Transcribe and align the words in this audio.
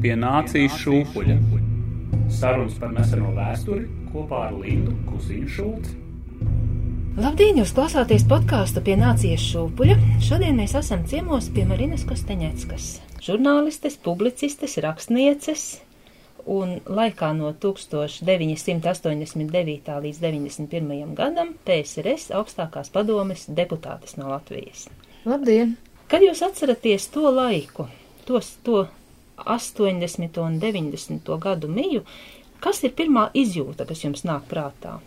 pie 0.00 0.14
nācijas 0.16 0.72
šūpuļa. 0.80 1.34
Sarunas 2.32 2.78
par 2.80 2.88
neseno 2.94 3.34
vēsturi 3.36 3.84
kopā 4.12 4.46
ar 4.48 4.54
Lindu 4.56 4.92
Kusiņu 5.08 5.48
Šulci. 5.56 5.92
Labdien, 7.20 7.58
jūs 7.60 7.72
klausāties 7.76 8.24
podkāstu 8.30 8.78
pie 8.86 8.94
nācijas 8.96 9.42
šūpuļa. 9.50 9.96
Šodien 10.24 10.54
mēs 10.56 10.72
esam 10.78 11.00
ciemos 11.10 11.44
pie 11.52 11.64
Marinas 11.68 12.04
Kosteņeckas, 12.08 12.84
žurnālistes, 13.26 13.94
publicistes, 14.00 14.78
rakstnieces 14.80 15.62
un 16.48 16.80
laikā 16.86 17.34
no 17.36 17.52
1989. 17.52 20.00
līdz 20.06 20.18
91. 20.22 21.14
gadam 21.18 21.48
PSRS 21.66 22.24
augstākās 22.38 22.88
padomes 22.94 23.40
deputātes 23.50 24.16
no 24.16 24.24
Latvijas. 24.32 24.88
Labdien! 25.28 25.76
Kad 26.10 26.20
jūs 26.24 26.40
atceraties 26.42 27.04
to 27.12 27.30
laiku, 27.30 27.84
tos, 28.26 28.56
to 28.64 28.86
80. 29.46 30.40
un 30.42 30.58
90. 30.62 31.36
gadu 31.40 31.68
miju, 31.68 32.04
kas 32.60 32.82
ir 32.84 32.94
pirmā 32.96 33.28
izjūta, 33.34 33.86
kas 33.88 34.04
jums 34.04 34.24
nāk 34.28 34.48
prātā? 34.50 34.98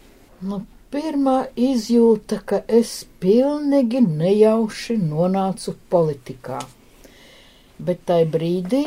Nu, 0.43 0.63
pirmā 0.93 1.47
izjūta, 1.57 2.41
ka 2.45 2.61
es 2.67 3.03
pilnīgi 3.23 4.03
nejauši 4.05 4.97
nonācu 5.01 5.75
politikā. 5.89 6.59
Bet 7.83 8.05
tajā 8.07 8.29
brīdī 8.33 8.83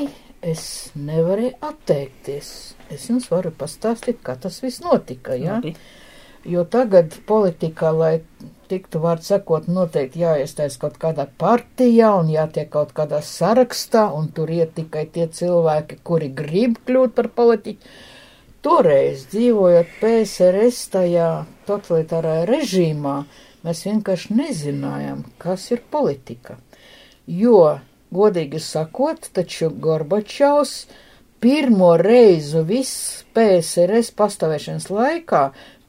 es 0.47 0.93
nevarēju 0.95 1.57
atteikties. 1.67 2.51
Es 2.93 3.09
jums 3.11 3.27
varu 3.33 3.51
pastāstīt, 3.51 4.21
kā 4.23 4.37
tas 4.41 4.61
viss 4.63 4.85
notika. 4.85 5.35
Ja? 5.35 5.59
Labi. 5.59 5.75
Jo 6.47 6.63
tagad 6.71 7.17
politikā, 7.27 7.91
lai 7.91 8.13
tiktu 8.71 9.01
vārdu 9.03 9.27
sakot, 9.27 9.69
noteikti 9.71 10.23
jāiestājas 10.23 10.77
kaut 10.83 10.99
kādā 11.03 11.27
partijā 11.41 12.11
un 12.21 12.29
jātiek 12.33 12.69
kaut 12.73 12.93
kādā 12.97 13.23
sarakstā, 13.25 14.09
un 14.19 14.29
tur 14.35 14.51
iet 14.53 14.75
tikai 14.77 15.07
tie 15.15 15.29
cilvēki, 15.39 16.01
kuri 16.07 16.31
grib 16.43 16.79
kļūt 16.89 17.17
par 17.17 17.31
politiķu. 17.41 17.97
Toreiz, 18.67 19.29
dzīvojot 19.31 19.91
PSRS 20.01 20.79
tajā 20.91 21.31
totalitārajā 21.69 22.47
režīmā, 22.51 23.17
mēs 23.63 23.85
vienkārši 23.87 24.39
nezinājām, 24.41 25.23
kas 25.39 25.69
ir 25.71 25.85
politika. 25.91 26.57
Jo, 27.27 27.79
godīgi 28.15 28.59
sakot, 28.63 29.29
taču 29.35 29.71
Gorbačovs 29.71 30.75
pirmo 31.43 31.93
reizi 32.01 32.63
viss 32.67 33.23
PSRS 33.37 34.11
pastāvēšanas 34.19 34.91
laikā 34.91 35.43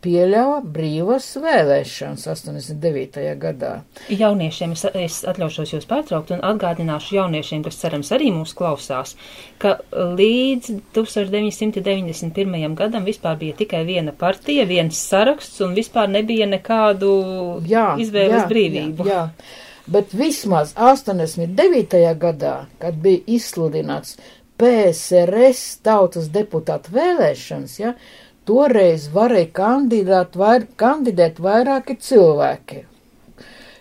pieļāva 0.07 0.61
brīvas 0.63 1.25
vēlēšanas 1.43 2.23
89. 2.31 3.25
gadā. 3.41 3.73
Jauniešiem 4.07 4.75
es, 4.77 4.85
es 4.95 5.17
atļaušos 5.27 5.73
jūs 5.75 5.87
pārtraukt 5.89 6.31
un 6.35 6.43
atgādināšu 6.47 7.17
jauniešiem, 7.17 7.65
kas 7.65 7.79
cerams 7.81 8.13
arī 8.15 8.31
mūs 8.31 8.55
klausās, 8.57 9.17
ka 9.59 9.75
līdz 9.91 10.71
1991. 10.95 12.77
gadam 12.79 13.07
vispār 13.07 13.35
bija 13.41 13.57
tikai 13.59 13.83
viena 13.87 14.15
partija, 14.15 14.67
viens 14.69 14.99
saraksts 15.11 15.59
un 15.65 15.75
vispār 15.75 16.07
nebija 16.13 16.47
nekādu 16.47 17.11
Jā, 17.67 17.89
izvēles 17.99 18.45
jā, 18.45 18.49
brīvību. 18.51 19.07
Jā, 19.11 19.23
jā. 19.27 19.55
Bet 19.87 20.11
vismaz 20.15 20.73
89. 20.75 21.99
gadā, 22.19 22.55
kad 22.79 22.97
bija 23.03 23.23
izsludināts 23.37 24.17
PSRS 24.57 25.77
tautas 25.85 26.31
deputātu 26.33 26.91
vēlēšanas, 26.95 27.75
ja, 27.79 27.93
toreiz 28.47 29.09
varēja 29.13 29.51
kandidāt, 29.59 30.37
vair, 30.39 30.67
kandidēt 30.79 31.41
vairāki 31.43 31.97
cilvēki. 32.01 32.83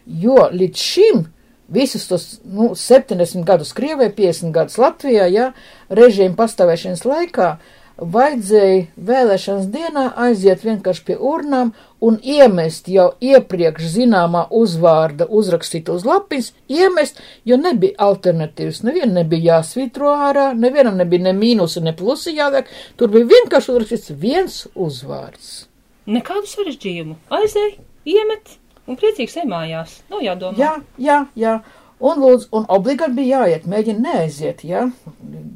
Jo 0.06 0.50
līdz 0.52 0.82
šim 0.82 1.24
visus 1.72 2.06
tos 2.06 2.26
nu, 2.44 2.72
70 2.78 3.46
gadus 3.46 3.72
Krievijā, 3.74 4.12
50 4.14 4.54
gadus 4.54 4.78
Latvijā, 4.78 5.26
ja, 5.30 5.50
režīmu 5.90 6.38
pastāvēšanas 6.38 7.02
laikā, 7.06 7.56
vajadzēja 7.96 8.86
vēlēšanas 9.08 9.70
dienā 9.72 10.06
aiziet 10.26 10.64
vienkārši 10.66 11.04
pie 11.08 11.16
urnām 11.16 11.72
un 12.00 12.18
iemest 12.22 12.88
jau 12.92 13.08
iepriekš 13.24 13.88
zināmā 13.94 14.46
uzvārda 14.54 15.26
uzrakstīt 15.32 15.88
uz 15.92 16.04
lapiņas, 16.06 16.52
iemest, 16.68 17.22
jo 17.48 17.58
nebija 17.60 17.96
alternatīvas. 18.08 18.82
Nevienam 18.86 19.16
nebija 19.20 19.56
jāsvitro 19.56 20.12
ārā, 20.28 20.50
nevienam 20.56 20.98
nebija 21.00 21.28
ne 21.28 21.34
mīnusi, 21.36 21.82
ne 21.84 21.94
plusi 21.96 22.36
jāliek. 22.36 22.68
Tur 23.00 23.12
bija 23.14 23.30
vienkārši 23.32 23.72
uzrakstīts 23.72 24.14
viens 24.20 24.60
uzvārds. 24.74 25.66
Nekādu 26.06 26.46
sarežģījumu. 26.50 27.16
Aizēj, 27.34 27.74
iemet 28.06 28.58
un 28.86 29.00
priecīgs 29.00 29.40
emājās. 29.42 30.00
Nav 30.12 30.22
jādomā. 30.22 30.60
Jā, 30.60 30.76
jā, 31.02 31.18
jā. 31.38 31.58
Un, 31.96 32.20
lūdzu, 32.20 32.50
un 32.52 32.66
obligāti 32.68 33.16
bija 33.16 33.40
jāiet, 33.40 33.64
mēģina 33.72 34.02
neaiziet, 34.04 34.66
jā, 34.68 34.82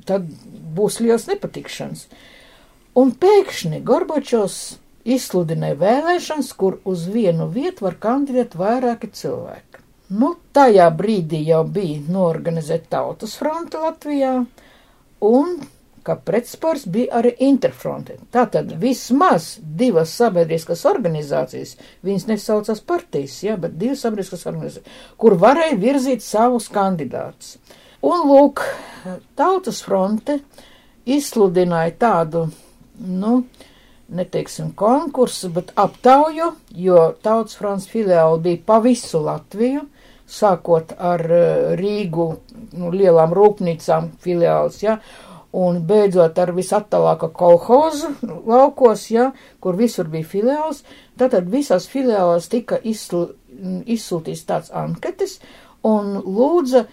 tad 0.08 0.24
būs 0.76 0.96
liels 1.04 1.26
nepatikšanas. 1.28 2.06
Un 2.96 3.12
pēkšņi 3.20 3.82
Gorbačovs 3.86 4.56
izsludināja 5.16 5.78
vēlēšanas, 5.80 6.52
kur 6.58 6.78
uz 6.88 7.06
vienu 7.10 7.48
vietu 7.52 7.86
var 7.88 7.98
kandidēt 8.02 8.56
vairāki 8.58 9.10
cilvēki. 9.20 9.82
Nu, 10.10 10.32
tajā 10.54 10.88
brīdī 10.98 11.44
jau 11.46 11.62
bija 11.70 12.00
norganizēta 12.10 12.96
tautas 12.96 13.36
fronte 13.38 13.78
Latvijā, 13.78 14.32
un 15.22 15.60
kā 16.06 16.16
pretspārs 16.26 16.86
bija 16.90 17.20
arī 17.20 17.32
interfronte. 17.46 18.16
Tātad 18.32 18.72
vismaz 18.80 19.52
divas 19.60 20.14
sabiedriskas 20.18 20.82
organizācijas, 20.88 21.76
viņas 22.06 22.26
nesaucās 22.30 22.82
partijas, 22.86 23.36
ja, 23.44 23.56
bet 23.60 23.76
divas 23.78 24.02
sabiedriskas 24.04 24.46
organizācijas, 24.50 24.98
kur 25.20 25.36
varēja 25.40 25.78
virzīt 25.80 26.24
savus 26.24 26.70
kandidātus. 26.72 27.58
Un 28.06 28.24
lūk, 28.30 28.64
tautas 29.36 29.82
fronte 29.84 30.40
izsludināja 31.04 31.92
tādu, 32.00 32.46
nu, 32.98 33.42
neteiksim 34.10 34.72
konkursu, 34.78 35.50
bet 35.54 35.72
aptauju, 35.78 36.52
jo 36.74 37.00
tautas 37.22 37.56
fronts 37.58 37.88
filiāli 37.90 38.42
bija 38.44 38.62
pa 38.66 38.78
visu 38.84 39.22
Latviju, 39.24 39.86
sākot 40.30 40.94
ar 40.98 41.24
eh, 41.26 41.74
Rīgu, 41.78 42.28
nu, 42.78 42.92
lielām 42.94 43.34
rūpnīcām 43.36 44.12
filiāls, 44.22 44.80
ja, 44.84 44.98
un 45.56 45.80
beidzot 45.86 46.38
ar 46.38 46.52
visattālāko 46.54 47.30
kolhozu 47.34 48.12
laukos, 48.46 49.08
ja, 49.10 49.30
kur 49.60 49.78
visur 49.78 50.10
bija 50.10 50.28
filiāls, 50.30 50.84
tātad 51.18 51.50
visās 51.50 51.88
filiālās 51.90 52.46
tika 52.50 52.78
izsl, 52.82 53.32
izsūtīts 53.90 54.46
tāds 54.46 54.70
anketes 54.70 55.40
un 55.86 56.20
lūdza 56.22 56.86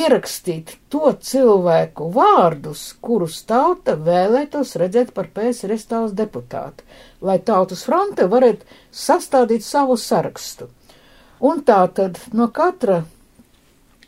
ierakstīt 0.00 0.74
to 0.92 1.12
cilvēku 1.28 2.10
vārdus, 2.14 2.84
kurus 3.04 3.40
tauta 3.48 3.96
vēlētos 3.96 4.74
redzēt 4.80 5.14
par 5.16 5.30
PSRS 5.34 5.88
tautas 5.90 6.14
deputātu, 6.18 6.86
lai 7.20 7.38
tautas 7.38 7.84
fronte 7.88 8.28
varētu 8.30 8.66
sastādīt 9.04 9.66
savu 9.66 9.98
sarakstu. 10.00 10.70
Un 11.44 11.60
tā 11.66 11.82
tad 11.92 12.20
no 12.32 12.48
katra 12.54 13.02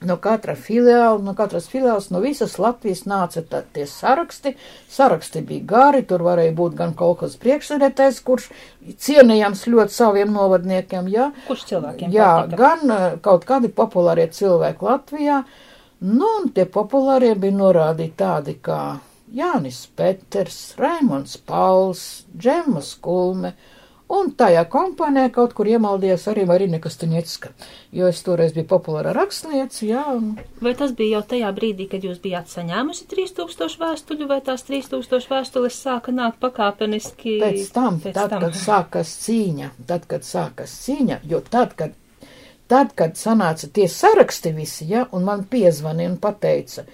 no 0.04 0.16
katra 0.20 0.54
filiāla, 0.58 1.20
no 1.24 1.32
katras 1.36 1.68
filiāls, 1.70 2.10
no 2.12 2.20
visas 2.24 2.56
Latvijas 2.60 3.04
nāca 3.08 3.42
tā, 3.46 3.62
tie 3.72 3.86
saraksti. 3.88 4.54
Saraksti 4.92 5.42
bija 5.46 5.64
gari, 5.72 6.02
tur 6.08 6.24
varēja 6.26 6.54
būt 6.56 6.76
gan 6.78 6.94
kaut 6.98 7.22
kas 7.22 7.36
priekšsēdētājs, 7.40 8.20
kurš 8.26 8.50
cienījams 9.06 9.66
ļoti 9.72 9.96
saviem 9.96 10.34
novadniekiem, 10.36 11.08
jā. 11.12 11.30
Kurš 11.46 11.64
cilvēkiem? 11.70 12.12
Jā, 12.14 12.32
patika? 12.42 12.60
gan 12.60 12.92
uh, 12.92 13.06
kaut 13.24 13.46
kādi 13.48 13.72
populārie 13.72 14.28
cilvēki 14.32 14.90
Latvijā. 14.90 15.40
Nu, 16.00 16.26
un 16.42 16.50
tie 16.52 16.66
populārie 16.68 17.32
bija 17.40 17.56
norādīti 17.56 18.18
tādi 18.20 18.58
kā 18.62 18.80
Jānis 19.32 19.86
Peters, 19.96 20.74
Raimons 20.78 21.38
Pauls, 21.48 22.02
Džemas 22.36 22.94
Kulme, 23.02 23.54
Un 24.06 24.28
tajā 24.38 24.60
kompānijā 24.70 25.32
kaut 25.34 25.54
kur 25.58 25.66
iemaldījās 25.66 26.28
arī 26.30 26.44
Marina 26.46 26.78
Kastaņecka, 26.82 27.48
jo 27.98 28.06
es 28.06 28.20
toreiz 28.22 28.52
biju 28.54 28.68
populāra 28.70 29.10
rakstniece, 29.16 29.80
jā. 29.88 30.04
Vai 30.62 30.74
tas 30.78 30.92
bija 30.94 31.16
jau 31.16 31.22
tajā 31.32 31.50
brīdī, 31.56 31.88
kad 31.90 32.06
jūs 32.06 32.20
bijāt 32.22 32.52
saņēmusi 32.52 33.08
3000 33.10 33.82
vēstuļu, 33.82 34.28
vai 34.30 34.38
tās 34.46 34.62
3000 34.68 35.26
vēstules 35.32 35.80
sāka 35.82 36.14
nākt 36.14 36.38
pakāpeniski? 36.44 37.40
Pēc 37.42 37.72
tam, 37.74 37.98
pēc 38.04 38.14
tad, 38.14 38.30
tam? 38.36 38.46
kad 38.46 38.60
sākas 38.60 39.10
cīņa, 39.26 39.72
tad, 39.90 40.06
kad 40.14 40.28
sākas 40.28 40.78
cīņa, 40.86 41.18
jo 41.26 41.42
tad, 41.42 41.74
kad, 41.74 41.98
tad, 42.70 42.94
kad 42.98 43.18
sanāca 43.18 43.68
tie 43.72 43.88
saraksti 43.90 44.52
visi, 44.56 44.86
ja, 44.90 45.06
un 45.12 45.26
man 45.26 45.44
piezvanīja 45.50 46.12
un 46.12 46.18
pateica, 46.22 46.86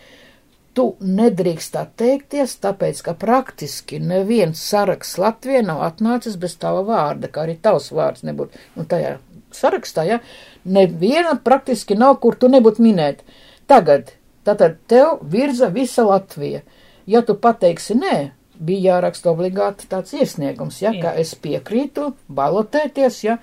tu 0.77 0.87
nedrīkst 1.05 1.77
atteikties, 1.77 2.57
tāpēc, 2.65 3.03
ka 3.05 3.15
praktiski 3.19 4.01
neviens 4.01 4.63
saraksts 4.71 5.21
Latvijā 5.21 5.61
nav 5.67 5.83
atnācis 5.85 6.39
bez 6.41 6.57
tava 6.61 6.85
vārda, 6.89 7.29
kā 7.33 7.45
arī 7.45 7.59
tavs 7.61 7.91
vārds 7.93 8.25
nebūtu. 8.25 8.61
Nu, 8.77 8.87
tajā 8.89 9.19
sarakstā, 9.53 10.07
ja, 10.09 10.21
neviena 10.65 11.37
praktiski 11.45 11.97
nav, 11.99 12.19
kur 12.25 12.39
tu 12.41 12.49
nebūtu 12.53 12.85
minēt. 12.85 13.25
Tagad, 13.69 14.15
tātad 14.47 14.79
tev 14.89 15.21
virza 15.29 15.69
visa 15.73 16.07
Latvija. 16.09 16.63
Ja 17.07 17.23
tu 17.27 17.35
pateiksi 17.37 17.97
nē, 17.99 18.17
bija 18.63 18.97
jāraksta 18.97 19.33
obligāti 19.33 19.89
tāds 19.91 20.15
iesniegums, 20.17 20.81
ja, 20.85 20.93
Jā. 20.95 21.03
ka 21.03 21.15
es 21.21 21.35
piekrītu 21.35 22.13
balotēties, 22.33 23.23
ja, 23.27 23.39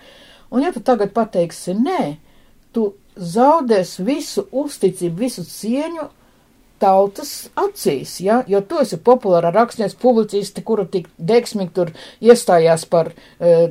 un 0.52 0.66
ja 0.66 0.72
tu 0.76 0.84
tagad 0.86 1.14
pateiksi 1.16 1.76
nē, 1.78 2.02
tu 2.74 2.94
zaudēs 3.20 3.98
visu 4.06 4.46
uzticību, 4.52 5.26
visu 5.28 5.44
cieņu 5.48 6.08
tautas 6.80 7.50
acīs, 7.60 8.16
ja, 8.24 8.40
jo 8.48 8.62
tu 8.64 8.80
esi 8.80 9.00
populāra 9.04 9.52
rakstnieks, 9.52 9.98
publicisti, 10.00 10.64
kura 10.66 10.86
tik 10.88 11.10
deksmīgi 11.18 11.74
tur 11.76 11.92
iestājās 12.24 12.86
par 12.90 13.12
e, 13.12 13.68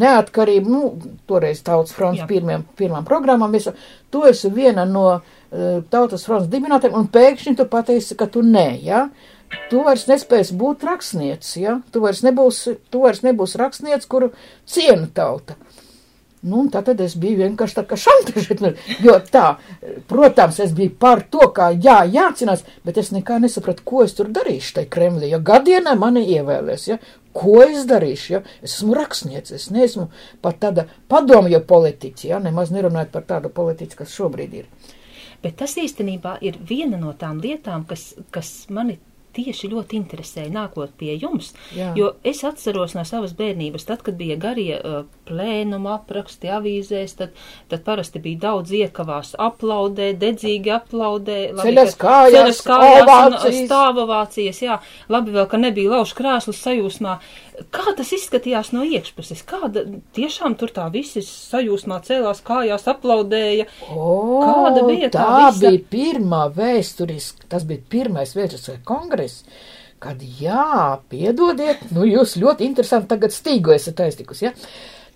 neatkarību, 0.00 0.72
nu, 0.72 1.12
toreiz 1.28 1.60
tautas 1.66 1.94
fronts 1.96 2.24
pirmiem, 2.28 2.64
pirmām 2.78 3.04
programmām, 3.08 3.52
visu, 3.52 3.74
tu 4.12 4.24
esi 4.28 4.50
viena 4.52 4.86
no 4.88 5.06
e, 5.12 5.82
tautas 5.92 6.24
fronts 6.26 6.48
dibinātiem, 6.52 6.96
un 6.96 7.10
pēkšņi 7.12 7.56
tu 7.60 7.68
pateiksi, 7.72 8.16
ka 8.18 8.30
tu 8.32 8.44
nē, 8.46 8.68
ja, 8.86 9.06
tu 9.70 9.84
vairs 9.86 10.06
nespēsi 10.08 10.56
būt 10.58 10.88
rakstnieks, 10.88 11.56
ja, 11.60 11.80
tu 11.92 12.02
vairs 12.04 12.24
nebūsi, 12.26 12.78
tu 12.90 13.04
vairs 13.04 13.22
nebūsi 13.26 13.60
rakstnieks, 13.60 14.08
kuru 14.10 14.32
ciena 14.64 15.10
tauta. 15.14 15.58
Nu, 16.46 16.62
tad 16.70 17.00
es 17.02 17.16
biju 17.18 17.40
vienkārši 17.40 17.74
tā 17.80 17.82
kā 17.90 17.96
šantažēta, 17.98 18.70
jo 19.02 19.16
tā, 19.32 19.46
protams, 20.06 20.60
es 20.62 20.74
biju 20.76 20.92
par 21.02 21.24
to, 21.26 21.48
kā 21.56 21.72
jā, 21.74 21.98
jācinās, 22.06 22.62
bet 22.86 23.00
es 23.02 23.10
nekā 23.14 23.40
nesapratu, 23.42 23.82
ko 23.86 24.04
es 24.04 24.14
tur 24.14 24.30
darīšu 24.30 24.76
tai 24.76 24.84
Kremlī, 24.86 25.32
jo 25.32 25.40
gadienā 25.42 25.96
mani 25.98 26.22
ievēlēs, 26.36 26.86
ja, 26.92 27.00
ko 27.36 27.58
es 27.64 27.82
darīšu, 27.90 28.28
ja, 28.36 28.42
es 28.62 28.76
esmu 28.76 28.94
rakstniece, 28.94 29.58
es 29.58 29.72
neesmu 29.74 30.06
pat 30.44 30.60
tāda 30.62 30.86
padomju 31.10 31.60
politiķi, 31.66 32.30
ja, 32.30 32.38
nemaz 32.42 32.70
nerunājot 32.74 33.10
par 33.16 33.26
tādu 33.34 33.50
politiķi, 33.56 33.98
kas 33.98 34.14
šobrīd 34.14 34.56
ir. 34.60 34.70
Bet 35.42 35.58
tas 35.60 35.74
īstenībā 35.82 36.38
ir 36.46 36.56
viena 36.68 36.98
no 37.00 37.12
tām 37.18 37.42
lietām, 37.42 37.84
kas, 37.90 38.12
kas 38.34 38.54
mani 38.72 39.00
tieši 39.36 39.70
ļoti 39.72 39.98
interesēja 40.00 40.52
nākot 40.52 40.92
pie 40.98 41.14
jums, 41.20 41.52
Jā. 41.76 41.92
jo 41.98 42.12
es 42.26 42.42
atceros 42.46 42.96
no 42.96 43.04
savas 43.08 43.34
bērnības, 43.38 43.86
tad, 43.88 44.02
kad 44.06 44.18
bija 44.18 44.38
garie 44.40 44.76
uh, 44.78 45.04
plēnuma 45.28 45.96
apraksti 46.00 46.50
avīzēs, 46.56 47.16
tad, 47.20 47.36
tad 47.70 47.84
parasti 47.86 48.22
bija 48.24 48.46
daudz 48.46 48.72
iekavās 48.76 49.34
aplaudē, 49.42 50.12
dedzīgi 50.20 50.72
aplaudē, 50.76 51.38
ceļas 51.60 51.96
kājās, 52.00 52.62
kājās 52.66 53.48
un 53.50 53.58
stāvovācijas, 53.66 54.62
jā, 54.64 54.80
labi 55.12 55.36
vēl, 55.36 55.48
ka 55.50 55.60
nebija 55.60 55.96
lauž 55.96 56.14
krēslus 56.16 56.62
sajūsmā, 56.64 57.18
Kā 57.72 57.92
tas 57.96 58.10
izskatījās 58.12 58.72
no 58.74 58.82
iekšpuses? 58.84 59.40
Kāda 59.48 59.86
tiešām 60.16 60.58
tur 60.60 60.72
tā 60.76 60.86
visi 60.92 61.22
sajūsmā 61.24 62.02
cēlās 62.04 62.42
kājās, 62.44 62.84
aplaudēja? 62.92 63.64
O, 63.94 64.42
Kāda 64.44 64.84
bija 64.88 65.08
tā? 65.14 65.22
Tā 65.22 65.38
visa? 65.46 65.62
bija 65.62 65.86
pirmā 65.94 66.42
vēsturiski, 66.56 67.48
tas 67.52 67.64
bija 67.68 67.80
pirmais 67.96 68.36
vēsturiskais 68.36 68.84
kongress, 68.88 69.46
kad 70.04 70.20
jā, 70.40 70.98
piedodiet, 71.08 71.88
nu 71.96 72.04
jūs 72.04 72.36
ļoti 72.42 72.68
interesanti 72.68 73.10
tagad 73.14 73.32
stīgo 73.32 73.72
esat 73.76 74.04
aiztikus, 74.04 74.44
ja? 74.44 74.52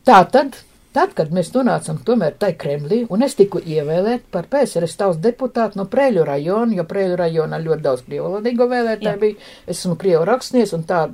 Tā 0.09 0.23
tad 0.33 0.57
Tad, 0.91 1.13
kad 1.15 1.29
mēs 1.31 1.53
nonācām 1.55 2.01
tomēr 2.03 2.35
tai 2.43 2.51
Kremlī, 2.59 3.05
un 3.15 3.23
es 3.23 3.37
tiku 3.39 3.61
ievēlēt 3.63 4.25
par 4.35 4.49
PSRS 4.51 4.97
tautas 4.99 5.21
deputātu 5.23 5.79
no 5.79 5.85
Prēļu 5.91 6.25
rajona, 6.27 6.75
jo 6.75 6.85
Prēļu 6.91 7.19
rajonā 7.21 7.61
ļoti 7.63 7.85
daudz 7.85 8.03
krievalodīgo 8.09 8.67
vēlētāju 8.73 9.21
bija, 9.21 9.37
es 9.69 9.77
esmu 9.79 9.95
krievu 10.01 10.25
rakstnieks, 10.27 10.75
un 10.75 10.83
tā 10.89 11.05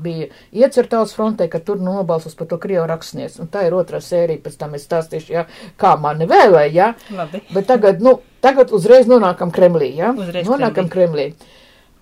bija 0.00 0.30
iecertauts 0.56 1.12
frontē, 1.12 1.50
ka 1.52 1.60
tur 1.60 1.76
nobalsos 1.84 2.38
par 2.38 2.48
to 2.48 2.56
krievu 2.62 2.86
rakstnieks, 2.88 3.36
un 3.44 3.52
tā 3.52 3.66
ir 3.68 3.76
otrā 3.76 4.00
sērija, 4.00 4.40
pēc 4.46 4.56
tam 4.62 4.78
es 4.78 4.88
stāstīšu, 4.88 5.34
jā, 5.34 5.44
kā 5.76 5.92
mani 6.00 6.24
vēlēja, 6.30 6.72
jā. 6.72 6.88
Labi. 7.18 7.42
Bet 7.52 7.68
tagad, 7.68 8.00
nu, 8.00 8.16
tagad 8.40 8.72
uzreiz 8.72 9.10
nonākam 9.12 9.52
Kremlī, 9.52 9.92
jā. 10.00 10.14
Uzreiz 10.16 10.48
nonākam 10.48 10.88
Kremlī. 10.88 11.32
Kremlī. 11.34 11.56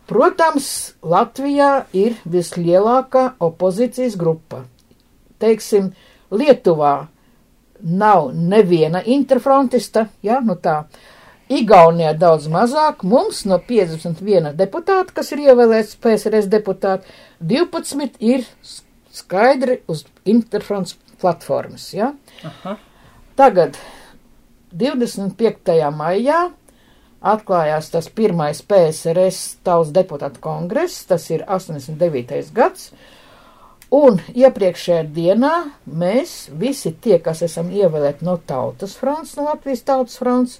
Protams, 0.06 0.94
Latvijā 1.02 1.88
ir 1.90 2.14
vislielākā 2.30 3.32
opozīcijas 3.42 4.14
grupa. 4.20 4.62
Teiksim, 5.42 5.90
Lietuvā 6.30 7.08
nav 7.80 8.30
neviena 8.34 9.02
interfrontista, 9.04 10.06
ja, 10.22 10.40
nu 10.44 10.56
tā. 10.62 10.84
Igaunijā 11.46 12.10
daudz 12.18 12.48
mazāk, 12.50 13.04
mums 13.06 13.44
no 13.46 13.60
51 13.62 14.50
deputāta, 14.58 15.14
kas 15.14 15.30
ir 15.30 15.44
ievēlēts 15.44 15.94
PSRS 16.02 16.48
deputāti, 16.50 17.06
12 17.38 18.18
ir 18.18 18.42
skaidri 19.14 19.80
uz 19.86 20.02
interfronts 20.26 20.96
platformas, 21.20 21.92
ja. 21.94 22.12
Aha. 22.44 22.76
Tagad 23.38 23.78
25. 24.74 25.76
maijā 25.94 26.40
atklājās 27.26 27.90
tas 27.92 28.08
pirmais 28.12 28.60
PSRS 28.62 29.58
tautas 29.66 29.92
deputātu 29.94 30.42
kongress, 30.42 31.04
tas 31.08 31.30
ir 31.30 31.44
89. 31.46 32.50
gads, 32.56 32.90
Un 33.96 34.18
iepriekšējā 34.34 35.04
dienā 35.14 35.52
mēs 35.86 36.50
visi 36.60 36.90
tie, 37.00 37.16
kas 37.22 37.40
esam 37.46 37.70
ievēlēti 37.72 38.26
no 38.26 38.34
tautas 38.48 38.96
fronts, 38.98 39.36
no 39.38 39.46
Latvijas 39.46 39.86
tautas 39.88 40.18
fronts, 40.20 40.58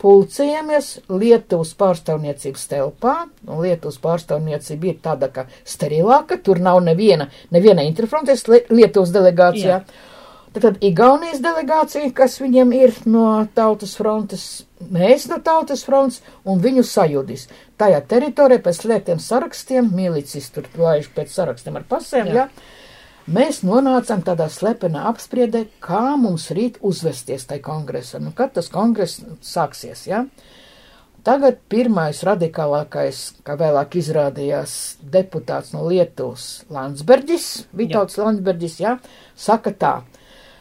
pulcējamies 0.00 0.92
Lietuvas 1.10 1.74
pārstāvniecības 1.78 2.68
telpā, 2.70 3.14
un 3.48 3.60
Lietuvas 3.64 3.98
pārstāvniecība 4.00 4.92
ir 4.92 5.00
tāda, 5.04 5.28
ka 5.34 5.48
sterilāka, 5.68 6.38
tur 6.40 6.62
nav 6.64 6.80
neviena, 6.86 7.28
neviena 7.52 7.84
interfrontes 7.84 8.46
Lietuvas 8.48 9.12
delegācijā. 9.12 9.82
Jā. 9.82 10.06
Tad 10.58 10.80
Igaunijas 10.82 11.42
delegācija, 11.44 12.08
kas 12.16 12.38
viņiem 12.40 12.72
ir 12.78 12.94
no 13.06 13.26
tautas 13.54 13.92
frontes, 13.98 14.46
mēs 14.80 15.28
no 15.28 15.36
tautas 15.44 15.84
fronts 15.86 16.22
un 16.48 16.62
viņu 16.64 16.86
sajudis. 16.88 17.44
Tajā 17.78 18.00
teritorijā 18.10 18.64
pēc 18.64 18.80
slēgtiem 18.80 19.20
sarakstiem, 19.22 19.92
milicis 19.94 20.48
tur 20.54 20.66
laiž 20.78 21.12
pēc 21.14 21.36
sarakstiem 21.36 21.78
ar 21.78 21.86
pasēm, 21.90 22.32
jā. 22.32 22.48
jā 22.48 22.76
mēs 23.28 23.62
nonācām 23.66 24.22
tādā 24.26 24.48
slepenā 24.52 25.06
apspriedē, 25.10 25.66
kā 25.84 26.16
mums 26.20 26.48
rīt 26.56 26.78
uzvesties 26.84 27.48
tai 27.50 27.60
kongresam, 27.64 28.28
nu, 28.28 28.34
kad 28.36 28.54
tas 28.56 28.70
kongress 28.72 29.22
sāksies. 29.44 30.06
Ja? 30.08 30.24
Tagad 31.26 31.58
pirmais 31.68 32.22
radikālākais, 32.24 33.24
kā 33.44 33.58
vēlāk 33.60 33.98
izrādījās, 34.00 34.98
deputāts 35.02 35.74
no 35.74 35.82
Lietuvas 35.88 36.64
Landsbergis, 36.72 37.66
Vitauts 37.76 38.16
Landsbergis, 38.20 38.78
jā, 38.80 38.96
saka 39.36 39.74
tā, 39.76 39.96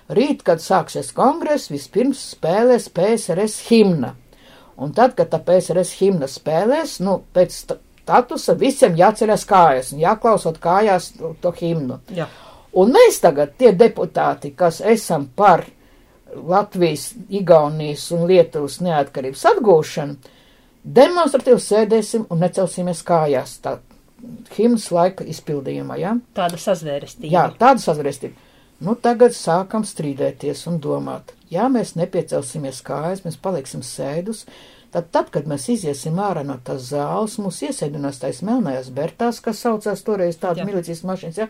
Rīt, 0.08 0.44
kad 0.48 0.62
sāksies 0.64 1.10
kongress, 1.12 1.68
vispirms 1.68 2.22
spēlēs 2.32 2.88
PSRS 2.96 3.58
himna. 3.68 4.14
Un 4.80 4.94
tad, 4.96 5.18
kad 5.18 5.28
tā 5.34 5.42
PSRS 5.44 5.98
himna 6.00 6.30
spēlēs, 6.32 7.02
nu, 7.04 7.18
pēc 7.36 7.58
statusa 7.60 8.56
visiem 8.56 8.96
jāceļas 8.96 9.44
kājas 9.50 9.92
un 9.92 10.04
jāklausot 10.06 10.62
kājās 10.64 11.12
to, 11.18 11.34
to 11.44 11.52
himnu. 11.60 12.00
Jā. 12.16 12.30
Un 12.78 12.94
mēs 12.94 13.20
tagad, 13.24 13.56
tie 13.58 13.72
deputāti, 13.74 14.54
kas 14.58 14.82
esam 14.86 15.28
par 15.36 15.66
Latvijas, 16.36 17.14
Igaunijas 17.30 18.10
un 18.14 18.28
Lietuvas 18.30 18.80
neatkarības 18.86 19.46
atgūšanu, 19.54 20.34
demonstratīvi 20.84 21.64
sēdēsim 21.64 22.28
un 22.30 22.44
necelsimies 22.44 23.02
kājās. 23.08 23.58
Tā 23.64 23.80
himnas 24.58 24.90
laika 24.94 25.26
izpildījumā, 25.28 25.98
jā? 26.02 26.14
Ja? 26.14 26.36
Tāda 26.38 26.60
sazvērestība. 26.62 27.32
Jā, 27.34 27.46
tāda 27.60 27.84
sazvērestība. 27.84 28.46
Nu, 28.86 28.94
tagad 29.02 29.34
sākam 29.34 29.86
strīdēties 29.88 30.68
un 30.70 30.78
domāt, 30.82 31.32
ja 31.50 31.66
mēs 31.74 31.96
nepiecelsimies 31.98 32.84
kājas, 32.86 33.24
mēs 33.26 33.40
paliksim 33.42 33.82
sēdus, 33.82 34.44
tad, 34.94 35.08
tad, 35.16 35.32
kad 35.34 35.50
mēs 35.50 35.66
iziesim 35.74 36.20
ārā 36.22 36.44
no 36.46 36.60
tās 36.66 36.92
zāles, 36.92 37.40
mūs 37.42 37.64
iesēdinās 37.66 38.22
tais 38.22 38.44
melnajās 38.46 38.92
bertās, 38.94 39.42
kas 39.42 39.64
saucās 39.66 40.06
toreiz 40.06 40.38
tāda 40.38 40.68
milicijas 40.68 41.02
mašīnas, 41.10 41.42
ja, 41.42 41.50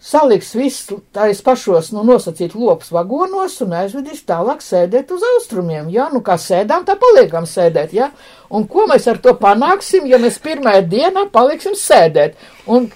saliks 0.00 0.54
viss 0.56 0.92
tais 1.12 1.42
pašos, 1.44 1.90
nu, 1.92 2.04
nosacīt 2.08 2.54
lops 2.56 2.88
vagonos 2.94 3.58
un 3.64 3.74
aizvedīs 3.82 4.24
tālāk 4.28 4.64
sēdēt 4.64 5.12
uz 5.12 5.26
austrumiem, 5.34 5.90
ja, 5.92 6.08
nu, 6.12 6.22
kā 6.24 6.38
sēdām, 6.40 6.86
tā 6.88 6.96
paliekam 7.00 7.48
sēdēt, 7.48 7.92
ja, 7.96 8.08
un 8.48 8.64
ko 8.70 8.86
mēs 8.88 9.10
ar 9.12 9.20
to 9.20 9.36
panāksim, 9.36 10.08
ja 10.08 10.18
mēs 10.22 10.40
pirmajā 10.42 10.86
dienā 10.88 11.26
paliksim 11.34 11.76
sēdēt, 11.76 12.40
un 12.66 12.88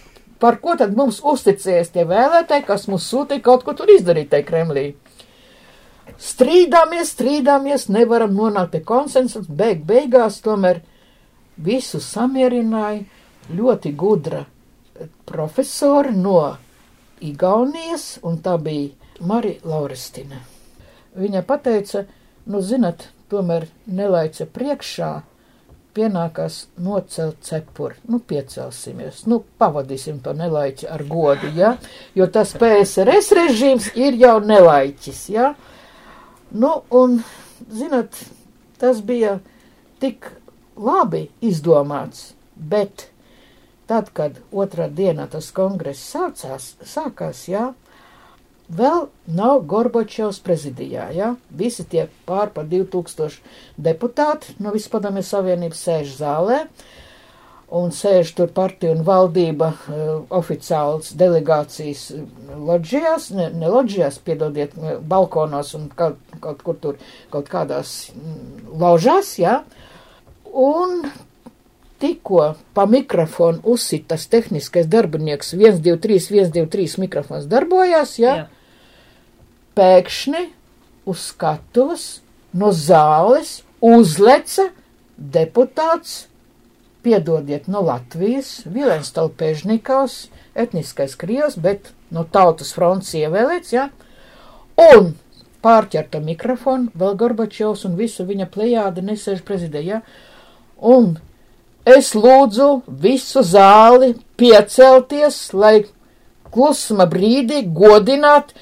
Par 0.45 0.59
ko 0.61 0.75
tad 0.77 0.91
mums 0.93 1.23
uzticēs 1.25 1.93
tie 1.95 2.03
vēlētāji, 2.05 2.67
kas 2.67 2.83
mums 2.91 3.07
sūtīja 3.09 3.41
kaut 3.47 3.63
ko 3.65 3.73
tur 3.79 3.89
izdarīt 3.95 4.29
tai 4.29 4.43
Kremlī? 4.45 4.91
Strīdāmies, 6.21 7.15
strīdāmies, 7.15 7.87
nevaram 7.89 8.35
nonākt 8.37 8.75
pie 8.75 8.83
konsensus, 8.85 9.47
beig 9.49 9.87
beigās 9.89 10.43
tomēr 10.45 10.83
visu 11.57 12.01
samierināja 12.03 13.57
ļoti 13.57 13.95
gudra 13.97 14.43
profesori 15.25 16.13
no 16.13 16.43
Igaunijas, 17.25 18.19
un 18.23 18.41
tā 18.45 18.57
bija 18.61 19.25
Marija 19.25 19.63
Lauristina. 19.69 20.41
Viņa 21.15 21.45
pateica, 21.47 22.05
nu, 22.51 22.61
zinat, 22.61 23.09
tomēr 23.31 23.69
nelaica 23.87 24.47
priekšā 24.51 25.13
pienākās 25.95 26.65
nocelt 26.83 27.39
cepuri. 27.47 27.97
Nu, 28.11 28.19
piecelsimies, 28.19 29.23
nu, 29.31 29.41
pavadīsim 29.61 30.19
to 30.25 30.35
nelaiķi 30.37 30.89
ar 30.91 31.05
godu, 31.09 31.53
ja, 31.55 31.77
jo 32.19 32.27
tas 32.35 32.55
PSRS 32.59 33.31
režīms 33.39 33.91
ir 33.95 34.19
jau 34.19 34.37
nelaiķis, 34.43 35.25
ja. 35.35 35.53
Nu, 36.51 36.75
un, 36.95 37.21
zinat, 37.71 38.19
tas 38.83 39.01
bija 39.07 39.39
tik 40.03 40.33
labi 40.77 41.29
izdomāts, 41.47 42.33
bet 42.55 43.09
tad, 43.91 44.11
kad 44.17 44.41
otrā 44.53 44.89
dienā 44.89 45.27
tas 45.31 45.51
kongress 45.55 46.05
sācās, 46.15 46.75
sākās, 46.87 47.45
jā, 47.51 47.71
vēl 48.69 49.09
nav 49.37 49.65
Gorbačovs 49.69 50.41
prezidijā, 50.45 51.11
ja? 51.13 51.35
Visi 51.51 51.85
tie 51.89 52.09
pār 52.29 52.53
par 52.55 52.69
2000 52.71 53.41
deputāti 53.77 54.57
no 54.63 54.73
Vispadomjas 54.75 55.33
Savienības 55.35 55.83
sēž 55.89 56.15
zālē, 56.21 56.61
un 57.75 57.91
sēž 57.93 58.31
tur 58.39 58.53
partija 58.55 58.93
un 58.95 59.03
valdība 59.05 59.71
uh, 59.75 60.03
oficiāls 60.37 61.13
delegācijas 61.19 62.07
loģijās, 62.55 63.31
ne, 63.35 63.49
ne 63.57 63.71
loģijās, 63.73 64.21
piedodiet, 64.25 64.77
balkonos 65.09 65.75
un 65.79 65.89
kaut, 65.97 66.21
kaut 66.45 66.65
kur 66.65 66.81
tur, 66.81 67.01
kaut 67.35 67.51
kādās 67.53 68.13
ložās, 68.71 69.37
ja? 69.43 69.63
Un 70.55 71.03
tikko 72.03 72.55
pa 72.75 72.87
mikrofonu 72.91 73.63
uzsitas 73.75 74.27
tehniskais 74.33 74.89
darbinieks 74.91 75.55
1, 75.55 75.81
2, 75.85 75.97
3, 76.01 76.21
1, 76.35 76.53
2, 76.55 76.67
3 76.71 77.01
mikrofons 77.05 77.49
darbojās, 77.51 78.19
ja? 78.19 78.37
Jā. 78.37 78.47
Pēkšņi 79.75 80.45
uz 81.11 81.25
skatuves 81.31 82.07
no 82.55 82.71
zāles 82.75 83.63
uzleca 83.85 84.69
deputāts, 85.19 86.27
piedodiet, 87.05 87.67
no 87.69 87.83
Latvijas, 87.85 88.63
Vilens 88.71 89.13
Talpēžnikovs, 89.15 90.29
etniskais 90.57 91.17
krievs, 91.21 91.59
bet 91.61 91.93
no 92.15 92.25
tautas 92.25 92.73
fronts 92.75 93.13
ievēlēts, 93.19 93.75
ja? 93.75 93.91
Un 94.81 95.13
pārķerta 95.65 96.21
mikrofonu, 96.25 96.91
vēl 96.99 97.19
Gorbačovs 97.21 97.85
un 97.89 97.99
visa 97.99 98.25
viņa 98.27 98.49
plejāde 98.53 99.05
nesēž 99.05 99.45
prezidē, 99.47 99.83
ja? 99.85 100.01
Un 100.81 101.15
Es 101.85 102.15
lūdzu 102.17 102.69
visu 102.89 103.43
zāli 103.45 104.15
piecelties, 104.41 105.53
lai 105.53 105.85
klusuma 106.55 107.05
brīdī 107.11 107.61
godināt 107.77 108.55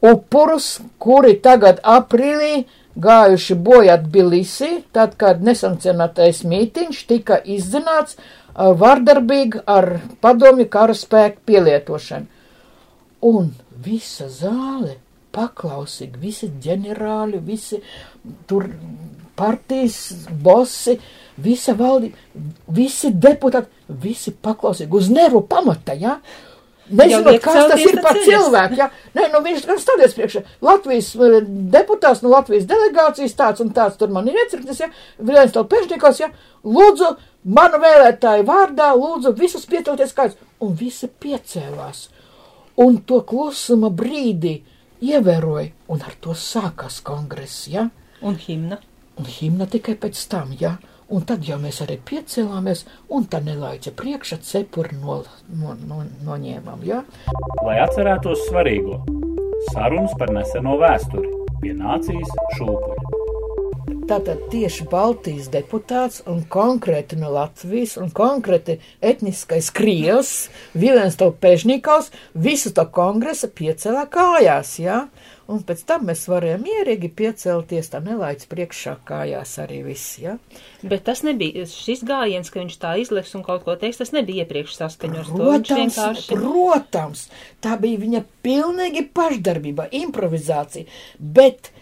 upurus, 0.00 0.78
kuri 0.98 1.34
tagad 1.44 1.82
aprīlī 1.84 2.64
gājuši 3.00 3.56
bojāt 3.66 4.06
Bilisī, 4.12 4.70
tad, 4.96 5.18
kad 5.20 5.44
nesankcionētais 5.44 6.40
mītiņš 6.48 7.02
tika 7.10 7.38
izzināts 7.44 8.16
vardarbīgi 8.56 9.60
ar 9.68 10.00
padomju 10.24 10.66
kara 10.72 10.96
spēku 10.96 11.44
pielietošanu. 11.52 12.26
Un 13.28 13.52
visa 13.84 14.30
zāle 14.32 14.96
paklausīgi, 15.36 16.16
visi 16.18 16.48
ģenerāļi, 16.64 17.44
visi 17.44 17.82
tur 18.48 18.66
partijas 19.40 19.98
bosi, 20.44 20.98
visa 21.40 21.74
valdība, 21.78 22.20
visi 22.76 23.10
deputāti, 23.16 23.72
visi 24.04 24.36
paklausīgi 24.36 24.96
uz 25.00 25.10
nervu 25.12 25.42
pamata. 25.48 25.96
Ja? 25.96 26.18
Nezinot, 26.90 27.38
kas 27.42 27.68
tas 27.70 27.82
ir 27.84 28.00
par 28.02 28.18
cilvēku. 28.18 28.78
Ja? 28.78 28.88
Nē, 29.14 29.28
nu 29.30 29.40
viņš 29.44 29.66
gan 29.68 29.78
stādies 29.80 30.14
priekšā. 30.16 30.42
Latvijas 30.64 31.12
eh, 31.14 31.36
deputāts 31.74 32.22
no 32.24 32.32
Latvijas 32.32 32.66
delegācijas 32.70 33.36
tāds 33.38 33.62
un 33.62 33.70
tāds 33.76 33.98
tur 34.00 34.10
man 34.14 34.26
ir 34.30 34.38
iecirknis. 34.42 34.82
Ja? 34.82 34.90
Viens 35.30 35.54
to 35.54 35.64
pešnikos, 35.70 36.22
jā. 36.22 36.30
Ja? 36.30 36.56
Lūdzu, 36.66 37.12
manu 37.56 37.80
vēlētāju 37.82 38.46
vārdā, 38.48 38.90
lūdzu, 38.98 39.34
visus 39.38 39.68
piecelties 39.70 40.16
kāds. 40.16 40.38
Un 40.60 40.74
visi 40.76 41.08
piecēlās. 41.08 42.08
Un 42.82 43.00
to 43.06 43.22
klusuma 43.28 43.90
brīdi 43.94 44.58
ievēroja, 45.04 45.70
un 45.92 46.04
ar 46.04 46.16
to 46.20 46.34
sākās 46.36 47.00
kongress. 47.06 47.68
Ja? 47.70 47.88
Un 48.26 48.36
himna. 48.40 48.80
Un 49.20 49.26
himna 49.28 49.66
tikai 49.68 49.98
pēc 50.00 50.16
tam. 50.32 50.54
Ja? 50.56 50.78
Un 51.12 51.26
tad 51.28 51.44
jau 51.44 51.58
mēs 51.60 51.82
arī 51.84 51.98
piecēlāmies, 52.08 52.86
un 53.12 53.26
tā 53.28 53.42
nelaiķa 53.44 53.92
priekšā 53.98 54.38
cepuri 54.46 54.96
no, 54.96 55.18
no, 55.60 55.74
no, 55.90 55.98
noņēmām. 56.24 56.86
Ja? 56.88 57.02
Lai 57.66 57.76
atcerētos 57.82 58.46
svarīgo 58.46 59.02
sarunas 59.74 60.14
par 60.16 60.32
neseno 60.32 60.78
vēsturi 60.80 61.34
pie 61.60 61.74
nācijas 61.76 62.30
šūpuļa. 62.56 63.98
Tātad 64.08 64.46
tieši 64.50 64.86
Baltijas 64.90 65.50
deputāts 65.52 66.22
un 66.30 66.40
konkrēti 66.50 67.18
no 67.20 67.28
Latvijas 67.34 67.98
un 68.00 68.08
konkrēti 68.14 68.78
etniskais 69.04 69.68
Krievs, 69.76 70.32
Vilens 70.72 71.20
Topēžņikovs, 71.20 72.08
visu 72.34 72.72
to 72.74 72.86
kongresa 72.94 73.52
piecelā 73.52 74.08
kājās, 74.10 74.78
jā. 74.80 75.04
Ja? 75.04 75.19
Un 75.50 75.64
pēc 75.66 75.82
tam 75.88 76.06
mēs 76.08 76.26
varējām 76.30 76.62
mierīgi 76.66 77.10
piecelties, 77.18 77.90
tā 77.92 78.00
nelaic 78.04 78.44
priekšā 78.50 78.96
kājās 79.08 79.56
arī 79.64 79.80
viss, 79.88 80.18
ja? 80.22 80.36
Bet 80.82 81.04
tas 81.08 81.24
nebija, 81.26 81.66
šis 81.70 82.04
gājiens, 82.06 82.52
ka 82.52 82.62
viņš 82.62 82.78
tā 82.82 82.94
izliks 83.02 83.34
un 83.38 83.44
kaut 83.46 83.66
ko 83.66 83.76
teiks, 83.80 84.00
tas 84.00 84.14
nebija 84.16 84.46
iepriekš 84.46 84.78
saskaņos 84.78 85.34
protams, 85.34 85.74
vienkārši. 85.74 86.38
Protams, 86.38 87.26
tā 87.64 87.76
bija 87.82 88.04
viņa 88.06 88.24
pilnīgi 88.46 89.04
pašdarbība, 89.16 89.90
improvizācija, 90.04 90.88
bet 91.18 91.72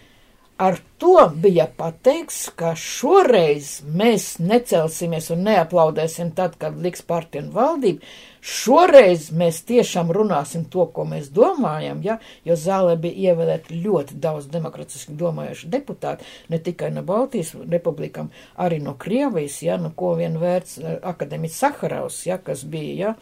Ar 0.59 0.75
to 0.99 1.31
bija 1.39 1.69
pateikts, 1.77 2.49
ka 2.59 2.73
šoreiz 2.75 3.77
mēs 3.95 4.25
necelsimies 4.43 5.29
un 5.31 5.45
neaplaudēsim 5.47 6.33
tad, 6.35 6.57
kad 6.59 6.75
liks 6.83 7.05
partija 7.07 7.45
un 7.45 7.53
valdība. 7.53 8.09
Šoreiz 8.39 9.29
mēs 9.35 9.61
tiešām 9.67 10.13
runāsim 10.15 10.63
to, 10.71 10.85
ko 10.95 11.03
mēs 11.07 11.27
domājam, 11.35 11.99
ja, 12.05 12.17
jo 12.47 12.55
zālē 12.55 12.95
bija 13.01 13.33
ievēlēti 13.33 13.81
ļoti 13.83 14.15
daudz 14.23 14.47
demokratiski 14.51 15.17
domājuši 15.19 15.67
deputāti, 15.73 16.27
ne 16.49 16.61
tikai 16.63 16.91
no 16.95 17.03
Baltijas 17.03 17.51
republikam, 17.59 18.31
arī 18.55 18.79
no 18.83 18.95
Krievijas, 18.99 19.59
ja, 19.65 19.75
no 19.81 19.91
ko 19.95 20.13
vien 20.19 20.39
vērts 20.39 20.79
eh, 20.79 20.95
akadēmiķis 21.11 21.59
Saharovs, 21.65 22.23
ja, 22.29 22.39
kas 22.39 22.63
bija, 22.63 22.95
ja, 23.09 23.13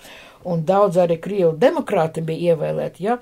un 0.45 0.63
daudz 0.69 1.01
arī 1.01 1.17
Krievu 1.21 1.55
demokrāti 1.57 2.21
bija 2.21 2.53
ievēlēti, 2.53 3.09
ja, 3.09 3.17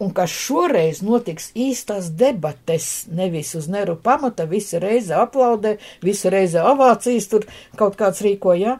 un 0.00 0.14
ka 0.16 0.24
šoreiz 0.30 1.02
notiks 1.04 1.50
īstās 1.58 2.08
debates, 2.16 3.08
nevis 3.12 3.52
uz 3.58 3.68
neru 3.68 3.98
pamata, 4.00 4.46
visi 4.48 4.80
reize 4.80 5.18
aplaudē, 5.18 5.76
visi 6.04 6.32
reize 6.32 6.62
ovācijas 6.64 7.28
tur 7.28 7.44
kaut 7.76 7.98
kāds 8.00 8.22
rīkoja, 8.24 8.78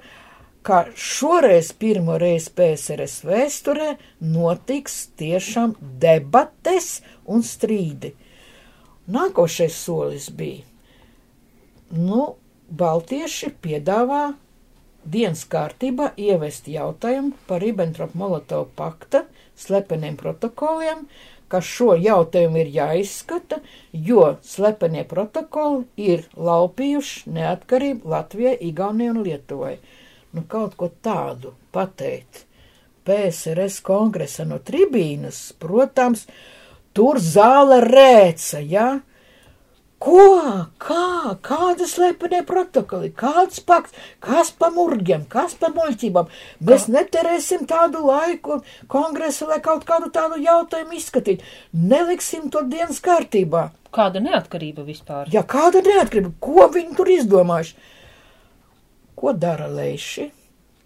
ka 0.63 0.85
šoreiz 0.95 1.73
pirmo 1.81 2.19
reizi 2.21 2.53
PSRS 2.57 3.23
vēsturē 3.29 3.95
notiks 4.21 4.99
tiešām 5.21 5.77
debates 6.03 7.01
un 7.25 7.45
strīdi. 7.47 8.13
Nākošais 9.11 9.79
solis 9.87 10.29
bija, 10.31 10.67
nu, 11.91 12.35
Baltieši 12.71 13.49
piedāvā 13.65 14.21
dienas 15.03 15.41
kārtībā 15.51 16.13
ievest 16.21 16.69
jautājumu 16.71 17.33
par 17.49 17.65
Ribbentrop-Molotov 17.65 18.69
pakta 18.79 19.25
slepeniem 19.59 20.15
protokoliem, 20.21 21.03
ka 21.51 21.59
šo 21.67 21.97
jautājumu 21.99 22.61
ir 22.63 22.71
jāizskata, 22.77 23.59
jo 23.93 24.37
slepenie 24.47 25.03
protokoli 25.09 25.83
ir 26.13 26.23
laupījuši 26.37 27.35
neatkarību 27.39 28.13
Latvijai, 28.15 28.55
Igaunijai 28.71 29.17
un 29.17 29.25
Lietuvai. 29.27 29.75
Nu, 30.37 30.45
kaut 30.47 30.77
ko 30.79 30.91
tādu 31.03 31.55
pateikt. 31.75 32.45
PSRS 33.09 33.81
kongresa 33.83 34.45
no 34.47 34.61
tribīnas, 34.63 35.51
protams, 35.59 36.27
tur 36.95 37.19
zāle 37.19 37.81
rēca, 37.83 38.61
ja? 38.63 38.89
Ko? 40.01 40.23
Kā? 40.81 41.35
Kāda 41.45 41.85
slepenie 41.85 42.41
protokoli? 42.49 43.11
Kāds 43.13 43.61
pakts? 43.61 43.93
Kas 44.25 44.49
pa 44.57 44.71
murgiem? 44.73 45.27
Kas 45.29 45.53
pa 45.61 45.69
muļķībām? 45.75 46.31
Mēs 46.65 46.87
Kā? 46.87 46.95
neterēsim 46.95 47.67
tādu 47.69 48.07
laiku 48.07 48.63
kongresu, 48.89 49.51
lai 49.51 49.59
kaut 49.61 49.85
kādu 49.89 50.09
tādu 50.15 50.41
jautājumu 50.41 50.97
izskatīt. 50.97 51.45
Neliksim 51.77 52.49
to 52.49 52.65
dienas 52.65 53.03
kārtībā. 53.05 53.67
Kāda 53.93 54.23
neatkarība 54.25 54.87
vispār? 54.87 55.29
Jā, 55.35 55.43
kāda 55.45 55.83
neatkarība? 55.85 56.33
Ko 56.41 56.71
viņi 56.73 56.97
tur 56.97 57.11
izdomājuši? 57.19 57.77
Ko 59.21 59.35
dara 59.37 59.69
leiši? 59.69 60.27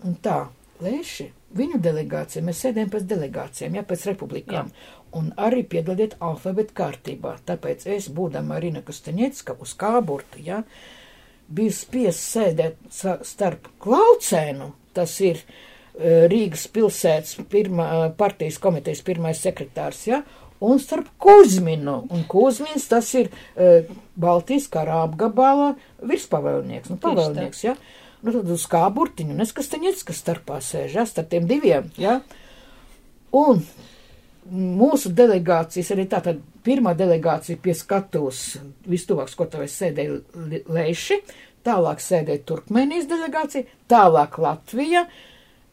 Un 0.05 0.19
tā, 0.23 0.43
leiši, 0.85 1.31
viņu 1.57 1.79
delegācija, 1.81 2.43
mēs 2.45 2.61
sēdējam 2.65 2.91
pēc 2.93 3.09
delegācijām, 3.15 3.79
ja 3.79 3.87
pēc 3.87 4.11
republikām. 4.11 4.69
Jā 4.75 5.03
un 5.15 5.31
arī 5.41 5.63
piedodiet 5.67 6.17
alfabēta 6.23 6.75
kārtībā. 6.81 7.37
Tāpēc 7.47 7.87
es, 7.95 8.11
būdama 8.15 8.59
Arina 8.59 8.83
Kastaņecka 8.85 9.57
uz 9.63 9.75
kāburta, 9.79 10.41
ja, 10.43 10.63
biju 11.55 11.75
spiests 11.77 12.35
sēdēt 12.35 12.79
starp 13.27 13.69
Klaucēnu, 13.85 14.73
tas 14.97 15.15
ir 15.25 15.41
uh, 15.41 16.25
Rīgas 16.31 16.67
pilsētas 16.75 17.39
pirmā, 17.51 17.91
uh, 17.99 18.07
partijas 18.17 18.59
komitejas 18.63 19.05
pirmais 19.07 19.43
sekretārs, 19.45 20.07
ja, 20.11 20.23
un 20.65 20.81
starp 20.83 21.11
Kuzminu, 21.21 22.01
un 22.11 22.25
Kuzmins 22.31 22.89
tas 22.91 23.11
ir 23.19 23.31
uh, 23.31 23.85
Baltijas 24.19 24.71
karā 24.73 25.05
apgabala 25.05 25.75
virspavēlnieks, 26.03 26.91
nu 26.91 26.99
pavēlnieks, 27.03 27.67
ja, 27.69 27.77
nu 28.25 28.35
tad 28.35 28.51
uz 28.55 28.67
kāburtiņu, 28.71 29.35
un 29.35 29.45
es 29.45 29.55
Kastaņecka 29.57 30.17
starpā 30.17 30.61
sēž, 30.65 30.99
ja, 30.99 31.07
starp 31.09 31.31
tiem 31.33 31.49
diviem, 31.51 31.91
ja, 32.01 32.19
un 33.37 33.63
mūsu 34.51 35.13
delegācijas, 35.17 35.93
arī 35.95 36.09
tātad 36.11 36.43
pirmā 36.65 36.95
delegācija 36.97 37.61
pie 37.61 37.75
skatuves, 37.77 38.43
vistuvāk 38.89 39.33
skatuves 39.33 39.77
sēdēja 39.81 40.65
Leiši, 40.73 41.21
tālāk 41.65 42.03
sēdēja 42.05 42.45
Turkmenijas 42.49 43.09
delegācija, 43.09 43.69
tālāk 43.89 44.39
Latvija, 44.43 45.07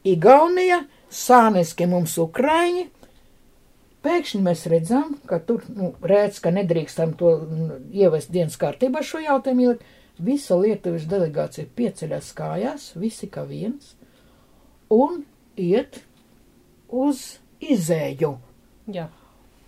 Igaunija, 0.08 0.86
Sāneski 1.12 1.86
mums 1.91 2.15
Ukraiņi, 2.22 2.88
Pēkšņi 4.01 4.39
mēs 4.41 4.63
redzam, 4.72 5.17
ka 5.29 5.38
tur, 5.46 5.62
nu, 5.77 5.91
rēc, 6.01 6.39
ka 6.41 6.50
nedrīkstam 6.53 7.12
to 7.20 7.36
nu, 7.46 7.75
ievest 7.93 8.31
dienas 8.34 8.58
kārtībā 8.58 9.03
šo 9.05 9.22
jautājumu 9.22 9.67
ielikt. 9.67 9.84
Visa 10.21 10.57
Lietuvas 10.59 11.07
delegācija 11.09 11.69
pieceļās 11.77 12.29
kājās, 12.37 12.91
visi 13.01 13.29
kā 13.31 13.45
viens, 13.47 13.95
un 14.93 15.23
iet 15.57 16.01
uz 16.91 17.39
izēju. 17.63 18.35
Jā. 18.91 19.07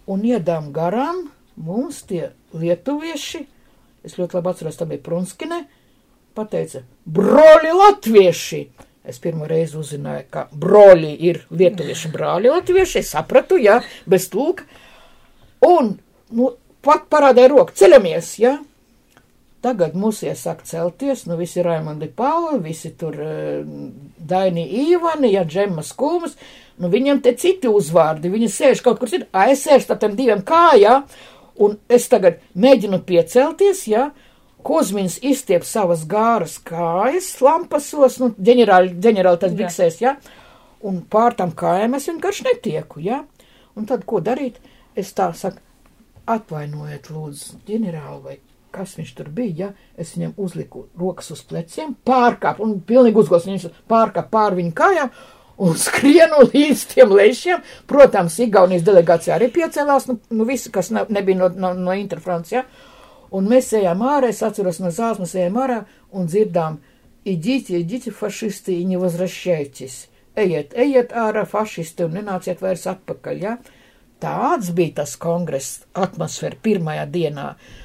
Un 0.10 0.25
iedām 0.27 0.72
garām 0.75 1.27
mums 1.55 2.01
tie 2.10 2.33
lietuvieši, 2.53 3.43
es 4.03 4.17
ļoti 4.19 4.38
labi 4.38 4.51
atceros, 4.51 4.77
tā 4.79 4.88
bija 4.89 5.01
Prunskine, 5.05 5.63
pateica, 6.38 6.83
broļi 7.05 7.77
latvieši! 7.77 8.63
Es 9.03 9.17
pirmo 9.19 9.48
reizi 9.50 9.75
uzzināju, 9.75 10.27
ka 10.31 10.45
broļi 10.55 11.12
ir 11.27 11.41
lietuvieši 11.51 12.12
brāļi 12.13 12.51
latvieši, 12.53 13.01
es 13.01 13.10
sapratu, 13.12 13.57
jā, 13.60 13.81
bez 14.07 14.29
tūka. 14.31 14.63
Un, 15.67 15.98
nu, 16.31 16.51
pat 16.83 17.10
parādīja 17.12 17.51
roku, 17.51 17.75
ceļamies, 17.75 18.29
jā. 18.39 18.53
Tagad 19.63 19.93
mūs 19.96 20.20
iesāk 20.27 20.65
celties, 20.67 21.24
nu 21.29 21.38
visi 21.39 21.63
Raimondi 21.63 22.10
Pauli, 22.12 22.60
visi 22.65 22.91
tur 23.00 23.15
uh, 23.15 23.62
Daini 24.20 24.65
Īvani, 24.82 25.32
jā, 25.32 25.46
Džemmas 25.48 25.93
Kūmas, 25.96 26.36
nu 26.84 26.89
viņam 26.91 27.22
te 27.24 27.32
citi 27.39 27.72
uzvārdi, 27.72 28.32
viņi 28.34 28.50
sēž 28.51 28.84
kaut 28.84 29.00
kur 29.00 29.12
citur, 29.12 29.29
a, 29.32 29.48
es 29.53 29.63
sēžu 29.63 29.96
tiem 30.01 30.17
diviem 30.20 30.43
kājā, 30.43 30.98
un 31.63 31.77
es 31.88 32.10
tagad 32.12 32.43
mēģinu 32.60 33.03
piecelties, 33.08 33.88
jā, 33.88 34.10
Kozmins 34.63 35.17
izstiep 35.24 35.65
savas 35.67 36.05
gāras 36.08 36.55
kājas 36.63 37.34
lampasos, 37.43 38.15
nu, 38.22 38.29
ģenerāli, 38.39 38.93
ģenerāli 39.03 39.41
tas 39.41 39.55
biksēs, 39.60 40.00
jā, 40.03 40.13
un 40.88 41.01
pār 41.12 41.36
tam 41.39 41.51
kājām 41.55 41.98
es 41.98 42.08
vienkārši 42.12 42.48
netieku, 42.48 43.03
jā. 43.03 43.24
Un 43.75 43.88
tad, 43.89 44.05
ko 44.08 44.22
darīt? 44.24 44.60
Es 44.96 45.12
tā 45.17 45.32
saku, 45.36 45.60
atvainojiet, 46.29 47.10
lūdzu, 47.12 47.60
ģenerāli, 47.67 48.20
vai 48.24 48.38
kas 48.74 48.96
viņš 48.98 49.13
tur 49.18 49.30
bija, 49.34 49.53
ja 49.68 50.01
es 50.01 50.15
viņam 50.15 50.34
uzliku 50.42 50.88
rokas 51.00 51.32
uz 51.36 51.44
pleciem, 51.48 51.94
pārkāpu 52.08 52.65
un 52.65 52.80
pilnīgi 52.88 53.22
uzgūstu 53.22 53.51
viņus 53.51 53.68
pārkāpu 53.89 54.34
pār 54.34 54.58
viņu 54.60 54.74
kājām. 54.77 55.12
Un 55.63 55.75
skrienu 55.86 56.48
līdz 56.48 56.88
tiem 56.96 57.13
lešiem. 57.13 57.62
Protams, 57.89 58.39
Igaunijas 58.42 58.86
delegācija 58.88 59.36
arī 59.38 59.51
piecēlās, 59.53 60.08
nu, 60.10 60.18
nu 60.34 60.48
visi, 60.50 60.72
kas 60.74 60.89
ne, 60.96 61.06
nebija 61.13 61.44
no, 61.44 61.51
no, 61.53 61.75
no 61.77 61.98
Interfrancijā. 61.98 62.63
Ja? 62.63 62.89
Un 63.34 63.48
mēs 63.50 63.72
ejām 63.77 64.01
ārā, 64.06 64.30
es 64.34 64.42
atceros 64.46 64.82
no 64.82 64.92
zāles, 64.94 65.22
mēs 65.22 65.36
ejām 65.38 65.56
ārā 65.62 65.80
un 66.13 66.27
dzirdām, 66.30 66.80
idīti, 67.30 67.80
idīti, 67.80 68.13
fašisti, 68.13 68.80
viņi 68.82 69.00
vazrašēķis. 69.01 69.96
Ejiet, 70.44 70.75
ejiet 70.77 71.13
ārā, 71.18 71.46
fašisti, 71.50 72.06
un 72.06 72.20
nenāciet 72.20 72.62
vairs 72.62 72.86
atpakaļ, 72.89 73.42
ja? 73.42 73.56
Tāds 74.22 74.70
bija 74.74 75.00
tas 75.01 75.15
kongress 75.22 75.82
atmosfēra 75.98 76.62
pirmajā 76.65 77.08
dienā. 77.13 77.48
Uh, 77.53 77.83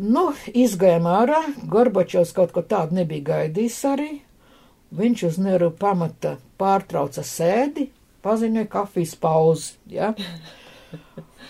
Nu, 0.00 0.30
izgājām 0.56 1.04
ārā, 1.10 1.40
Gorbačovs 1.68 2.30
kaut 2.32 2.54
ko 2.54 2.62
tādu 2.64 2.96
nebija 2.96 3.26
gaidījis 3.26 3.80
arī. 3.90 4.10
Viņš 4.96 5.24
uz 5.28 5.36
neru 5.42 5.68
pamata 5.76 6.38
pārtrauca 6.58 7.22
sēdi, 7.26 7.90
paziņoja 8.24 8.70
kafijas 8.72 9.12
pauzi, 9.20 9.76
ja? 9.92 10.14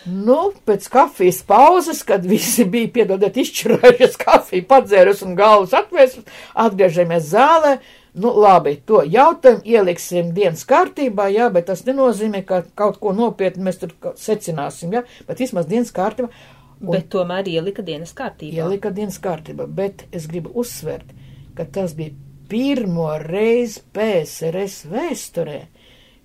Nu, 0.08 0.50
pēc 0.64 0.86
kafijas 0.88 1.42
pauzes, 1.44 1.98
kad 2.08 2.24
visi 2.24 2.64
bija, 2.68 2.88
piedodiet, 2.94 3.36
izšķirājušies 3.40 4.14
kafiju, 4.20 4.64
padzērus 4.68 5.20
un 5.26 5.34
galvas 5.36 5.74
atvērs, 5.76 6.14
atgriežamies 6.56 7.26
zālē. 7.34 7.74
Nu, 8.16 8.32
labi, 8.42 8.78
to 8.88 9.02
jautājumu 9.04 9.60
ieliksim 9.68 10.32
dienas 10.36 10.64
kārtībā, 10.68 11.28
jā, 11.30 11.50
bet 11.52 11.68
tas 11.68 11.84
nenozīmē, 11.86 12.40
ka 12.48 12.62
kaut 12.78 12.96
ko 13.02 13.12
nopietni 13.16 13.68
mēs 13.68 13.82
tur 13.82 13.92
secināsim, 14.18 14.96
jā, 14.96 15.04
bet 15.28 15.44
vismaz 15.44 15.68
dienas 15.68 15.92
kārtībā. 15.94 16.32
Un 16.80 16.94
bet 16.94 17.10
tomēr 17.12 17.48
ielika 17.52 17.84
dienas 17.84 18.14
kārtībā. 18.16 18.56
Ielika 18.62 18.92
dienas 18.96 19.18
kārtībā, 19.20 19.66
bet 19.68 20.06
es 20.16 20.26
gribu 20.30 20.52
uzsvērt, 20.62 21.12
ka 21.56 21.66
tas 21.68 21.92
bija 21.98 22.14
pirmo 22.50 23.10
reizi 23.20 23.82
PSRS 23.94 24.86
vēsturē, 24.90 25.60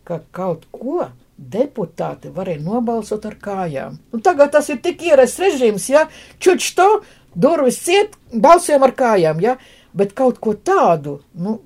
ka 0.08 0.22
kaut 0.36 0.66
ko 0.72 1.10
deputāti 1.36 2.32
varēja 2.32 2.64
nobalsot 2.64 3.26
ar 3.28 3.36
kājām. 3.42 4.00
Un 4.16 4.24
tagad 4.24 4.54
tas 4.56 4.70
ir 4.72 4.80
tik 4.84 5.04
ierasts 5.04 5.42
režīms, 5.44 5.90
ja 5.92 6.06
čuč 6.40 6.72
to, 6.78 6.88
durvis 7.36 7.82
ciet, 7.84 8.16
balsojam 8.32 8.88
ar 8.88 8.96
kājām, 8.96 9.42
ja, 9.44 9.58
bet 9.94 10.16
kaut 10.16 10.40
ko 10.44 10.56
tādu, 10.56 11.20
nu, 11.36 11.60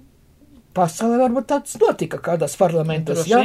pasaulē 0.78 1.18
varbūt 1.24 1.48
tāds 1.50 1.78
notika 1.82 2.20
kādās 2.24 2.56
parlamentos, 2.60 3.26
ja, 3.30 3.42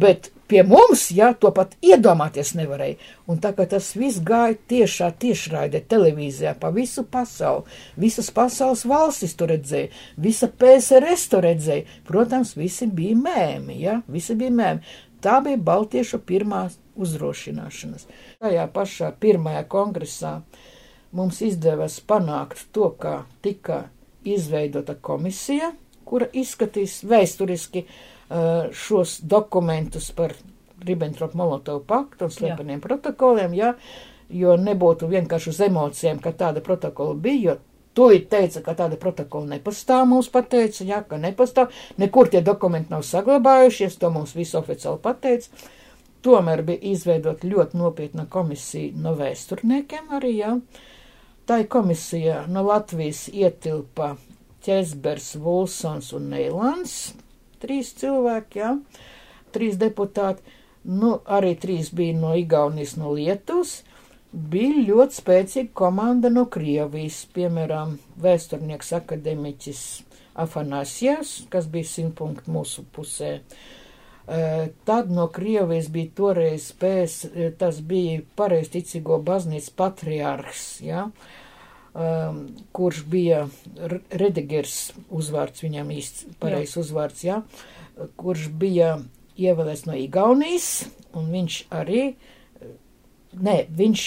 bet 0.00 0.30
pie 0.50 0.62
mums, 0.66 1.06
ja, 1.14 1.32
to 1.36 1.52
pat 1.54 1.76
iedomāties 1.84 2.54
nevarēja. 2.58 2.98
Un 3.30 3.40
tā 3.42 3.52
kā 3.56 3.66
tas 3.68 3.92
viss 3.98 4.22
gāja 4.24 4.56
tiešā 4.72 5.12
tiešraidē 5.22 5.82
televīzijā 5.88 6.54
pa 6.60 6.72
visu 6.74 7.04
pasauli, 7.04 7.64
visas 8.00 8.32
pasaules 8.34 8.84
valstis 8.88 9.36
to 9.38 9.48
redzēja, 9.52 9.92
visa 10.16 10.48
PSRS 10.48 11.28
to 11.32 11.42
redzēja, 11.44 11.88
protams, 12.08 12.56
visi 12.58 12.88
bija 12.88 13.18
mēmi, 13.20 13.78
ja, 13.82 14.00
visi 14.08 14.36
bija 14.38 14.54
mēmi. 14.62 14.94
Tā 15.22 15.38
bija 15.44 15.60
Baltiešu 15.62 16.18
pirmās 16.26 16.80
uzdrošināšanas. 16.98 18.08
Tajā 18.42 18.64
pašā 18.74 19.12
pirmajā 19.22 19.62
kongresā 19.70 20.40
mums 21.14 21.38
izdevās 21.46 22.00
panākt 22.02 22.64
to, 22.74 22.90
ka 22.98 23.22
tika 23.44 23.84
izveidota 24.26 24.96
komisija, 24.98 25.70
kura 26.04 26.28
izskatīs 26.32 27.00
vēsturiski 27.08 27.84
uh, 27.86 28.70
šos 28.72 29.20
dokumentus 29.22 30.10
par 30.16 30.36
Ribbentrop-Molotovu 30.82 31.84
paktu 31.86 32.26
un 32.26 32.34
slepeniem 32.34 32.80
jā. 32.80 32.86
protokoliem, 32.86 33.54
jā, 33.54 33.74
jo 34.32 34.56
nebūtu 34.58 35.10
vienkārši 35.10 35.52
uz 35.52 35.60
emocijām, 35.68 36.22
ka 36.22 36.32
tāda 36.34 36.64
protokola 36.64 37.14
bija, 37.14 37.52
jo 37.52 37.60
Tūlīt 37.92 38.30
teica, 38.32 38.62
ka 38.64 38.72
tāda 38.72 38.96
protokola 38.96 39.50
nepastāv, 39.50 40.06
mums 40.08 40.30
pateica, 40.32 40.80
jā, 40.88 41.02
ka 41.04 41.18
nepastāv, 41.20 41.74
nekur 42.00 42.30
tie 42.32 42.40
dokumenti 42.40 42.88
nav 42.94 43.04
saglabājušies, 43.04 43.98
to 44.00 44.08
mums 44.14 44.32
visu 44.32 44.56
oficiāli 44.62 45.00
pateica. 45.04 45.68
Tomēr 46.24 46.62
bija 46.64 46.80
izveidot 46.94 47.44
ļoti 47.44 47.76
nopietna 47.76 48.24
komisija 48.32 48.96
no 48.96 49.12
vēsturniekiem 49.18 50.14
arī, 50.16 50.32
jā. 50.38 50.54
Tā 51.44 51.58
komisija 51.68 52.46
no 52.48 52.62
Latvijas 52.64 53.26
ietilpa 53.28 54.14
Ķesbers, 54.62 55.32
Vulsons 55.42 56.12
un 56.16 56.30
Neilans, 56.32 56.96
trīs 57.62 57.92
cilvēki, 57.98 58.62
jā, 58.62 58.74
trīs 59.54 59.78
deputāti, 59.80 60.42
nu, 60.84 61.16
arī 61.26 61.54
trīs 61.58 61.92
bija 61.94 62.18
no 62.18 62.34
Igaunijas, 62.38 62.96
no 63.00 63.14
Lietuvas. 63.16 63.80
Bija 64.32 64.86
ļoti 64.88 65.18
spēcīga 65.18 65.74
komanda 65.76 66.30
no 66.32 66.46
Krievijas, 66.48 67.26
piemēram, 67.34 67.98
vēsturnieks 68.22 68.94
akademiķis 68.96 69.82
Afanasijas, 70.40 71.42
kas 71.52 71.68
bija 71.68 71.90
simt 71.90 72.16
punktu 72.16 72.54
mūsu 72.54 72.86
pusē. 72.96 73.34
Tad 74.88 75.10
no 75.12 75.26
Krievijas 75.34 75.90
bija 75.92 76.14
toreiz 76.16 76.70
spēs, 76.70 77.18
tas 77.60 77.82
bija 77.84 78.22
pareizticīgo 78.38 79.18
baznīcas 79.26 79.68
patriārhs, 79.76 80.66
ja, 80.86 81.10
um, 81.94 82.42
kurš 82.72 83.04
bija 83.12 83.44
Redigers 84.10 84.92
uzvārds, 85.10 85.64
viņam 85.64 85.92
īsts 85.94 86.26
pareizs 86.42 86.78
uzvārds, 86.80 87.24
ja, 87.26 87.42
kurš 88.20 88.48
bija 88.48 88.96
ievēlēts 89.40 89.86
no 89.88 89.96
Igaunijas, 89.98 90.74
un 91.16 91.32
viņš 91.32 91.64
arī 91.72 92.12
Nē, 93.32 93.62
viņš 93.72 94.02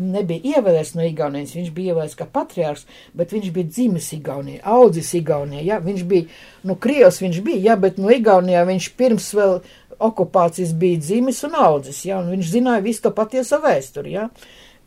nebija 0.00 0.56
ievēlēts 0.56 0.94
no 0.96 1.04
Igaunijas, 1.04 1.52
viņš 1.56 1.70
bija 1.74 1.92
ievēlēts 1.92 2.16
kā 2.18 2.26
patriārs, 2.30 2.86
bet 3.16 3.34
viņš 3.34 3.50
bija 3.54 3.68
dzimis 3.68 4.08
Igaunijā, 4.16 4.62
audzis 4.64 5.12
Igaunijā, 5.18 5.64
ja, 5.66 5.78
viņš 5.84 6.06
bija, 6.08 6.28
nu, 6.64 6.76
Krievs 6.80 7.20
viņš 7.22 7.42
bija, 7.46 7.62
ja, 7.70 7.76
bet 7.80 7.98
no 8.00 8.12
Igaunijā 8.14 8.62
viņš 8.68 8.90
pirms 8.96 9.28
vēl 9.36 9.58
okupācijas 10.00 10.72
bija 10.80 11.00
dzimis 11.02 11.42
un 11.48 11.58
audzis, 11.60 12.04
ja, 12.08 12.20
un 12.22 12.30
viņš 12.32 12.52
zināja 12.54 12.84
visu 12.86 13.04
to 13.04 13.14
patieso 13.16 13.60
vēsturi, 13.60 14.16
ja. 14.16 14.28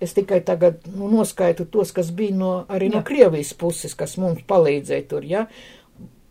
Es 0.03 0.15
tikai 0.17 0.41
tagad, 0.43 0.83
nu, 0.91 1.07
noskaitu 1.11 1.65
tos, 1.69 1.93
kas 1.95 2.11
bija 2.15 2.35
no, 2.35 2.51
arī 2.71 2.89
no 2.91 3.03
Krievijas 3.07 3.53
puses, 3.55 3.95
kas 3.95 4.17
mums 4.19 4.43
palīdzēja 4.49 5.07
tur, 5.07 5.23
ja, 5.27 5.45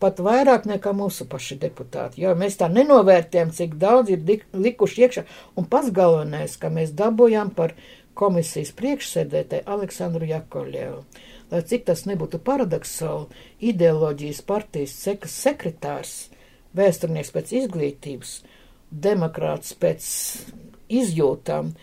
pat 0.03 0.19
vairāk 0.23 0.67
nekā 0.67 0.93
mūsu 0.99 1.29
paši 1.31 1.57
deputāti. 1.63 2.25
Jo 2.25 2.35
mēs 2.39 2.59
tā 2.61 2.69
nenovērtējam, 2.73 3.53
cik 3.55 3.77
daudz 3.81 4.13
ir 4.13 4.43
likuši 4.53 5.05
iekšā, 5.07 5.25
un 5.57 5.69
pats 5.71 5.93
galvenais, 5.95 6.59
ka 6.59 6.73
mēs 6.75 6.95
dabūjām 6.99 7.53
par 7.57 7.77
komisijas 8.19 8.75
priekšsēdētāju 8.79 9.69
Aleksandru 9.77 10.29
Jakovļevu. 10.29 10.99
Lai 11.53 11.63
cik 11.69 11.87
tas 11.89 12.05
nebūtu 12.09 12.41
paradoxāli, 12.45 13.43
ideoloģijas 13.73 14.43
partijas 14.49 14.97
sekas 15.05 15.35
sekretārs, 15.47 16.13
vēsturnieks 16.77 17.33
pēc 17.35 17.53
izglītības, 17.61 18.37
demokrāts 18.91 19.75
pēc 19.81 20.07
izjūtām, 20.93 21.75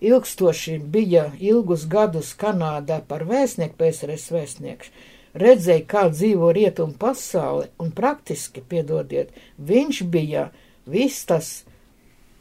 ilgstoši 0.00 0.78
bija 0.78 1.30
ilgus 1.40 1.86
gadus 1.90 2.34
Kanādā 2.38 3.00
par 3.08 3.24
vēstnieku, 3.28 3.76
PSRS 3.80 4.32
vēstnieks 4.34 4.92
redzēja, 5.38 5.84
kā 5.88 6.04
dzīvo 6.12 6.50
rietumu 6.54 6.96
pasauli, 6.98 7.68
un 7.80 7.90
praktiski, 7.94 8.62
piedodiet, 8.64 9.32
viņš 9.58 10.02
bija 10.10 10.48
viss 10.88 11.26
tas 11.28 11.50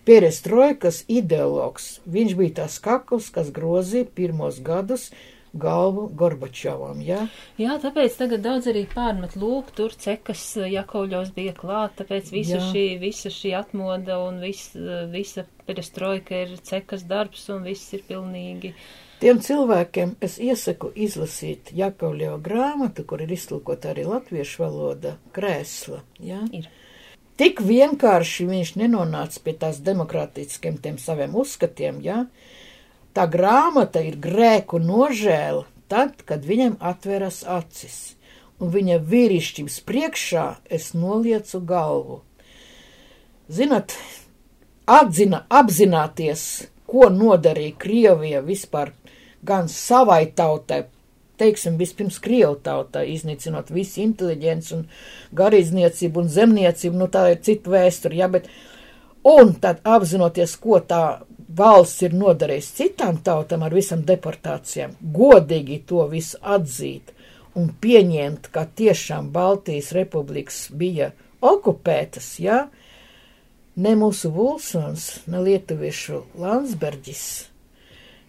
perestroikas 0.07 1.03
ideologs. 1.11 1.97
Viņš 2.07 2.35
bija 2.39 2.55
tas 2.63 2.77
kakls, 2.83 3.29
kas 3.33 3.51
grozīja 3.53 4.07
pirmos 4.15 4.61
gadus 4.63 5.09
galvu 5.61 6.07
Gorbačovam, 6.17 7.01
jā? 7.05 7.23
Jā, 7.59 7.77
tāpēc 7.83 8.15
tagad 8.19 8.45
daudz 8.45 8.69
arī 8.71 8.85
pārmet 8.91 9.35
lūk, 9.39 9.73
tur 9.77 9.95
cekas 9.97 10.43
Jakovļos 10.61 11.33
bija 11.35 11.55
klāt, 11.57 11.97
tāpēc 12.01 12.31
visa 12.33 12.59
jā. 12.59 12.69
šī, 12.69 12.85
visa 13.01 13.33
šī 13.33 13.53
atmoda 13.59 14.21
un 14.23 14.39
vis, 14.43 14.69
visa 15.13 15.47
perestroika 15.67 16.45
ir 16.45 16.55
cekas 16.63 17.03
darbs 17.09 17.49
un 17.53 17.67
viss 17.67 17.93
ir 17.97 18.05
pilnīgi. 18.07 18.73
Tiem 19.17 19.39
cilvēkiem 19.41 20.17
es 20.21 20.35
iesaku 20.37 20.91
izlasīt 20.93 21.71
Jakovļo 21.73 22.35
grāmatu, 22.45 23.01
kur 23.09 23.23
ir 23.25 23.31
iztulkota 23.33 23.89
arī 23.95 24.05
latviešu 24.05 24.61
valoda, 24.61 25.15
krēsla, 25.33 26.03
jā? 26.21 26.43
Ir. 26.53 26.67
Tik 27.37 27.59
vienkārši 27.61 28.47
viņš 28.49 28.75
nenonāca 28.81 29.41
pie 29.45 29.53
tās 29.61 29.77
demokrātiskiem 29.85 30.77
tiem 30.81 30.95
saviem 31.01 31.35
uzskatiem? 31.37 31.99
Ja? 32.05 32.23
Tā 33.17 33.23
grāmata 33.33 34.03
ir 34.05 34.19
grēku 34.21 34.77
nožēla 34.77 35.63
tad, 35.89 36.19
kad 36.29 36.43
viņam 36.45 36.75
atveras 36.85 37.39
acis, 37.49 38.13
un 38.61 38.69
viņa 38.69 38.99
vīrišķības 39.09 39.77
priekšā 39.87 40.43
es 40.77 40.91
noliecu 40.93 41.63
galvu. 41.65 42.19
Zinat, 43.49 43.95
atzina, 44.85 45.39
apzināties, 45.49 46.67
ko 46.85 47.07
nodarīja 47.09 47.73
Krievija 47.81 48.43
vispār 48.45 48.91
gan 49.41 49.65
savai 49.65 50.27
tautai, 50.37 50.83
teiksim, 51.41 51.79
vispirms 51.81 52.19
Krievu 52.21 52.59
tautai, 52.61 53.07
iznīcinot 53.15 53.73
visu 53.73 54.03
inteliģenci 54.05 54.75
un 54.77 54.85
garīdzniecību 55.41 56.21
un 56.21 56.29
zemniecību, 56.37 57.01
nu 57.01 57.09
tā 57.09 57.31
ir 57.33 57.41
cita 57.49 57.73
vēsture, 57.73 58.21
ja, 58.21 58.29
bet, 58.29 58.45
un 59.25 59.55
tad 59.57 59.81
apzinoties, 59.97 60.53
ko 60.61 60.83
tā 60.85 61.01
valsts 61.57 62.05
ir 62.05 62.15
nodarījis 62.17 62.71
citām 62.77 63.19
tautām 63.25 63.65
ar 63.65 63.75
visam 63.75 64.03
deportācijām, 64.05 64.95
godīgi 65.01 65.81
to 65.89 66.05
visu 66.11 66.39
atzīt 66.41 67.13
un 67.57 67.71
pieņemt, 67.81 68.51
ka 68.53 68.67
tiešām 68.77 69.31
Baltijas 69.33 69.91
republikas 69.97 70.67
bija 70.69 71.11
okupētas, 71.41 72.29
jā, 72.43 72.67
ne 73.77 73.93
mūsu 73.97 74.31
Vulsons, 74.33 75.09
ne 75.29 75.41
lietuviešu 75.45 76.23
Landsbergis, 76.41 77.23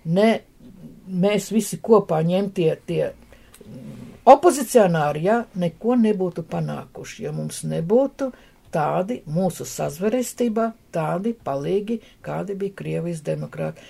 ne 0.05 0.29
mēs 1.09 1.51
visi 1.53 1.81
kopā 1.85 2.21
ņemtie 2.25 2.71
tie 2.89 3.03
opozicionāri, 4.29 5.25
jā, 5.29 5.39
neko 5.57 5.97
nebūtu 6.01 6.45
panākuši, 6.49 7.25
ja 7.29 7.33
mums 7.33 7.63
nebūtu 7.69 8.33
tādi 8.75 9.21
mūsu 9.29 9.67
sazverestībā, 9.69 10.71
tādi 10.95 11.35
palīgi, 11.45 11.99
kādi 12.25 12.57
bija 12.59 12.77
Krievijas 12.79 13.23
demokrāti. 13.27 13.85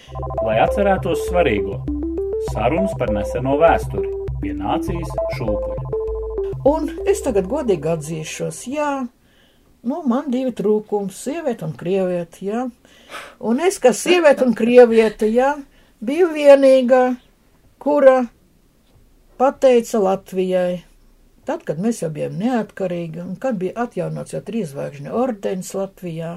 Lai 0.47 0.59
atcerētos 0.65 1.27
svarīgo- 1.29 1.83
sarunas 2.53 2.95
par 2.99 3.13
neseno 3.15 3.59
vēsturi 3.61 4.11
pie 4.43 4.55
nācijas 4.55 5.15
šūpuļa. 5.37 5.95
Un 6.69 6.91
es 7.07 7.23
tagad 7.23 7.49
godīgi 7.51 7.91
atzīšos, 7.95 8.65
jā, 8.71 9.09
nu, 9.83 10.03
man 10.07 10.31
divi 10.31 10.53
trūkumi- 10.53 11.15
sieviete 11.23 11.65
un 11.65 11.73
krieviete, 11.73 12.43
jā. 12.43 12.71
Un 13.41 13.61
es, 13.61 13.79
kā 13.79 13.93
sieviete 13.95 14.45
un 14.45 14.55
krieviete, 14.55 15.31
jā, 15.33 15.55
biju 16.01 16.29
vienīgā, 16.35 17.17
kura 17.79 18.29
pateica 19.39 20.03
Latvijai, 20.03 20.83
Tad, 21.49 21.63
kad 21.65 21.79
mēs 21.81 22.03
jau 22.03 22.11
bijām 22.13 22.35
neatkarīgi, 22.37 23.23
un 23.25 23.37
kad 23.41 23.57
bija 23.61 23.87
atjaunots 23.87 24.35
jau 24.35 24.43
trīsvaigžņu 24.45 25.15
ordenis 25.17 25.71
Latvijā, 25.73 26.33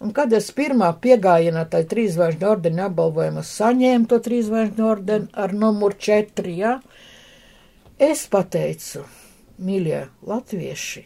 un 0.00 0.14
kad 0.16 0.32
es 0.32 0.48
pirmā 0.56 0.88
piegājienā 1.04 1.66
tai 1.68 1.82
trīsvaigžņu 1.90 2.48
ordeni 2.48 2.80
apbalvojumā 2.86 3.44
saņēmu 3.44 4.08
to 4.08 4.20
trīsvaigžņu 4.24 4.86
ordeni 4.88 5.28
ar 5.44 5.52
numuru 5.52 5.98
četri, 6.08 6.56
ja, 6.62 6.78
es 8.00 8.24
pateicu, 8.32 9.04
mīļie 9.60 10.06
latvieši, 10.32 11.04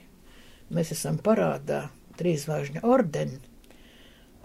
mēs 0.70 0.94
esam 0.94 1.18
parādā 1.18 1.88
trīsvaigžņu 2.20 2.84
ordeni 2.86 3.42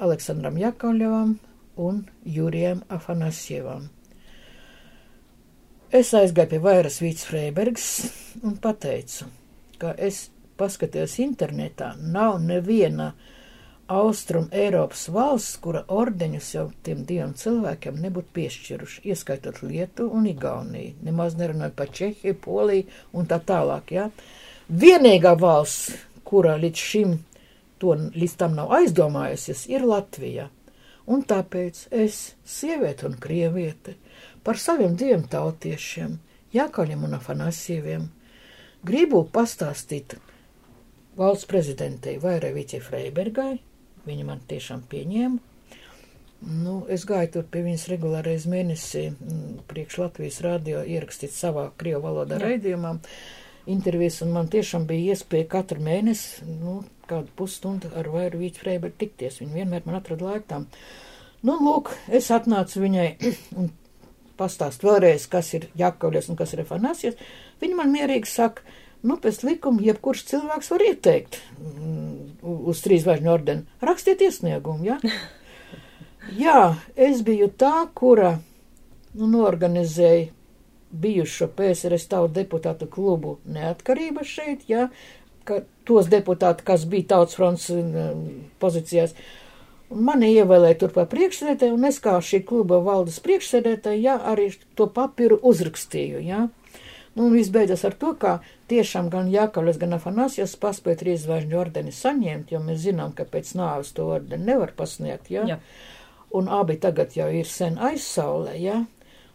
Aleksandram 0.01 0.57
Jakovļevam 0.57 1.37
un 1.85 2.03
Jurijam 2.25 2.81
Afanasjevam. 2.89 3.89
Es 5.89 6.11
aizgāju 6.13 6.51
pie 6.51 6.57
vairas 6.61 6.99
Vīts 7.01 7.25
Freibergs 7.25 7.85
un 8.45 8.59
pateicu, 8.61 9.25
ka 9.81 9.95
es 9.97 10.27
paskatījos 10.59 11.15
internetā, 11.23 11.95
nav 11.97 12.35
neviena 12.43 13.07
Austrum 13.89 14.51
Eiropas 14.53 15.07
valsts, 15.09 15.55
kura 15.63 15.81
ordeņus 15.89 16.49
jau 16.53 16.67
tiem 16.85 17.01
diviem 17.09 17.31
cilvēkiem 17.33 17.97
nebūtu 18.03 18.29
piešķiruši, 18.35 19.01
ieskaitot 19.09 19.63
Lietu 19.65 20.05
un 20.13 20.27
Igauniju, 20.29 20.93
nemaz 21.07 21.39
nerunājot 21.39 21.73
par 21.79 21.89
Čehiju, 21.89 22.37
Poliju 22.43 22.85
un 23.17 23.25
tā 23.31 23.41
tālāk, 23.41 23.95
jā. 23.97 24.05
Ja? 24.11 24.37
Vienīgā 24.69 25.33
valsts, 25.41 25.95
kura 26.21 26.53
līdz 26.61 26.85
šim 26.91 27.17
to 27.81 27.95
līdz 27.97 28.35
tam 28.37 28.53
nav 28.59 28.69
aizdomājusies, 28.77 29.65
ir 29.73 29.89
Latvija. 29.89 30.51
Un 31.09 31.25
tāpēc 31.25 31.87
es, 32.05 32.35
sieviete 32.45 33.07
un 33.09 33.17
krieviete, 33.17 33.95
par 34.43 34.59
saviem 34.61 34.95
diviem 34.99 35.25
tautiešiem, 35.29 36.17
Jākaļiem 36.53 37.03
un 37.05 37.13
Afanasieviem, 37.19 38.07
gribu 38.85 39.21
pastāstīt 39.33 40.15
valsts 41.19 41.45
prezidentei 41.49 42.17
Vairevīķei 42.21 42.81
Freibergai, 42.81 43.59
viņa 44.07 44.25
man 44.25 44.41
tiešām 44.49 44.81
pieņēma. 44.89 45.49
Nu, 46.39 46.85
es 46.87 47.03
gāju 47.03 47.33
tur 47.33 47.47
pie 47.51 47.65
viņas 47.65 47.89
regulārais 47.91 48.45
mēnesī 48.47 49.09
mm, 49.11 49.57
priekš 49.67 49.97
Latvijas 49.99 50.39
radio 50.45 50.85
ierakstīt 50.87 51.33
savā 51.35 51.65
krievu 51.77 52.05
valodā 52.05 52.37
raidījumā 52.39 52.93
intervijas, 53.69 54.21
un 54.23 54.31
man 54.37 54.47
tiešām 54.51 54.85
bija 54.87 55.13
iespēja 55.13 55.49
katru 55.51 55.83
mēnesi, 55.83 56.47
nu, 56.61 56.77
kādu 57.09 57.33
pusstundu 57.35 57.91
ar 57.99 58.07
Vairevīķu 58.13 58.63
Freibergu 58.63 59.01
tikties. 59.03 59.41
Viņa 59.43 59.57
vienmēr 59.57 59.83
man 59.85 59.99
atrada 59.99 60.29
laiku 60.29 60.47
tam. 60.53 60.69
Nu, 61.43 61.57
lūk, 61.59 61.91
es 62.07 62.31
atnācu 62.31 62.85
viņai 62.85 63.09
un 63.59 63.69
pastāst 64.39 64.83
vēlreiz, 64.85 65.27
kas 65.31 65.51
ir 65.57 65.67
Jakovļs 65.79 66.31
un 66.31 66.39
kas 66.39 66.53
ir 66.55 66.63
Afanasijas, 66.63 67.19
viņi 67.61 67.77
man 67.77 67.91
mierīgi 67.93 68.29
saka, 68.31 68.63
nu, 69.03 69.17
pēc 69.21 69.43
likuma 69.47 69.83
jebkurš 69.83 70.25
cilvēks 70.31 70.71
var 70.73 70.85
ieteikt 70.87 71.39
mm, 71.59 72.47
uz 72.71 72.83
trīs 72.85 73.05
zvaigžņu 73.05 73.33
ordeni. 73.33 73.79
Rakstiet 73.83 74.23
iesniegumu, 74.25 74.87
ja? 74.87 74.99
Jā, 76.43 76.75
es 76.95 77.23
biju 77.25 77.49
tā, 77.59 77.87
kura 77.97 78.37
nu, 79.15 79.29
norganizēja 79.31 80.29
bijušo 80.89 81.51
PSRS 81.53 82.09
tautu 82.09 82.33
deputātu 82.39 82.87
klubu 82.89 83.37
neatkarība 83.45 84.23
šeit, 84.25 84.65
ja, 84.69 84.87
ka 85.45 85.61
tos 85.85 86.09
deputāti, 86.09 86.65
kas 86.65 86.85
bija 86.89 87.11
tautas 87.15 87.37
fronts 87.37 87.69
mm, 87.73 88.25
pozīcijās, 88.61 89.13
uh, 89.13 89.38
mani 89.89 90.31
ievēlēja 90.35 90.77
tur 90.83 90.93
par 90.93 91.09
priekšsēdētāju, 91.11 91.75
un 91.77 91.89
es 91.89 91.99
kā 92.03 92.15
šī 92.21 92.43
kluba 92.47 92.79
valdes 92.85 93.19
priekšsēdētāja, 93.25 94.01
jā, 94.03 94.15
arī 94.31 94.49
to 94.77 94.89
papīru 94.93 95.39
uzrakstīju, 95.51 96.21
jā. 96.25 96.47
Nu, 97.15 97.25
un 97.25 97.33
viss 97.33 97.51
beidzas 97.51 97.83
ar 97.87 97.95
to, 97.99 98.13
ka 98.21 98.37
tiešām 98.71 99.09
gan 99.11 99.31
Jākavlis, 99.33 99.79
gan 99.81 99.97
Afanasijas 99.97 100.53
paspēja 100.61 101.01
trīs 101.01 101.25
zvaigžņu 101.25 101.57
ordeni 101.57 101.93
saņemt, 101.95 102.53
jo 102.53 102.61
mēs 102.63 102.83
zinām, 102.85 103.15
ka 103.17 103.25
pēc 103.25 103.55
nāves 103.57 103.91
to 103.97 104.05
ordeni 104.13 104.51
nevar 104.51 104.75
pasniegt, 104.77 105.31
jā. 105.33 105.47
jā. 105.49 105.57
Un 106.37 106.47
abi 106.53 106.77
tagad 106.77 107.17
jau 107.17 107.27
ir 107.33 107.49
sen 107.49 107.81
aizsaulē, 107.81 108.53
jā. 108.61 108.77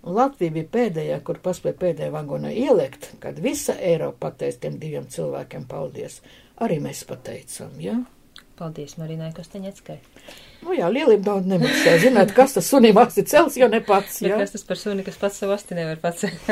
Un 0.04 0.14
Latvija 0.14 0.54
bija 0.54 0.70
pēdējā, 0.70 1.18
kur 1.26 1.40
paspēja 1.42 1.80
pēdējā 1.80 2.14
vagonā 2.14 2.52
ielikt, 2.54 3.10
kad 3.20 3.40
visa 3.42 3.74
Eiropa 3.80 4.28
pateica 4.28 4.66
tiem 4.66 4.78
diviem 4.78 5.08
cilvēkiem 5.10 5.64
paldies. 5.66 6.20
Arī 6.62 6.78
mēs 6.84 7.02
pateicām, 7.08 7.80
jā. 7.82 7.98
Paldies 8.58 8.96
Marinai 9.00 9.32
Kostaņeckai. 9.36 9.98
Nu 10.64 10.72
jā, 10.72 10.88
lielība 10.88 11.27
daudz 11.27 11.48
nemaksā. 11.50 11.98
Zināt, 12.00 12.33
kas 12.37 12.57
tas 12.57 12.68
sunim 12.70 12.96
asti 13.03 13.27
cels, 13.29 13.59
jo 13.61 13.68
ne 13.68 13.83
pats. 13.85 14.22
Jā. 14.24 14.38
kas 14.40 14.55
tas 14.55 14.64
par 14.64 14.81
suni, 14.81 15.05
kas 15.05 15.18
pats 15.20 15.42
savu 15.42 15.53
asti 15.57 15.77
nevar 15.77 16.00
pacelt. 16.00 16.48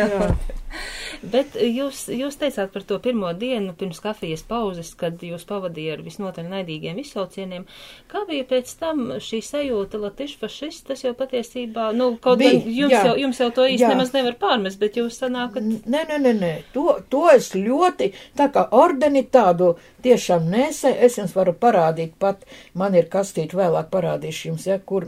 Bet 1.23 1.55
jūs, 1.55 2.07
jūs 2.11 2.39
teicāt 2.41 2.73
par 2.75 2.85
to 2.89 2.97
pirmo 3.03 3.31
dienu 3.37 3.75
pirms 3.79 4.01
kafijas 4.03 4.43
pauzes, 4.49 4.93
kad 4.99 5.21
jūs 5.23 5.45
pavadīja 5.49 5.97
ar 5.97 6.03
visnotaļ 6.05 6.49
naidīgiem 6.51 6.99
izsaucieniem. 7.03 7.67
Kā 8.11 8.25
bija 8.29 8.47
pēc 8.49 8.73
tam 8.81 9.05
šī 9.23 9.43
sajūta 9.47 10.01
latišu 10.03 10.41
fašist? 10.41 10.87
Tas 10.89 11.05
jau 11.05 11.13
patiesībā, 11.19 11.91
nu, 11.97 12.13
kaut 12.23 12.43
gan 12.43 12.59
jums, 12.59 12.95
jā, 12.95 13.05
jau, 13.11 13.15
jums 13.21 13.43
jau 13.45 13.51
to 13.55 13.69
īsti 13.69 13.87
jā. 13.87 13.93
nemaz 13.95 14.13
nevar 14.17 14.37
pārmest, 14.41 14.81
bet 14.83 14.99
jūs 14.99 15.21
sanākat. 15.23 15.69
Nē, 15.85 16.05
nē, 16.11 16.19
nē, 16.27 16.35
nē. 16.41 16.53
To, 16.75 16.99
to 17.13 17.27
es 17.33 17.53
ļoti, 17.55 18.11
tā 18.39 18.49
kā 18.55 18.67
ordeni 18.75 19.23
tādu 19.29 19.77
tiešām 20.03 20.49
nesē, 20.51 20.95
es 21.07 21.21
jums 21.21 21.37
varu 21.37 21.55
parādīt 21.55 22.17
pat, 22.19 22.43
man 22.75 22.97
ir 22.99 23.07
kastīt 23.13 23.55
vēlāk 23.55 23.93
parādīšu 24.03 24.51
jums, 24.51 24.67
ja, 24.67 24.79
kur 24.83 25.07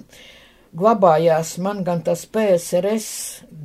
glabājās 0.75 1.57
man 1.63 1.83
gan 1.87 2.03
tas 2.07 2.25
PSRS 2.31 3.09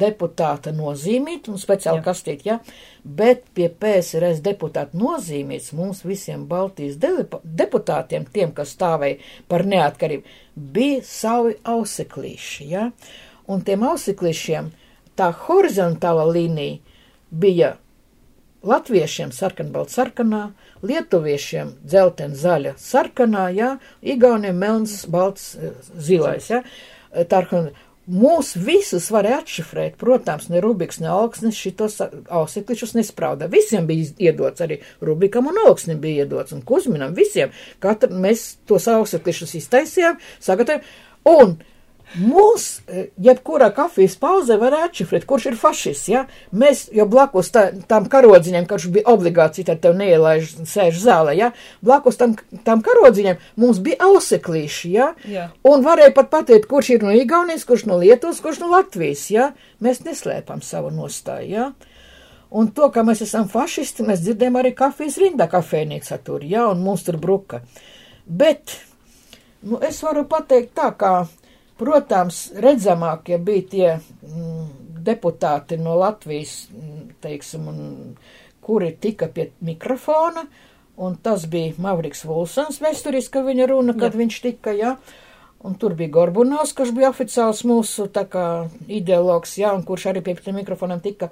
deputāta 0.02 0.74
nozīmīt, 0.76 1.50
un 1.50 1.62
speciāli 1.62 2.04
kastīt, 2.06 2.44
ja, 2.46 2.60
bet 3.04 3.48
pie 3.58 3.70
PSRS 3.70 4.44
deputāta 4.46 4.98
nozīmīts 4.98 5.72
mums 5.78 6.04
visiem 6.06 6.46
Baltijas 6.50 7.00
deputātiem, 7.00 8.28
tiem, 8.34 8.54
kas 8.54 8.76
stāvēja 8.78 9.22
par 9.50 9.66
neatkarību, 9.70 10.38
bija 10.56 11.02
savi 11.06 11.58
auseklīši, 11.64 12.70
ja, 12.74 12.90
un 13.50 13.66
tiem 13.66 13.86
auseklīšiem 13.90 14.74
tā 15.18 15.32
horizontāla 15.46 16.26
līnija 16.30 16.80
bija 17.30 17.76
latviešiem 18.66 19.32
sarkanbalta 19.36 20.00
sarkanā, 20.00 20.50
lietuviešiem 20.86 21.76
dzelten 21.84 22.36
zaļa 22.38 22.76
sarkanā, 22.80 23.50
jā, 23.56 23.76
igauniem 24.02 24.58
melns, 24.58 25.04
balts, 25.10 25.56
eh, 25.56 25.76
zilais, 25.98 26.50
jā. 26.50 26.64
Tarkan, 27.30 27.72
mūs 28.10 28.54
visus 28.58 29.10
varēja 29.14 29.44
atšifrēt, 29.44 29.98
protams, 30.02 30.50
ne 30.50 30.62
Rubiks, 30.64 31.00
ne 31.02 31.10
Alksnis 31.14 31.58
šitos 31.58 32.00
auseklišus 32.02 32.96
nesprauda. 32.98 33.50
Visiem 33.52 33.88
bija 33.90 34.10
iedots, 34.30 34.62
arī 34.66 34.80
Rubikam 35.06 35.50
un 35.52 35.60
Alksnim 35.68 36.00
bija 36.02 36.26
iedots, 36.26 36.54
un 36.56 36.64
Kuzminam 36.66 37.14
visiem. 37.18 37.54
Katru 37.80 38.18
mēs 38.18 38.56
tos 38.70 38.88
auseklišus 38.90 39.56
iztaisījām, 39.62 40.18
sagatavojām, 40.42 40.86
un 41.30 41.58
Mūs, 42.18 42.82
eh, 42.88 43.12
jebkurā 43.22 43.68
kafijas 43.76 44.16
pauzē 44.18 44.58
var 44.58 44.74
atšifrēt, 44.74 45.28
kurš 45.30 45.46
ir 45.52 45.58
fašists, 45.62 46.08
ja? 46.10 46.24
Mēs, 46.50 46.88
jo 46.96 47.06
blakus 47.06 47.52
tā, 47.54 47.68
tam 47.88 48.08
karodziņam, 48.10 48.66
kurš 48.66 48.88
bija 48.96 49.06
obligāti, 49.14 49.66
tad 49.66 49.84
tev 49.84 49.94
neielaiž 50.00 50.56
sēž 50.66 50.98
zālē, 51.04 51.36
ja? 51.38 51.52
Blakus 51.86 52.18
tam, 52.18 52.34
tam 52.66 52.82
karodziņam 52.82 53.38
mums 53.62 53.78
bija 53.86 54.02
auseklīši, 54.10 54.92
ja? 54.96 55.12
Jā. 55.30 55.52
Un 55.64 55.86
varēja 55.86 56.16
pat 56.18 56.32
pateikt, 56.34 56.66
kurš 56.72 56.96
ir 56.96 57.06
no 57.06 57.14
Igaunijas, 57.14 57.68
kurš 57.70 57.86
no 57.86 58.00
Lietuvas, 58.02 58.42
kurš 58.42 58.64
no 58.64 58.74
Latvijas, 58.74 59.30
ja? 59.30 59.52
Mēs 59.80 60.02
neslēpam 60.02 60.66
savu 60.66 60.90
nostāju, 60.90 61.50
ja? 61.54 61.72
Un 62.50 62.72
to, 62.74 62.90
ka 62.90 63.06
mēs 63.06 63.22
esam 63.22 63.46
fašisti, 63.46 64.08
mēs 64.08 64.24
dzirdējam 64.26 64.58
arī 64.58 64.74
kafijas 64.74 65.20
rindā 65.22 65.46
kafejnīca 65.52 66.18
tur, 66.26 66.42
ja? 66.42 66.66
Un 66.74 66.82
mums 66.82 67.06
tur 67.06 67.22
bruka. 67.22 67.62
Bet, 68.26 68.80
nu, 69.62 69.78
es 69.86 70.02
varu 70.02 70.26
pateikt 70.26 70.74
tā, 70.74 70.90
kā 70.98 71.14
Protams, 71.80 72.50
redzamākie 72.60 73.38
bija 73.40 73.68
tie 73.72 73.88
mm, 73.96 74.66
deputāti 75.06 75.78
no 75.80 75.96
Latvijas, 76.00 76.66
mm, 76.74 77.06
teiksim, 77.24 77.70
un, 77.72 77.80
kuri 78.66 78.92
tika 79.00 79.30
pie 79.32 79.50
mikrofona, 79.66 80.44
un 81.00 81.16
tas 81.24 81.46
bija 81.50 81.78
Mavriks 81.80 82.26
Vulsons 82.28 82.82
vēsturiski 82.84 83.44
viņa 83.46 83.70
runa, 83.72 83.96
kad 83.96 84.12
jā. 84.12 84.24
viņš 84.24 84.40
tika, 84.44 84.76
jā. 84.76 84.98
Un 85.64 85.74
tur 85.76 85.92
bija 86.00 86.12
Gorbunovs, 86.16 86.72
kurš 86.76 86.94
bija 86.96 87.10
oficiāls 87.12 87.66
mūsu 87.68 88.06
tā 88.16 88.24
kā 88.32 88.44
ideologs, 88.88 89.58
jā, 89.60 89.74
un 89.76 89.82
kurš 89.88 90.06
arī 90.12 90.22
pie 90.24 90.38
tiem 90.40 90.56
mikrofoniem 90.62 91.02
tika. 91.04 91.28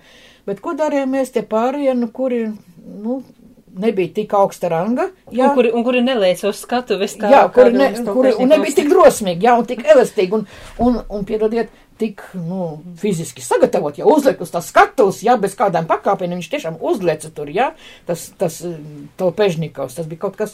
Bet 0.47 0.60
ko 0.63 0.73
darījām 0.75 1.13
mēs 1.15 1.31
tie 1.36 1.45
pārējie, 1.47 1.93
nu, 1.95 2.10
kuri, 2.12 2.41
nu, 3.03 3.21
nebija 3.81 4.13
tik 4.19 4.33
augsta 4.37 4.69
ranga. 4.71 5.09
Jā, 5.31 5.49
un 5.49 5.57
kuri, 5.57 5.71
un 5.75 5.85
kuri 5.85 6.03
nelēca 6.05 6.49
uz 6.51 6.61
skatuves 6.63 7.17
kā 7.19 7.31
jā, 7.31 7.41
kuri, 7.53 7.73
ne, 7.75 7.89
kuri, 8.07 8.33
un 8.41 8.51
nebija 8.53 8.79
tik 8.79 8.89
drosmīgi, 8.91 9.47
jā, 9.47 9.57
un 9.59 9.67
tik 9.69 9.83
elastīgi, 9.85 10.39
un, 10.39 10.47
un, 10.83 10.99
un 11.17 11.27
piedodiet, 11.27 11.71
tik, 11.97 12.21
nu, 12.37 12.67
fiziski 13.01 13.41
sagatavot, 13.41 13.97
ja 13.97 14.09
uzliek 14.09 14.41
uz 14.43 14.51
tā 14.53 14.61
skatuves, 14.61 15.23
jā, 15.25 15.37
bez 15.41 15.55
kādām 15.57 15.87
pakāpieniem, 15.89 16.41
viņš 16.41 16.51
tiešām 16.53 16.81
uzlieca 16.85 17.31
tur, 17.33 17.49
jā, 17.53 17.71
tas, 18.09 18.27
tas, 18.37 18.59
to 19.17 19.31
Pežnikovs, 19.37 19.97
tas 19.97 20.09
bija 20.09 20.27
kaut 20.27 20.37
kas 20.37 20.53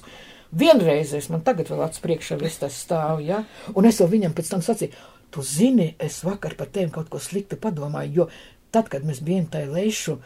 vienreizēs, 0.55 1.27
man 1.33 1.43
tagad 1.43 1.71
vēl 1.71 1.83
acs 1.87 1.99
priekšā 2.03 2.37
viss 2.39 2.61
tas 2.61 2.77
stāv, 2.85 3.19
jā, 3.25 3.43
un 3.75 3.89
es 3.89 3.99
jau 3.99 4.07
viņam 4.07 4.35
pēc 4.37 4.53
tam 4.53 4.63
sacīju, 4.63 4.95
tu 5.33 5.41
zini, 5.41 5.95
es 5.99 6.19
vakar 6.23 6.53
par 6.57 6.69
tevi 6.69 6.91
kaut 6.93 7.09
ko 7.09 7.19
sliktu 7.21 7.57
padomāju, 7.59 8.13
jo 8.13 8.27
tad, 8.73 8.89
kad 8.91 9.05
mēs 9.05 9.21
bijām 9.25 9.47
tajā 9.53 9.69
leišu 9.71 10.17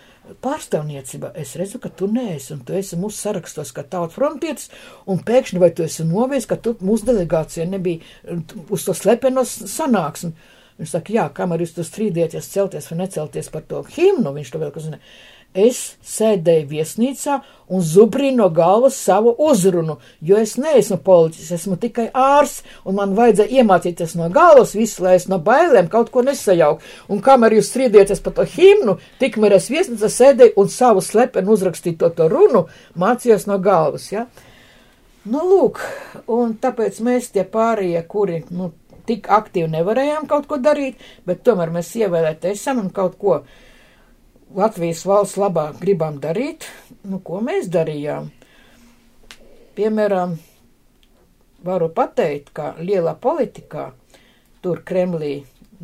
pārstāvniecībā, 0.43 1.31
es 1.39 1.55
redzu, 1.59 1.79
ka 1.83 1.91
tu 1.93 2.09
neesi, 2.11 2.53
un 2.55 2.63
tu 2.67 2.75
esi 2.77 2.99
mūsu 2.99 3.19
sarakstos, 3.19 3.73
kā 3.75 3.83
tauta 3.87 4.15
frontietis, 4.15 4.71
un 5.07 5.21
pēkšņi 5.27 5.61
vai 5.63 5.71
tu 5.75 5.85
esi 5.85 6.05
novies, 6.07 6.47
ka 6.49 6.59
tu 6.59 6.75
mūsu 6.81 7.07
delegācija 7.09 7.67
nebija 7.69 8.37
uz 8.73 8.87
to 8.87 8.95
slepenos 8.97 9.57
sanāksmi. 9.71 10.33
Viņš 10.77 10.91
saka, 10.93 11.13
jā, 11.13 11.23
kamēr 11.33 11.63
jūs 11.63 11.73
tur 11.73 11.87
strīdieties, 11.87 12.51
celties 12.53 12.91
vai 12.91 12.99
necelties 12.99 13.47
par 13.49 13.63
to 13.65 13.81
himnu, 13.95 14.29
viņš 14.35 14.51
to 14.53 14.61
vēl, 14.61 14.73
kas 14.75 14.85
zina. 14.85 14.99
Es 15.57 15.77
sēdēju 16.05 16.67
viesnīcā 16.69 17.39
un 17.73 17.81
zubrīju 17.81 18.35
no 18.37 18.47
galvas 18.53 18.99
savu 19.01 19.31
uzrunu, 19.41 19.95
jo 20.21 20.37
es 20.37 20.53
neesmu 20.61 20.99
politiķis, 21.01 21.49
esmu 21.55 21.79
tikai 21.81 22.05
ārsts, 22.13 22.61
un 22.85 22.99
man 22.99 23.15
vajadzēja 23.17 23.63
iemācīties 23.63 24.13
no 24.19 24.29
galvas 24.33 24.75
visu, 24.77 25.01
lai 25.07 25.15
es 25.17 25.25
no 25.31 25.39
bailēm 25.41 25.89
kaut 25.89 26.11
ko 26.13 26.21
nesajauku. 26.27 26.85
Un 27.09 27.23
kamēr 27.25 27.57
jūs 27.57 27.71
strīdieties 27.73 28.21
par 28.21 28.37
to 28.37 28.45
himnu, 28.53 28.99
tikmēr 29.17 29.57
es 29.57 29.71
viesnīcā 29.73 30.11
sēdēju 30.13 30.57
un 30.61 30.69
savu 30.69 31.01
slepenu 31.01 31.57
uzrakstīto 31.57 32.11
to 32.13 32.29
runu 32.29 32.67
mācījos 32.93 33.49
no 33.49 33.57
galvas. 33.57 34.11
Ja? 34.13 34.27
Nu, 35.25 35.41
lūk, 35.41 35.81
un 36.31 36.53
tāpēc 36.61 37.01
mēs 37.03 37.33
tie 37.33 37.49
pārējie, 37.49 38.05
kuri, 38.07 38.43
nu, 38.53 38.75
tik 39.07 39.25
aktīvi 39.31 39.71
nevarējām 39.73 40.27
kaut 40.29 40.45
ko 40.51 40.59
darīt, 40.61 41.01
bet 41.25 41.41
tomēr 41.47 41.73
mēs 41.73 41.95
ievēlēti 41.97 42.53
esam 42.53 42.83
un 42.83 42.91
kaut 42.93 43.17
ko 43.19 43.41
Latvijas 44.57 45.03
valsts 45.05 45.37
labā 45.37 45.67
gribam 45.77 46.15
darīt, 46.17 46.65
nu, 47.05 47.19
ko 47.21 47.43
mēs 47.45 47.67
darījām? 47.69 48.31
Piemēram, 49.77 50.33
varu 51.67 51.91
pateikt, 51.93 52.49
ka 52.57 52.71
lielā 52.81 53.13
politikā 53.21 53.91
tur 54.65 54.81
Kremlī, 54.87 55.35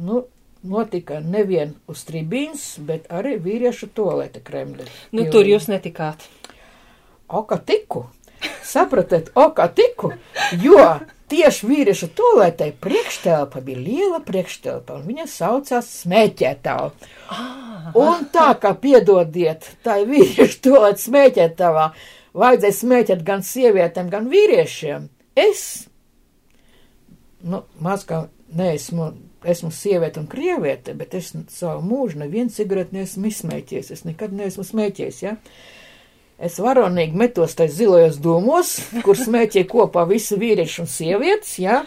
nu, 0.01 0.23
notika 0.65 1.19
nevien 1.21 1.75
uz 1.91 2.01
tribīnas, 2.07 2.65
bet 2.87 3.05
arī 3.13 3.35
vīriešu 3.45 3.91
tolete 3.93 4.41
Kremlī. 4.41 4.89
Nu, 5.13 5.27
tur 5.29 5.45
jūs 5.45 5.69
netikāt. 5.69 6.25
Oka 7.29 7.59
tiku. 7.61 8.07
Sapratiet, 8.65 9.29
oka 9.37 9.67
tiku, 9.69 10.15
jo 10.59 10.81
tieši 11.31 11.69
vīriešu 11.69 12.09
toaletē 12.17 12.71
priekštelpa 12.83 13.61
bija 13.65 13.79
liela 13.79 14.19
priekštelpa, 14.25 14.99
un 14.99 15.07
viņa 15.09 15.27
saucās 15.29 15.89
smēķētāva. 16.03 16.91
Un 17.99 18.27
tā 18.33 18.49
kā 18.61 18.73
piedodiet, 18.79 19.67
tā 19.85 19.99
ir 20.03 20.11
vīriešu 20.11 20.61
toalets 20.67 21.07
smēķētavā, 21.09 21.89
vajadzēja 22.43 22.79
smēķēt 22.79 23.25
gan 23.27 23.43
sievietēm, 23.45 24.09
gan 24.13 24.29
vīriešiem. 24.31 25.09
Es, 25.39 25.63
nu, 27.41 27.63
maz 27.83 28.05
kā 28.09 28.25
neesmu, 28.53 29.11
esmu 29.43 29.71
sieviete 29.73 30.21
un 30.21 30.27
krieviete, 30.31 30.95
bet 30.97 31.15
es 31.17 31.33
savu 31.51 31.83
mūžu 31.85 32.21
nevienu 32.23 32.53
cigareti 32.53 32.99
neesmu 32.99 33.29
izsmēķies, 33.29 33.93
es 33.95 34.03
nekad 34.07 34.35
neesmu 34.35 34.65
smēķies, 34.67 35.23
ja? 35.25 35.37
Es 36.43 36.57
varonīgi 36.59 37.15
metos 37.15 37.53
tais 37.55 37.71
zilajos 37.77 38.17
dūmos, 38.19 38.73
kur 39.05 39.15
smēķē 39.15 39.63
kopā 39.69 40.03
visi 40.09 40.35
vīrieši 40.39 40.81
un 40.83 40.89
sievietes, 40.91 41.53
ja? 41.63 41.83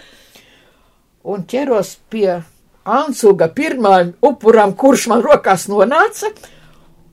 Un 1.29 1.45
ķeros 1.51 1.97
pie 2.09 2.39
Ansuga 2.87 3.51
pirmā 3.53 3.99
upuram, 4.25 4.73
kurš 4.79 5.09
man 5.11 5.25
rokās 5.27 5.67
nonāca, 5.69 6.31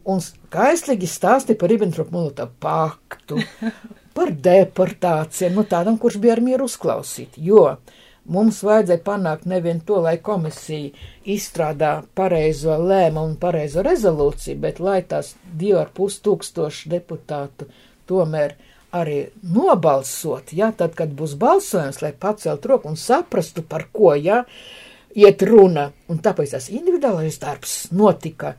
un 0.07 0.21
skaistīgi 0.23 1.09
stāstīja 1.09 1.59
par 1.59 1.73
Ribbentrop-Molotov 1.73 2.53
paktu, 2.63 3.41
par 4.15 4.31
deportācijām, 4.47 5.57
nu 5.57 5.65
tādam, 5.67 5.97
kurš 5.99 6.21
bija 6.23 6.37
ar 6.37 6.43
mieru 6.45 6.69
uzklausīt, 6.69 7.35
jo 7.41 7.65
mums 8.25 8.61
vajadzēja 8.63 9.03
panākt 9.03 9.47
nevien 9.49 9.81
to, 9.85 9.99
lai 10.03 10.17
komisija 10.23 10.91
izstrādā 11.29 11.93
pareizo 12.15 12.77
lēmumu 12.79 13.33
un 13.33 13.39
pareizo 13.39 13.83
rezolūciju, 13.85 14.59
bet 14.63 14.79
lai 14.83 15.01
tās 15.07 15.33
divi 15.45 15.77
ar 15.79 15.91
pus 15.95 16.19
tūkstoši 16.23 16.91
deputātu 16.93 17.67
tomēr 18.07 18.55
arī 18.93 19.19
nobalsot, 19.49 20.53
ja, 20.53 20.69
tad, 20.77 20.93
kad 20.95 21.13
būs 21.17 21.33
balsojums, 21.41 22.01
lai 22.03 22.13
pacelt 22.13 22.65
roku 22.69 22.91
un 22.91 22.99
saprastu, 22.99 23.63
par 23.65 23.87
ko, 23.91 24.13
ja, 24.13 24.43
iet 25.17 25.41
runa, 25.49 25.89
un 26.09 26.21
tāpēc 26.21 26.53
tas 26.53 26.69
individuālais 26.69 27.39
darbs 27.41 27.77
notika 27.91 28.53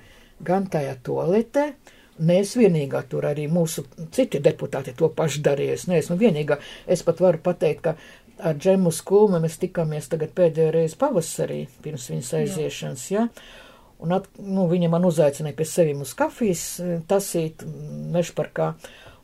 gan 0.45 0.67
tajā 0.71 0.97
toaletē, 1.07 1.69
Nē, 2.15 2.37
es 2.45 2.53
vienīgā 2.55 3.01
tur 3.11 3.25
arī 3.27 3.49
mūsu 3.51 3.83
citi 4.15 4.39
deputāti 4.39 4.93
to 4.95 5.09
pašu 5.11 5.41
darīja. 5.43 5.75
Es 5.75 5.87
neesmu 5.91 6.15
vienīgā. 6.21 6.61
Es 6.87 7.03
pat 7.03 7.19
varu 7.19 7.41
pateikt, 7.43 7.81
ka 7.83 7.97
ar 8.39 8.57
Džemu 8.59 8.93
Skulmu 8.95 9.41
mēs 9.43 9.59
tikāmies 9.63 10.09
tagad 10.13 10.35
pēdējo 10.37 10.73
reizi 10.75 10.99
pavasarī, 11.01 11.65
pirms 11.85 12.09
viņas 12.11 12.33
aiziešanas, 12.41 13.07
ja? 13.13 13.29
Un 14.05 14.13
at, 14.17 14.27
nu, 14.43 14.67
viņa 14.69 14.91
man 14.93 15.07
uzaicināja 15.09 15.57
pie 15.57 15.67
sevim 15.69 16.03
uz 16.05 16.13
kafijas 16.19 16.65
eh, 16.83 16.97
tasīt 17.09 17.63
mešparkā, 18.15 18.75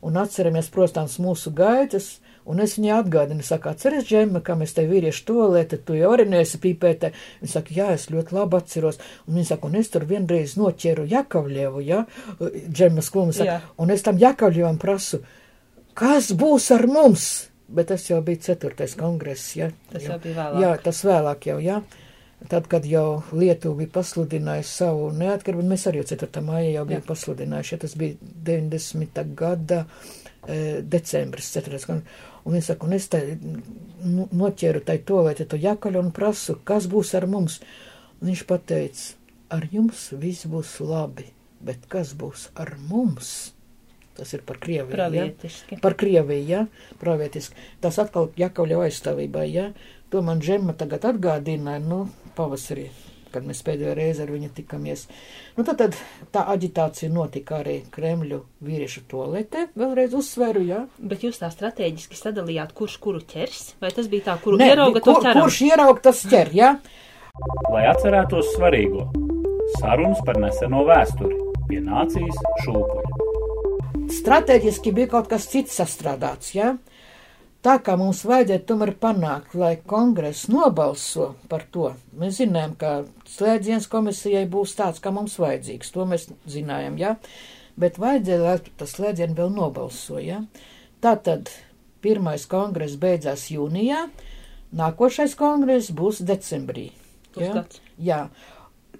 un 0.01 0.17
atceramies, 0.17 0.71
protams, 0.73 1.19
mūsu 1.21 1.51
gaitas, 1.53 2.15
un 2.49 2.63
es 2.63 2.73
viņai 2.79 2.95
atgādinu, 2.95 3.45
saka, 3.45 3.75
atceries, 3.75 4.07
Džema, 4.07 4.41
kā 4.45 4.55
mēs 4.57 4.73
te 4.73 4.87
vīrieši 4.89 5.25
tolēte, 5.27 5.77
tu 5.85 5.97
jau 5.99 6.09
arī 6.15 6.25
neesi 6.31 6.57
pīpētē. 6.63 7.11
Viņa 7.43 7.51
saka, 7.51 7.75
jā, 7.75 7.91
es 7.97 8.07
ļoti 8.13 8.35
labi 8.39 8.57
atceros, 8.57 8.97
un 9.27 9.37
viņa 9.37 9.51
saka, 9.51 9.69
un 9.69 9.77
es 9.83 9.93
tur 9.93 10.07
vienreiz 10.09 10.57
noķēru 10.57 11.05
Jakavļievu, 11.11 11.85
ja, 11.85 12.01
Džema 12.41 13.05
Skulma 13.05 13.35
saka, 13.37 13.59
Jā. 13.59 13.61
un 13.77 13.93
es 13.93 14.07
tam 14.07 14.17
Jakavļievam 14.21 14.81
prasu, 14.81 15.21
kas 15.93 16.31
būs 16.33 16.71
ar 16.73 16.87
mums? 16.89 17.50
Bet 17.71 17.87
tas 17.91 18.03
jau 18.09 18.19
bija 18.25 18.41
ceturtais 18.49 18.95
kongress, 18.99 19.55
ja? 19.55 19.69
Tas 19.91 20.03
Jo- 20.03 20.15
jau 20.15 20.19
bija 20.23 20.35
vēlāk. 20.39 20.61
Jā, 20.63 20.71
tas 20.83 21.03
vēlāk 21.07 21.45
jau, 21.47 21.59
jā. 21.63 21.81
Tad, 22.49 22.65
kad 22.67 22.85
jau 22.89 23.21
Lietuva 23.37 23.77
bija 23.83 23.91
pasludinājusi 23.99 24.71
savu 24.81 25.11
neatkarību, 25.13 25.63
mēs 25.69 25.85
arī 25.91 26.01
4. 26.09 26.41
maijā 26.41 26.71
jau 26.79 26.85
bijām 26.89 27.03
pasludinājuši, 27.05 27.71
ja 27.75 27.79
tas 27.83 27.93
bija 28.01 28.15
90. 28.49 29.21
gada 29.37 29.83
e, 30.47 30.81
decembris, 30.81 31.51
4. 31.53 31.79
gada. 31.85 32.01
Un 32.49 32.55
es 32.57 32.65
saku, 32.71 32.87
un 32.89 32.93
es 32.97 33.05
te 33.13 33.19
nu, 34.01 34.25
noķēru 34.33 34.81
tai 34.83 34.97
to, 35.05 35.21
vai 35.27 35.35
te 35.37 35.45
to 35.45 35.59
jakaļu 35.61 36.01
un 36.01 36.09
prasu, 36.11 36.57
kas 36.65 36.87
būs 36.89 37.13
ar 37.19 37.27
mums. 37.29 37.59
Un 38.21 38.31
viņš 38.31 38.43
pateica, 38.49 39.13
ar 39.53 39.67
jums 39.71 40.07
viss 40.17 40.47
būs 40.49 40.79
labi, 40.81 41.27
bet 41.61 41.85
kas 41.93 42.15
būs 42.17 42.49
ar 42.55 42.73
mums? 42.89 43.53
Tas 44.17 44.33
ir 44.35 44.43
par 44.45 44.59
Krieviju. 44.59 44.91
Pravietiski. 44.95 45.77
Ja? 45.77 45.81
Par 45.83 45.95
Krieviju, 45.99 46.43
jā, 46.43 46.65
ja? 46.65 46.95
pravietiski. 46.99 47.55
Tas 47.83 47.99
atkal 48.01 48.29
jakaļu 48.39 48.81
aizstāvībā, 48.85 49.45
jā. 49.47 49.69
Ja? 49.71 49.97
To 50.11 50.19
man 50.27 50.41
Džemma 50.43 50.75
tagad 50.75 51.05
atgādināja, 51.07 51.79
nu, 51.79 52.01
pavasarī, 52.35 52.89
kad 53.31 53.45
mēs 53.47 53.61
pēdējo 53.63 53.93
reizi 53.95 54.25
ar 54.25 54.33
viņu 54.33 54.49
tikamies. 54.57 55.05
Nu, 55.55 55.63
tad, 55.63 55.79
tad 55.79 55.95
tā 56.35 56.43
aģitācija 56.51 57.07
notika 57.13 57.61
arī 57.61 57.77
Kremļu 57.95 58.41
vīriešu 58.67 59.05
toaletē, 59.07 59.69
vēlreiz 59.79 60.17
uzsveru, 60.19 60.65
jā. 60.67 60.81
Bet 60.99 61.23
jūs 61.23 61.39
tā 61.39 61.47
strateģiski 61.53 62.19
sadalījāt, 62.19 62.75
kurš 62.75 62.97
kuru 62.99 63.23
ķers? 63.23 63.77
Vai 63.79 63.93
tas 63.95 64.11
bija 64.11 64.27
tā, 64.27 64.35
kuru 64.43 64.59
Nē, 64.59 64.73
ierauga 64.73 64.99
kur, 64.99 65.21
to 65.21 65.29
ķeram? 65.29 65.45
kurš 65.45 65.61
ierauga 65.69 66.07
tas 66.11 66.25
ķer, 66.27 66.51
jā. 66.59 66.73
Lai 67.71 67.87
atcerētos 67.87 68.51
svarīgo 68.57 69.07
sarunas 69.79 70.19
par 70.27 70.35
neseno 70.43 70.83
vēsturi 70.91 71.39
pie 71.69 71.79
nācijas 71.87 72.43
šūpuļa. 72.65 73.00
Stratēģiski 74.11 74.91
bija 74.95 75.11
kaut 75.15 75.29
kas 75.31 75.47
cits 75.51 75.77
sastrādāts, 75.79 76.51
jā. 76.55 76.75
Tā 77.61 77.75
kā 77.85 77.93
mums 77.99 78.23
vajadzēja 78.25 78.63
tomēr 78.65 78.95
panākt, 78.97 79.53
lai 79.53 79.75
kongress 79.87 80.47
nobalso 80.49 81.35
par 81.49 81.67
to, 81.73 81.91
mēs 82.17 82.39
zinājām, 82.39 82.73
ka 82.81 82.93
slēdziens 83.29 83.85
komisijai 83.91 84.47
būs 84.49 84.73
tāds, 84.79 85.01
kā 85.03 85.13
mums 85.13 85.37
vajadzīgs, 85.41 85.91
to 85.93 86.07
mēs 86.09 86.25
zinājām, 86.49 86.97
jā, 86.97 87.15
bet 87.79 88.01
vajadzēja, 88.01 88.39
lai 88.41 88.73
tas 88.81 88.95
slēdziens 88.97 89.37
vēl 89.37 89.53
nobalso, 89.53 90.17
jā. 90.17 90.41
Tātad 91.05 91.53
pirmais 92.01 92.47
kongress 92.49 92.97
beidzās 93.01 93.45
jūnijā, 93.53 94.07
nākošais 94.81 95.37
kongress 95.37 95.93
būs 95.93 96.23
decembrī. 96.25 96.89
Pusgads. 97.31 97.79
jā. 98.01 98.25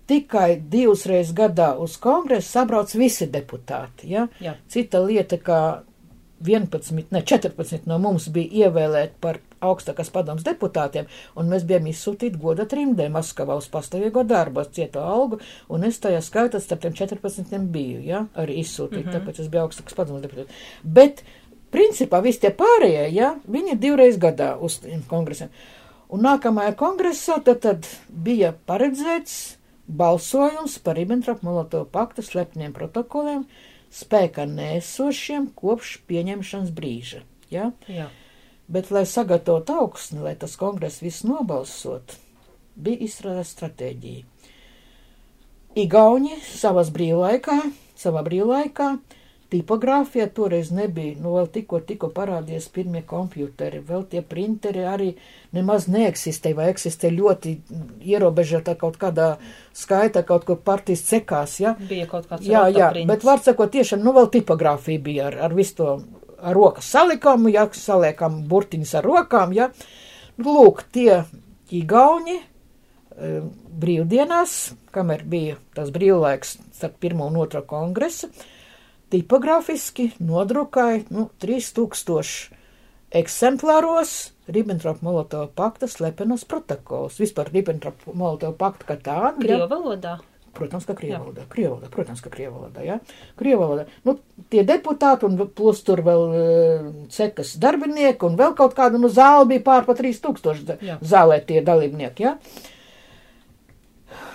Tikai 0.08 0.62
divas 0.72 1.06
reizes 1.08 1.36
gadā 1.38 1.76
uz 1.80 1.98
kongresu 2.02 2.50
sabrauc 2.50 2.92
visi 2.98 3.30
deputāti. 3.32 4.10
Ja? 4.12 4.28
Jā. 4.44 4.58
Cita 4.68 5.00
lieta, 5.04 5.38
ka 5.38 5.60
11, 6.42 7.06
ne 7.12 7.22
14 7.22 7.86
no 7.86 7.98
mums 8.02 8.28
bija 8.34 8.66
ievēlēti 8.66 9.20
par 9.22 9.40
augstākās 9.62 10.10
padomas 10.14 10.46
deputātiem, 10.46 11.10
un 11.38 11.52
mēs 11.52 11.66
bijām 11.70 11.86
izsūtīti 11.92 12.40
goda 12.42 12.66
trimdē 12.70 13.08
Maskavā 13.14 13.58
uz 13.60 13.68
pastāvīgo 13.72 14.24
darbu, 14.28 14.64
ar 14.64 14.72
cieto 14.74 15.04
algu, 15.06 15.38
un 15.70 15.86
es 15.86 16.02
tajā 16.02 16.22
skaitā 16.26 16.62
starp 16.62 16.82
tiem 16.86 16.96
14 16.98 17.70
biju, 17.74 18.02
ja, 18.06 18.26
arī 18.34 18.58
izsūtīti, 18.64 19.06
mm 19.06 19.12
-hmm. 19.12 19.20
tāpēc 19.20 19.42
es 19.42 19.52
biju 19.54 19.68
augstākās 19.68 19.98
padomas 19.98 20.26
deputāts. 20.26 20.66
Bet, 20.84 21.24
principā, 21.72 22.24
visi 22.24 22.42
tie 22.42 22.50
pārējie, 22.50 23.08
ja, 23.14 23.36
viņi 23.48 23.72
ir 23.72 23.78
divreiz 23.80 24.18
gadā 24.18 24.58
uz 24.60 24.82
kongresiem. 25.08 25.50
Un 26.10 26.22
nākamajā 26.22 26.76
kongresā 26.76 27.44
tad, 27.44 27.60
tad 27.60 27.88
bija 28.10 28.54
paredzēts 28.66 29.61
balsojums 29.92 30.78
par 30.84 30.96
Ribbentrop-Molotovu 31.00 31.90
paktu 31.92 32.24
slepniem 32.26 32.74
protokoliem, 32.76 33.46
spēkā 33.92 34.48
nēsošiem 34.48 35.52
kopš 35.58 35.98
pieņemšanas 36.08 36.72
brīža. 36.76 37.22
Ja? 37.52 37.72
Jā. 37.92 38.08
Bet, 38.72 38.92
lai 38.96 39.04
sagatavotu 39.10 39.76
augsni, 39.84 40.22
lai 40.24 40.36
tas 40.40 40.56
kongress 40.60 41.04
viss 41.04 41.26
nobalsot, 41.28 42.16
bija 42.80 43.04
izstrādāta 43.04 43.50
stratēģija. 43.50 44.28
Igauni 45.82 46.38
savas 46.44 46.92
brīvlaikā, 46.92 47.58
savā 48.00 48.24
brīvlaikā, 48.28 48.94
tipogrāfijā 49.52 50.30
toreiz 50.32 50.70
nebija, 50.72 51.18
nu 51.20 51.34
vēl 51.36 51.50
tikko, 51.52 51.82
tikko 51.88 52.10
parādījās 52.16 52.70
pirmie 52.72 53.02
kompjuteri, 53.08 53.82
vēl 53.88 54.06
tie 54.12 54.22
printeri 54.24 54.86
arī 54.88 55.10
nemaz 55.56 55.90
neeksistē 55.92 56.54
vai 56.56 56.70
eksistē 56.72 57.12
ļoti 57.12 57.56
ierobežotā 58.14 58.78
kaut 58.80 58.96
kādā 59.02 59.34
skaitā, 59.76 60.24
kaut 60.28 60.48
kur 60.48 60.62
partijas 60.64 61.04
cekās, 61.10 61.58
ja? 61.64 61.76
Bija 61.90 62.08
kaut 62.12 62.30
kāds 62.30 62.48
Jā, 62.48 62.64
jā, 62.70 62.88
rotaprints. 62.88 63.12
bet 63.12 63.28
var 63.28 63.44
sakot, 63.44 63.74
tiešām, 63.76 64.04
nu 64.06 64.16
vēl 64.16 64.32
tipogrāfija 64.38 65.04
bija 65.04 65.28
ar, 65.32 65.40
ar 65.50 65.58
visu 65.58 65.78
to 65.82 65.90
ar 66.42 66.56
rokas 66.56 66.88
salikumu, 66.96 67.52
ja 67.54 67.68
saliekam 67.76 68.42
burtiņus 68.50 68.96
ar 69.00 69.08
rokām, 69.08 69.54
ja. 69.56 69.70
Lūk, 70.42 70.86
tie 70.96 71.22
igauni 71.76 72.40
e, 72.40 73.36
brīvdienās, 73.84 74.56
kamēr 74.96 75.28
bija 75.28 75.60
tas 75.76 75.92
brīvlaiks 75.94 76.58
starp 76.72 76.98
pirmo 77.04 77.28
un 77.30 77.38
otro 77.44 77.62
kongresu, 77.68 78.32
tipografiski 79.12 80.12
nodrukāja, 80.24 81.04
nu, 81.14 81.28
3000 81.44 82.58
eksemplāros 83.22 84.32
Ribbentrop-Molotova 84.52 85.50
pakta 85.56 85.88
slepenos 85.92 86.46
protokols. 86.48 87.20
Vispār 87.22 87.52
Ribbentrop-Molotova 87.54 88.56
pakta 88.58 88.92
kā 88.92 88.98
tāda. 89.00 89.34
ja. 89.36 89.40
Krievu 89.44 89.68
valodā. 89.72 90.18
Protams, 90.52 90.84
ka 90.84 90.92
krievu 90.98 91.16
valodā, 91.30 91.46
krievu 91.48 91.78
valodā, 91.78 91.90
protams, 91.94 92.20
ka 92.20 92.30
krievu 92.32 92.58
valodā, 92.58 92.82
jā. 92.84 92.98
Krievu 93.40 93.62
valodā. 93.64 93.86
Nu, 94.04 94.18
tie 94.52 94.66
deputāti 94.68 95.24
un 95.24 95.38
plus 95.56 95.80
tur 95.88 96.02
vēl 96.04 96.24
uh, 96.28 96.90
cekas 97.14 97.54
darbinieki 97.62 98.28
un 98.28 98.36
vēl 98.40 98.52
kaut 98.60 98.76
kāda, 98.76 99.00
nu, 99.00 99.08
zāle 99.08 99.48
bija 99.48 99.64
pār 99.70 99.88
pa 99.88 99.96
3000 99.96 100.76
Jā. 100.84 100.98
zālē 101.00 101.40
tie 101.48 101.64
dalībnieki, 101.64 102.28
jā. 102.28 102.36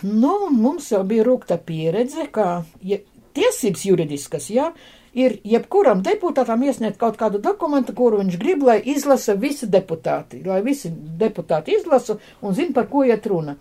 Nu, 0.08 0.48
mums 0.52 0.88
jau 0.92 1.02
bija 1.04 1.26
rūkta 1.28 1.58
pieredze, 1.68 2.30
ka 2.32 2.64
ja, 2.80 3.02
tiesības 3.36 3.84
juridiskas, 3.86 4.50
jā, 4.50 4.70
ir 5.16 5.38
jebkuram 5.48 6.02
deputātam 6.04 6.62
iesniegt 6.66 6.98
kaut 7.00 7.16
kādu 7.20 7.40
dokumentu, 7.42 7.94
kuru 7.96 8.20
viņš 8.20 8.38
grib, 8.40 8.64
lai 8.68 8.78
izlasa 8.92 9.36
visi 9.40 9.68
deputāti, 9.72 10.42
lai 10.44 10.60
visi 10.64 10.92
deputāti 10.92 11.76
izlasa 11.78 12.18
un 12.42 12.56
zina, 12.56 12.74
par 12.76 12.88
ko 12.92 13.04
iet 13.08 13.26
runa. 13.30 13.56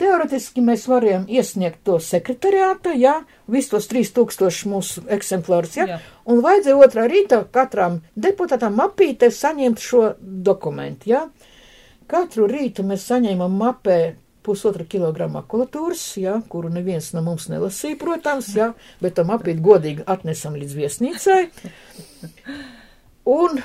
Teoretiski 0.00 0.62
mēs 0.64 0.86
varējām 0.88 1.26
iesniegt 1.28 1.82
to 1.84 1.98
sekretariāta, 2.00 2.94
jā, 2.96 3.18
visus 3.52 3.74
tos 3.74 3.88
3000 3.90 4.70
mūsu 4.72 5.02
eksemplārus, 5.12 5.76
jā, 5.76 5.86
Jā. 5.90 5.98
un 6.24 6.40
vajadzēja 6.44 6.78
otrā 6.86 7.04
rīta 7.10 7.42
katram 7.52 7.98
deputātam 8.16 8.78
mapītē 8.80 9.28
saņemt 9.28 9.84
šo 9.84 10.06
dokumentu, 10.20 11.12
jā. 11.12 11.26
Katru 12.08 12.48
rītu 12.48 12.82
mēs 12.88 13.04
saņēmām 13.10 13.60
mapē 13.60 13.98
pusotra 14.46 14.86
kilograma 14.88 15.40
makulatūras, 15.40 16.04
jā, 16.20 16.38
kuru 16.52 16.70
neviens 16.72 17.12
no 17.16 17.24
mums 17.26 17.48
nelasīja, 17.52 17.98
protams, 18.00 18.50
jā, 18.56 18.72
bet 19.02 19.18
to 19.18 19.26
mapīt 19.28 19.60
godīgi 19.64 20.06
atnesam 20.10 20.56
līdz 20.58 20.76
viesnīcai. 20.78 21.40
Un 23.30 23.60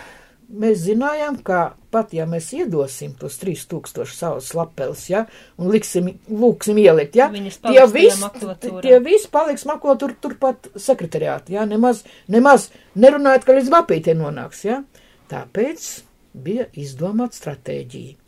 mēs 0.50 0.84
zinājām, 0.86 1.40
ka 1.46 1.62
pat 1.96 2.12
ja 2.16 2.26
mēs 2.30 2.50
iedosim 2.56 3.14
tos 3.20 3.38
3000 3.42 4.12
savus 4.12 4.52
lapeles, 4.58 5.06
ja, 5.10 5.24
un 5.58 5.72
liksim, 5.74 6.12
lūksim 6.30 6.80
ielikt, 6.82 7.16
ja, 7.18 7.30
tie 7.32 7.86
visi, 7.92 8.30
tie 8.84 9.00
visi 9.04 9.32
paliks 9.32 9.66
makulatūra 9.70 10.18
turpat 10.22 10.70
sekretariāti, 10.76 11.56
ja, 11.56 11.64
nemaz, 11.70 12.04
nemaz 12.32 12.70
nerunājot, 13.00 13.48
ka 13.48 13.58
līdz 13.58 13.72
mapītē 13.78 14.18
nonāks, 14.20 14.66
ja. 14.68 14.84
Tāpēc 15.32 15.88
bija 16.46 16.68
izdomāta 16.78 17.40
stratēģija. 17.40 18.20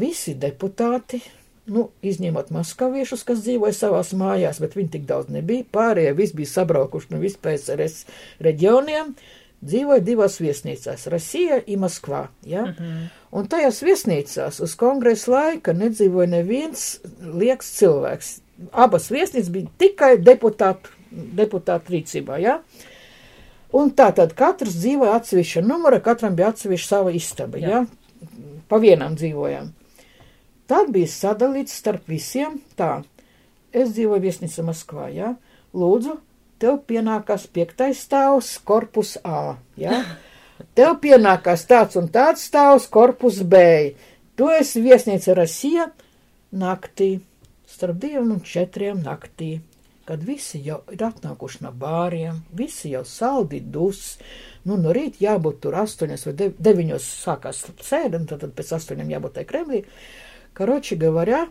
Visi 0.00 0.32
deputāti, 0.40 1.20
nu, 1.70 1.88
izņemot 2.02 2.50
maskaviešus, 2.54 3.22
kas 3.26 3.42
dzīvoja 3.44 3.74
savās 3.76 4.12
mājās, 4.18 4.58
bet 4.62 4.74
viņi 4.78 4.90
tik 4.96 5.06
daudz 5.06 5.30
nebija, 5.32 5.66
pārējie 5.74 6.14
visi 6.18 6.36
bija 6.40 6.50
sabraukuši 6.50 7.12
no 7.12 7.20
vispēcres 7.22 8.02
reģioniem, 8.42 9.14
dzīvoja 9.62 10.02
divās 10.02 10.40
viesnīcās- 10.42 11.06
Rasija 11.14 11.60
un 11.62 11.84
Maskvā. 11.84 12.26
Ja? 12.46 12.64
Mm 12.64 12.74
-hmm. 12.78 13.10
Un 13.32 13.48
tajās 13.48 13.82
viesnīcās 13.82 14.62
uz 14.62 14.74
kongresa 14.74 15.30
laika 15.30 15.72
nedzīvoja 15.72 16.28
neviens 16.28 17.00
lieks 17.22 17.70
cilvēks. 17.78 18.40
Abas 18.72 19.10
viesnīcas 19.10 19.50
bija 19.50 19.66
tikai 19.78 20.16
deputātu, 20.18 20.90
deputātu 21.12 21.92
rīcībā. 21.92 22.40
Ja? 22.40 22.60
Un 23.72 23.90
tā 23.90 24.12
tad 24.14 24.34
katrs 24.34 24.74
dzīvoja 24.74 25.14
atsevišķa 25.14 25.62
numura, 25.62 26.00
katram 26.00 26.36
bija 26.36 26.48
atsevišķa 26.48 26.88
sava 26.88 27.10
istaba. 27.10 27.58
Ja? 27.58 27.86
Pa 28.68 28.78
vienam 28.78 29.16
dzīvojām. 29.16 29.72
Tad 30.70 30.92
bija 30.94 31.10
sadalīts 31.10 31.74
starp 31.82 32.08
visiem 32.10 32.60
tā. 32.78 33.02
Es 33.72 33.94
dzīvoju 33.96 34.22
viesnīcā 34.22 34.64
Maskvā, 34.66 35.08
ja? 35.12 35.32
Lūdzu, 35.72 36.18
tev 36.60 36.82
pienākās 36.88 37.48
piektais 37.48 38.04
stāvs, 38.04 38.54
korpus 38.64 39.16
A, 39.24 39.56
ja? 39.80 40.02
Tev 40.76 40.98
pienākās 41.02 41.64
tāds 41.66 41.98
un 41.98 42.06
tāds 42.12 42.44
stāvs, 42.46 42.86
korpus 42.92 43.40
B. 43.42 43.58
Tu 44.38 44.48
esi 44.54 44.80
viesnīca 44.84 45.34
Rasija 45.36 45.88
naktī, 46.56 47.16
starp 47.68 47.98
diviem 48.00 48.30
un 48.36 48.40
četriem 48.46 49.02
naktī. 49.02 49.56
Kad 50.06 50.24
visi 50.26 50.58
jau 50.66 50.80
ir 50.90 51.02
atnākuši 51.06 51.62
no 51.62 51.70
bāriem, 51.78 52.40
visi 52.58 52.90
jau 52.90 53.04
saldi 53.06 53.60
dus, 53.62 54.16
nu 54.66 54.74
no 54.80 54.90
rīta 54.94 55.22
jābūt 55.22 55.60
tur 55.62 55.76
astoņos 55.78 56.26
vai 56.26 56.32
dev- 56.40 56.56
deviņos 56.58 57.06
sākās 57.22 57.62
sēde, 57.86 58.18
un 58.18 58.26
tad, 58.26 58.42
tad 58.42 58.54
pēc 58.58 58.72
astoņiem 58.78 59.12
jābūt 59.14 59.36
tai 59.38 59.44
Kremlī. 59.46 59.84
Karoči 60.57 60.97
говоря, 60.97 61.45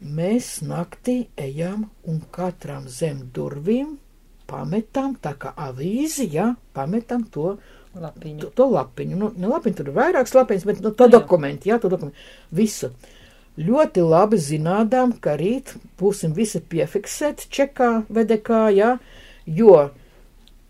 mēs 0.00 0.58
naktī 0.66 1.28
ejam 1.36 1.88
un 2.10 2.20
katram 2.34 2.88
zem 2.88 3.30
durvīm 3.34 3.96
pametam, 4.50 5.14
tā 5.20 5.34
kā 5.40 5.54
avīzi, 5.56 6.28
jā, 6.34 6.54
pametam 6.76 7.24
to 7.32 7.56
Lapiņu. 7.94 8.40
to, 8.42 8.48
to 8.50 8.64
lapiņu. 8.74 9.16
Nu, 9.16 9.30
ne 9.38 9.46
lapiņu, 9.46 9.76
tur 9.78 9.88
ir 9.90 9.94
vairākas 9.94 10.34
lapiņas, 10.34 10.64
bet 10.66 10.80
nu, 10.82 10.90
to 10.90 11.06
Jā. 11.06 11.12
dokumentu, 11.14 11.68
jā, 11.70 11.78
to 11.78 11.88
dokumentu. 11.92 12.18
Visu. 12.50 12.90
Ļoti 13.54 14.02
labi 14.02 14.40
zinādām, 14.42 15.12
ka 15.22 15.36
rīt 15.38 15.76
būsim 16.00 16.32
visi 16.34 16.58
piefiksēti 16.58 17.46
čekā, 17.54 17.90
vedekā, 18.10 18.64
jā, 18.74 18.96
jo 19.46 19.90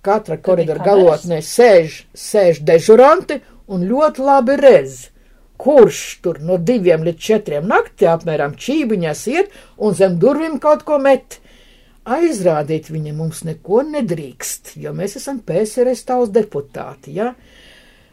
katra 0.04 0.36
koridora 0.36 0.84
kameras? 0.84 1.24
galotnē 1.24 1.40
sēž, 1.40 2.02
sēž 2.12 2.60
dežuranti 2.60 3.40
un 3.72 3.86
ļoti 3.88 4.20
labi 4.20 4.58
redz, 4.60 5.06
kurš 5.59 5.99
tur 6.23 6.39
no 6.45 6.57
diviem 6.57 7.03
līdz 7.07 7.25
četriem 7.29 7.67
naktī 7.67 8.07
apmēram 8.09 8.55
čībiņās 8.59 9.23
iet 9.33 9.55
un 9.77 9.95
zem 9.97 10.17
durvīm 10.21 10.59
kaut 10.63 10.85
ko 10.87 10.99
met. 11.03 11.39
Aizrādīt 12.09 12.87
viņa 12.89 13.11
mums 13.13 13.43
neko 13.45 13.83
nedrīkst, 13.85 14.73
jo 14.81 14.93
mēs 14.97 15.17
esam 15.19 15.41
PSRS 15.45 16.07
tautas 16.07 16.31
deputāti. 16.33 17.13
Ja? 17.19 17.33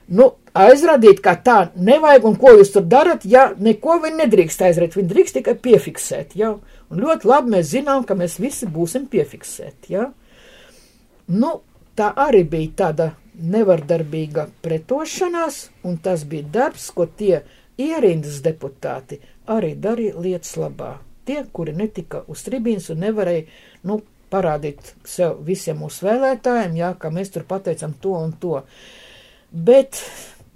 Nu, 0.06 0.26
aizrādīt, 0.54 1.22
kā 1.24 1.36
tā 1.42 1.56
nevajag, 1.74 2.26
un 2.28 2.36
ko 2.40 2.52
jūs 2.58 2.74
tur 2.74 2.84
darat, 2.90 3.24
ja 3.24 3.48
neko 3.56 4.00
viņi 4.02 4.20
nedrīkst 4.24 4.66
aizrādīt, 4.66 4.98
viņi 4.98 5.12
drīkst 5.14 5.38
tikai 5.38 5.54
piefiksēt. 5.62 6.36
Ja? 6.38 6.52
Un 6.90 7.02
ļoti 7.02 7.30
labi 7.30 7.54
mēs 7.56 7.70
zinām, 7.72 8.04
ka 8.06 8.18
mēs 8.18 8.36
visi 8.42 8.68
būsim 8.70 9.06
piefiksēti. 9.12 9.94
Ja? 9.96 10.10
Nu, 11.32 11.60
tā 11.98 12.10
arī 12.26 12.42
bija 12.46 12.74
tāda 12.82 13.08
nevardarbīga 13.36 14.48
pretošanās, 14.64 15.66
un 15.84 15.98
tas 16.02 16.24
bija 16.28 16.48
darbs, 16.52 16.90
ko 16.90 17.06
tie 17.06 17.42
ierindas 17.78 18.40
deputāti 18.44 19.20
arī 19.52 19.74
darīja 19.78 20.20
lietas 20.20 20.56
labā. 20.60 20.96
Tie, 21.26 21.42
kuri 21.52 21.74
netika 21.76 22.22
uz 22.30 22.44
tribīnas 22.46 22.88
un 22.94 23.02
nevarēja 23.02 23.46
nu, 23.88 24.00
parādīt 24.30 24.94
sev 25.06 25.40
visiem 25.46 25.78
mūsu 25.82 26.06
vēlētājiem, 26.06 26.78
jā, 26.78 26.94
ka 26.98 27.10
mēs 27.14 27.32
tur 27.34 27.46
pateicam 27.48 27.94
to 28.02 28.14
un 28.18 28.32
to. 28.42 28.60
Bet 29.50 30.00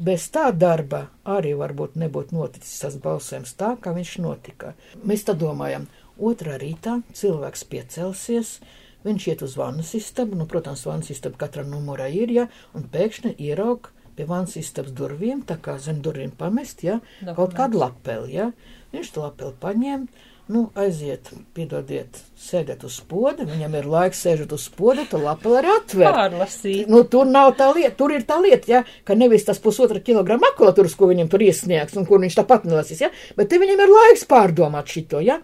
bez 0.00 0.26
tā 0.34 0.48
darba 0.56 1.04
arī 1.28 1.52
varbūt 1.58 1.98
nebūtu 2.00 2.36
noticis 2.36 2.82
tas 2.82 2.98
balsojums 3.02 3.54
tā, 3.60 3.74
kā 3.82 3.94
viņš 3.96 4.14
notika. 4.24 4.74
Mēs 5.04 5.26
tā 5.28 5.36
domājam, 5.38 5.86
otrā 6.18 6.58
rītā 6.60 7.00
cilvēks 7.16 7.66
piecelsies, 7.70 8.58
viņš 9.06 9.28
iet 9.32 9.44
uz 9.46 9.56
vannas 9.60 9.94
istabu, 9.98 10.38
nu, 10.38 10.46
protams, 10.50 10.84
vannas 10.88 11.10
istaba 11.14 11.40
katrā 11.40 11.64
numurā 11.66 12.10
ir, 12.12 12.32
ja, 12.34 12.48
un 12.76 12.88
pēkšņi 12.92 13.36
ieraug 13.38 13.90
pie 14.16 14.26
vannas 14.28 14.56
istabas 14.60 14.92
durvīm, 14.96 15.44
tā 15.48 15.56
kā 15.62 15.78
zem 15.80 16.02
durvīm 16.04 16.34
pamest, 16.36 16.82
ja, 16.84 16.98
kaut 17.22 17.54
Dokuments. 17.54 17.56
kādu 17.56 17.80
lapeli, 17.80 18.34
ja. 18.36 18.50
Viņš 18.92 19.14
to 19.14 19.22
lapeli 19.22 19.54
paņem, 19.62 20.08
nu, 20.50 20.64
aiziet, 20.82 21.30
piedodiet, 21.54 22.18
sēdēt 22.42 22.82
uz 22.84 22.96
spoda, 23.00 23.46
viņam 23.46 23.76
ir 23.78 23.86
laiks 23.88 24.20
sēžot 24.26 24.52
uz 24.56 24.66
spoda, 24.66 25.06
to 25.08 25.20
lapeli 25.22 25.60
arī 25.60 25.70
atver. 25.76 26.10
Pārlasīt. 26.10 26.90
Nu, 26.90 27.04
tur 27.08 27.30
nav 27.30 27.54
tā 27.60 27.70
lieta, 27.76 27.94
tur 27.96 28.12
ir 28.16 28.26
tā 28.28 28.40
lieta, 28.42 28.72
ja, 28.72 28.82
ka 29.06 29.14
nevis 29.16 29.46
tas 29.46 29.62
pusotra 29.62 30.02
kilogramu 30.02 30.48
makulatūras, 30.48 30.98
ko 30.98 31.08
viņam 31.12 31.30
tur 31.30 31.46
iesniegs 31.46 31.96
un 31.96 32.08
kur 32.08 32.20
viņš 32.24 32.40
tāpat 32.42 32.66
nelasīs, 32.68 33.04
ja, 33.06 33.12
bet 33.38 33.52
te 33.52 33.62
viņam 33.62 33.84
ir 33.86 33.94
laiks 33.94 34.26
pārdomāt 34.28 34.90
šito, 34.90 35.22
ja, 35.24 35.38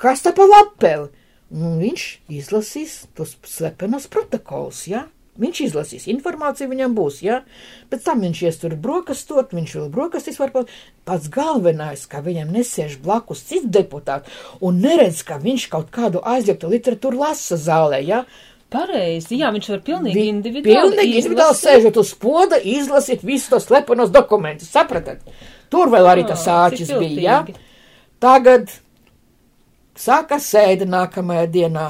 kas 0.00 0.24
tā 0.24 0.32
pa 0.34 0.48
lapeli. 0.48 1.12
Un 1.54 1.78
viņš 1.80 2.02
izlasīs 2.28 3.06
tos 3.16 3.36
slepenos 3.48 4.08
protokols, 4.12 4.82
ja. 4.90 5.06
Viņš 5.38 5.58
izlasīs, 5.68 6.08
informācija 6.10 6.66
viņam 6.66 6.96
būs, 6.98 7.20
ja? 7.22 7.44
Pēc 7.92 8.02
tam 8.08 8.24
viņš 8.26 8.40
ies 8.42 8.56
tur 8.58 8.72
brokastot, 8.74 9.52
viņš 9.54 9.74
vēl 9.76 9.86
brokastīs 9.94 10.38
var 10.40 10.50
pat. 10.50 10.72
Pats 11.06 11.28
galvenais, 11.30 12.02
ka 12.10 12.18
viņam 12.26 12.50
nesēž 12.56 12.96
blakus 13.04 13.44
cits 13.46 13.68
deputāts 13.70 14.26
un 14.60 14.80
neredz, 14.82 15.22
ka 15.22 15.38
viņš 15.38 15.68
kaut 15.70 15.92
kādu 15.94 16.18
aizliegtu 16.26 16.68
literatūru 16.72 17.22
lasa 17.22 17.54
zālē, 17.54 18.02
ja? 18.02 18.24
Pareizi, 18.68 19.38
jā, 19.38 19.52
viņš 19.54 19.68
var 19.76 19.84
pilnīgi 19.86 20.18
Vi- 20.18 20.26
individuāli. 20.32 20.74
Pilnīgi 20.74 21.22
individuāli 21.22 21.56
sēžot 21.56 22.02
uz 22.02 22.10
poda, 22.20 22.58
izlasīt 22.60 23.22
visus 23.24 23.48
tos 23.48 23.64
slepenos 23.70 24.10
dokumentus, 24.10 24.68
sapratat? 24.74 25.22
Tur 25.70 25.86
vēl 25.88 26.10
arī 26.16 26.26
tas 26.26 26.44
āķis 26.50 26.92
bija, 26.98 27.22
ja? 27.22 27.38
Tagad 28.20 28.68
sāka 29.98 30.38
sēde 30.42 30.86
nākamajā 30.88 31.48
dienā. 31.52 31.88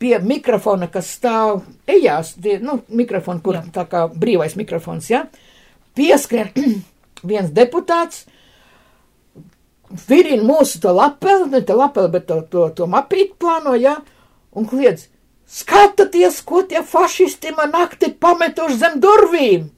Pie 0.00 0.18
mikrofona, 0.20 0.88
kas 0.92 1.08
stāv 1.16 1.62
ejās, 1.88 2.34
tie, 2.42 2.58
nu, 2.60 2.80
mikrofonu, 2.92 3.40
kur 3.44 3.56
Jā. 3.56 3.64
tā 3.72 3.86
kā 3.88 4.04
brīvais 4.10 4.56
mikrofons, 4.58 5.08
ja? 5.12 5.24
Pieskrien 5.96 6.50
viens 7.30 7.52
deputāts, 7.54 8.24
virina 10.08 10.42
mūsu 10.44 10.82
to 10.82 10.92
lapeli, 10.92 11.48
ne 11.52 11.62
to 11.64 11.78
lapeli, 11.78 12.10
bet 12.16 12.26
to, 12.28 12.42
to, 12.50 12.66
to 12.76 12.88
mapīt 12.90 13.36
plāno, 13.40 13.76
ja? 13.78 13.96
Un 14.54 14.66
kliedz, 14.70 15.08
skatieties, 15.46 16.42
ko 16.46 16.64
tie 16.68 16.82
fašisti 16.84 17.54
man 17.56 17.72
nakti 17.74 18.12
pametuši 18.12 18.80
zem 18.82 19.00
durvīm! 19.02 19.70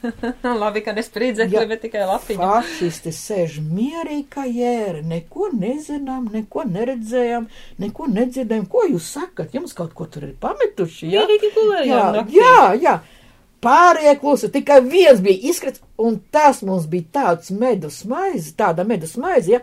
Labi, 0.62 0.82
ka 0.84 0.94
nespriedzekli, 0.96 1.58
Jā. 1.58 1.66
bet 1.68 1.82
tikai 1.84 2.06
lapiņu. 2.08 2.40
Fašisti 2.40 3.12
sēž 3.14 3.58
mierīgi 3.64 4.26
kā 4.32 4.46
jēri, 4.48 5.04
neko 5.06 5.50
nezinām, 5.54 6.28
neko 6.32 6.64
neredzējām, 6.70 7.48
neko 7.82 8.08
nedzirdējām. 8.14 8.66
Ko 8.72 8.86
jūs 8.88 9.12
sakat? 9.18 9.54
Jums 9.56 9.76
kaut 9.76 9.94
ko 9.96 10.08
tur 10.10 10.28
ir 10.28 10.34
pametuši? 10.40 11.12
Ja? 11.12 11.24
Mierīgi 11.26 11.52
gulējām 11.56 12.20
jā, 12.32 12.36
jā, 12.40 12.60
jā. 12.80 12.98
Pārējie 13.60 14.14
klusi, 14.22 14.48
tikai 14.48 14.78
viens 14.86 15.20
bija 15.20 15.50
izkrits, 15.50 15.82
un 16.00 16.16
tas 16.32 16.62
mums 16.64 16.86
bija 16.88 17.10
tāds 17.18 17.50
medus 17.52 18.06
maize, 18.08 18.54
tāda 18.56 18.86
medus 18.88 19.18
maize, 19.20 19.52
ja, 19.52 19.60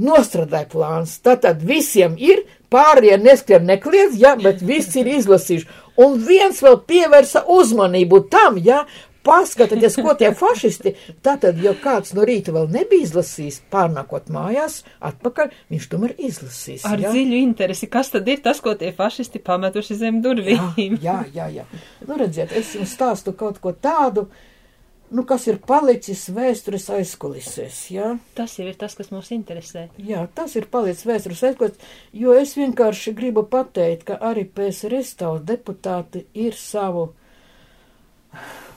nostradāja 0.00 0.68
plāns. 0.72 1.18
Tātad 1.20 1.60
visiem 1.66 2.14
ir, 2.16 2.46
pārējie 2.72 3.18
neskrien 3.20 3.68
nekliedz, 3.68 4.16
ja, 4.16 4.32
bet 4.40 4.62
visi 4.64 5.02
ir 5.02 5.12
izlasījuši. 5.18 5.68
Un 5.98 6.20
viens 6.22 6.62
vēl 6.62 6.78
pievērsa 6.88 7.42
uzmanību 7.50 8.22
tam, 8.30 8.56
ja, 8.62 8.84
paskatieties, 9.28 9.98
ko 10.02 10.14
tie 10.18 10.32
fašisti. 10.36 10.94
Tātad, 11.24 11.60
ja 11.62 11.74
kāds 11.78 12.14
no 12.16 12.26
rīta 12.28 12.54
vēl 12.56 12.68
nebija 12.72 13.06
izlasījis, 13.06 13.62
pārnākot 13.72 14.32
mājās, 14.34 14.80
atpakaļ, 15.04 15.54
viņš 15.72 15.88
tomēr 15.92 16.16
izlasīs. 16.16 16.86
Ar 16.88 17.00
ja? 17.02 17.12
dziļu 17.14 17.38
interesi, 17.42 17.90
kas 17.92 18.12
tad 18.14 18.28
ir 18.30 18.42
tas, 18.44 18.62
ko 18.64 18.74
tie 18.78 18.92
fašisti 18.96 19.42
pametuši 19.44 19.98
zem 20.02 20.22
durvīm? 20.24 20.98
Jā, 21.04 21.22
jā, 21.34 21.48
jā. 21.52 21.66
Nu, 22.06 22.16
redziet, 22.18 22.52
es 22.56 22.74
jums 22.76 22.92
stāstu 22.96 23.34
kaut 23.36 23.60
ko 23.62 23.72
tādu, 23.76 24.26
nu, 25.10 25.24
kas 25.28 25.46
ir 25.48 25.60
palicis 25.64 26.26
vēstures 26.34 26.88
aizkulisēs. 26.98 27.80
Jā? 27.94 28.12
Tas 28.36 28.56
jau 28.58 28.66
ir 28.68 28.76
tas, 28.80 28.96
kas 28.98 29.12
mūs 29.14 29.30
interesē. 29.36 29.88
jā, 29.96 30.24
tas 30.34 30.56
ir 30.58 30.68
palicis 30.72 31.06
vēstures 31.08 31.44
aizkulisēs, 31.50 31.92
jo 32.12 32.36
es 32.36 32.54
vienkārši 32.58 33.14
gribu 33.16 33.44
pateikt, 33.48 34.08
ka 34.10 34.18
arī 34.30 34.46
PSRS 34.48 35.16
tautas 35.20 35.46
deputāti 35.48 36.26
ir 36.34 36.56
savu, 36.58 37.08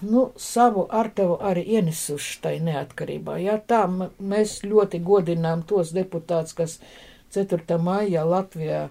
nu, 0.01 0.31
savu 0.37 0.87
ar 0.89 1.09
tevu 1.15 1.37
arī 1.41 1.63
ienesuši 1.77 2.41
tai 2.41 2.57
neatkarībā. 2.65 3.37
Jā, 3.41 3.59
tā 3.67 3.85
mēs 3.87 4.61
ļoti 4.65 5.01
godinām 5.05 5.63
tos 5.69 5.93
deputātus, 5.95 6.55
kas 6.57 6.77
4. 7.33 7.77
maijā 7.79 8.25
Latvijā 8.27 8.89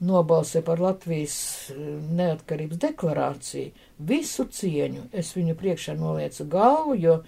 nobalsē 0.00 0.62
par 0.64 0.80
Latvijas 0.80 1.36
eh, 1.72 1.78
neatkarības 2.16 2.80
deklarāciju. 2.80 3.72
Visu 4.10 4.46
cieņu 4.48 5.10
es 5.12 5.34
viņu 5.36 5.56
priekšā 5.60 5.96
noliecu 5.98 6.46
galvu, 6.50 6.96
jo 6.96 7.20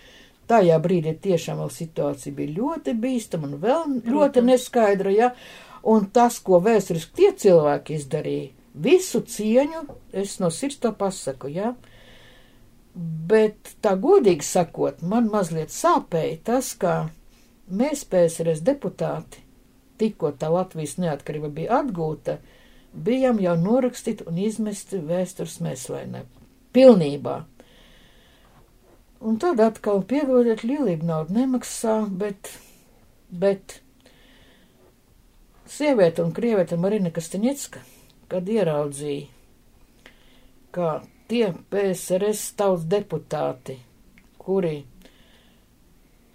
tajā 0.49 0.79
brīdī 0.83 1.15
tiešām 1.27 1.61
vēl 1.63 1.71
situācija 1.73 2.35
bija 2.37 2.57
ļoti 2.57 2.97
bīstama 3.01 3.51
un 3.51 3.61
vēl 3.63 4.01
ļoti 4.09 4.45
neskaidra, 4.49 5.13
ja? 5.13 5.31
Un 5.83 6.07
tas, 6.15 6.39
ko 6.39 6.61
vēsturiski 6.63 7.17
tie 7.19 7.31
cilvēki 7.45 7.97
izdarīja, 7.99 8.51
visu 8.75 9.21
cieņu 9.27 9.83
es 10.23 10.39
no 10.41 10.51
sirds 10.55 10.79
to 10.83 10.93
pasaku, 10.97 11.51
ja? 11.53 11.75
Bet 12.95 13.77
tā 13.81 13.95
godīgi 13.97 14.45
sakot, 14.45 15.01
man 15.01 15.31
mazliet 15.33 15.73
sāpēja 15.73 16.41
tas, 16.51 16.75
ka 16.77 17.09
mēs 17.73 18.05
PSRS 18.05 18.61
deputāti, 18.67 19.41
tikko 20.01 20.35
tā 20.37 20.51
Latvijas 20.53 20.99
neatkarība 21.01 21.49
bija 21.57 21.79
atgūta, 21.81 22.37
bijām 22.93 23.41
jau 23.41 23.55
norakstīti 23.57 24.27
un 24.29 24.41
izmesti 24.43 25.01
vēstures 25.09 25.57
mēslainē. 25.65 26.27
Pilnībā. 26.77 27.39
Un 29.23 29.39
tad 29.41 29.61
atkal 29.63 30.03
piedodiet, 30.09 30.65
lielība 30.67 31.07
naudu 31.09 31.37
nemaksā, 31.37 31.97
bet, 32.19 32.51
bet 33.31 33.79
sieviete 35.71 36.25
un 36.25 36.33
krieviete 36.37 36.77
Marina 36.77 37.13
Kastaņecka, 37.15 37.81
kad 38.33 38.49
ieraudzīja, 38.51 39.29
ka 40.75 40.93
tie 41.33 41.47
PSRS 41.73 42.51
tautas 42.61 42.83
deputāti, 42.93 43.79
kuri 44.37 44.83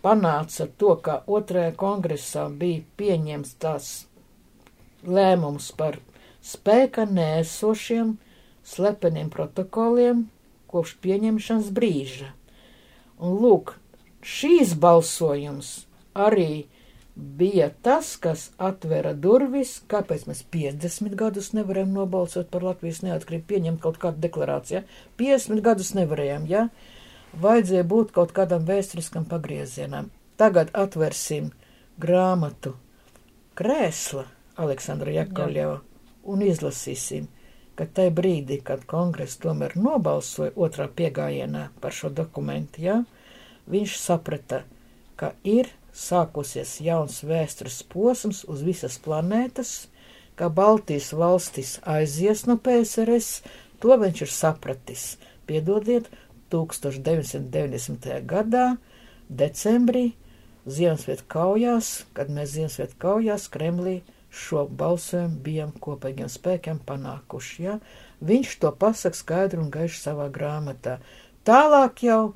panāca 0.02 0.66
to, 0.82 0.95
ka 1.06 1.20
otrajā 1.30 1.76
kongresā 1.78 2.48
bija 2.50 2.82
pieņems 2.98 3.52
tās 3.62 3.89
lēmums 5.06 5.68
par 5.78 6.00
spēka 6.41 7.06
nēsošiem 7.12 8.16
slepeniem 8.66 9.30
protokoliem 9.30 10.26
kopš 10.72 10.95
pieņemšanas 11.06 11.70
brīža. 11.78 12.32
Un 13.22 13.38
lūk, 13.43 13.76
šīs 14.26 14.74
balsojums 14.82 15.70
arī 16.18 16.66
bija 17.18 17.70
tas, 17.82 18.15
kas 18.22 18.51
atvera 18.61 19.13
durvis, 19.13 19.78
kāpēc 19.89 20.28
mēs 20.30 20.43
50 20.53 21.15
gadus 21.18 21.49
nevarējām 21.57 21.95
nobalsot 21.97 22.51
par 22.53 22.65
Latvijas 22.68 23.01
neatkarību, 23.05 23.47
pieņemt 23.49 23.82
kaut 23.82 23.97
kādu 24.01 24.22
deklarāciju. 24.28 24.82
Ja? 24.82 25.01
50 25.22 25.63
gadus 25.65 25.93
nevarējām, 25.97 26.45
ja? 26.51 26.68
Vajadzēja 27.41 27.88
būt 27.89 28.13
kaut 28.15 28.34
kādam 28.38 28.68
vēsturiskam 28.70 29.26
pagriezienam. 29.30 30.11
Tagad 30.38 30.70
atversim 30.78 31.49
grāmatu 32.01 32.76
krēsla 33.57 34.28
Aleksandra 34.61 35.15
Jakovļeva 35.15 35.80
un 36.30 36.45
izlasīsim, 36.45 37.26
ka 37.78 37.86
tajā 37.97 38.13
brīdī, 38.13 38.59
kad 38.65 38.86
kongress 38.89 39.41
tomēr 39.41 39.74
nobalsoja 39.78 40.53
otrā 40.55 40.88
piegājienā 40.89 41.68
par 41.82 41.93
šo 41.97 42.13
dokumentu, 42.13 42.82
ja, 42.86 43.01
viņš 43.70 43.97
saprata, 44.01 44.63
ka 45.18 45.34
ir 45.43 45.70
sākusies 45.98 46.78
jauns 46.86 47.24
vēstures 47.26 47.82
posms 47.89 48.43
uz 48.45 48.62
visas 48.66 49.00
planētas, 49.02 49.88
ka 50.38 50.50
Baltijas 50.54 51.10
valstis 51.18 51.78
aizies 51.82 52.45
no 52.45 52.58
PSRS, 52.62 53.41
to 53.82 53.98
viņš 53.98 54.22
ir 54.28 54.34
sapratis. 54.34 55.06
Piedodiet, 55.50 56.12
1990. 56.54 58.08
gadā, 58.30 58.78
decembrī, 59.28 60.12
Ziemassvētku 60.68 61.30
kaujās, 61.32 61.89
kad 62.12 62.28
mēs 62.28 62.52
Ziemassvētku 62.58 63.00
kaujās 63.00 63.48
Kremlī 63.52 64.02
šo 64.28 64.66
balsojumu 64.68 65.39
bijām 65.45 65.72
kopīgiem 65.80 66.28
spēkiem 66.30 66.82
panākuši. 66.88 67.62
Ja? 67.64 67.78
Viņš 68.20 68.58
to 68.62 68.74
pasaka 68.76 69.16
skaidri 69.16 69.62
un 69.64 69.72
gaiši 69.72 70.02
savā 70.02 70.28
grāmatā. 70.34 70.98
Tālāk 71.48 72.04
jau 72.04 72.36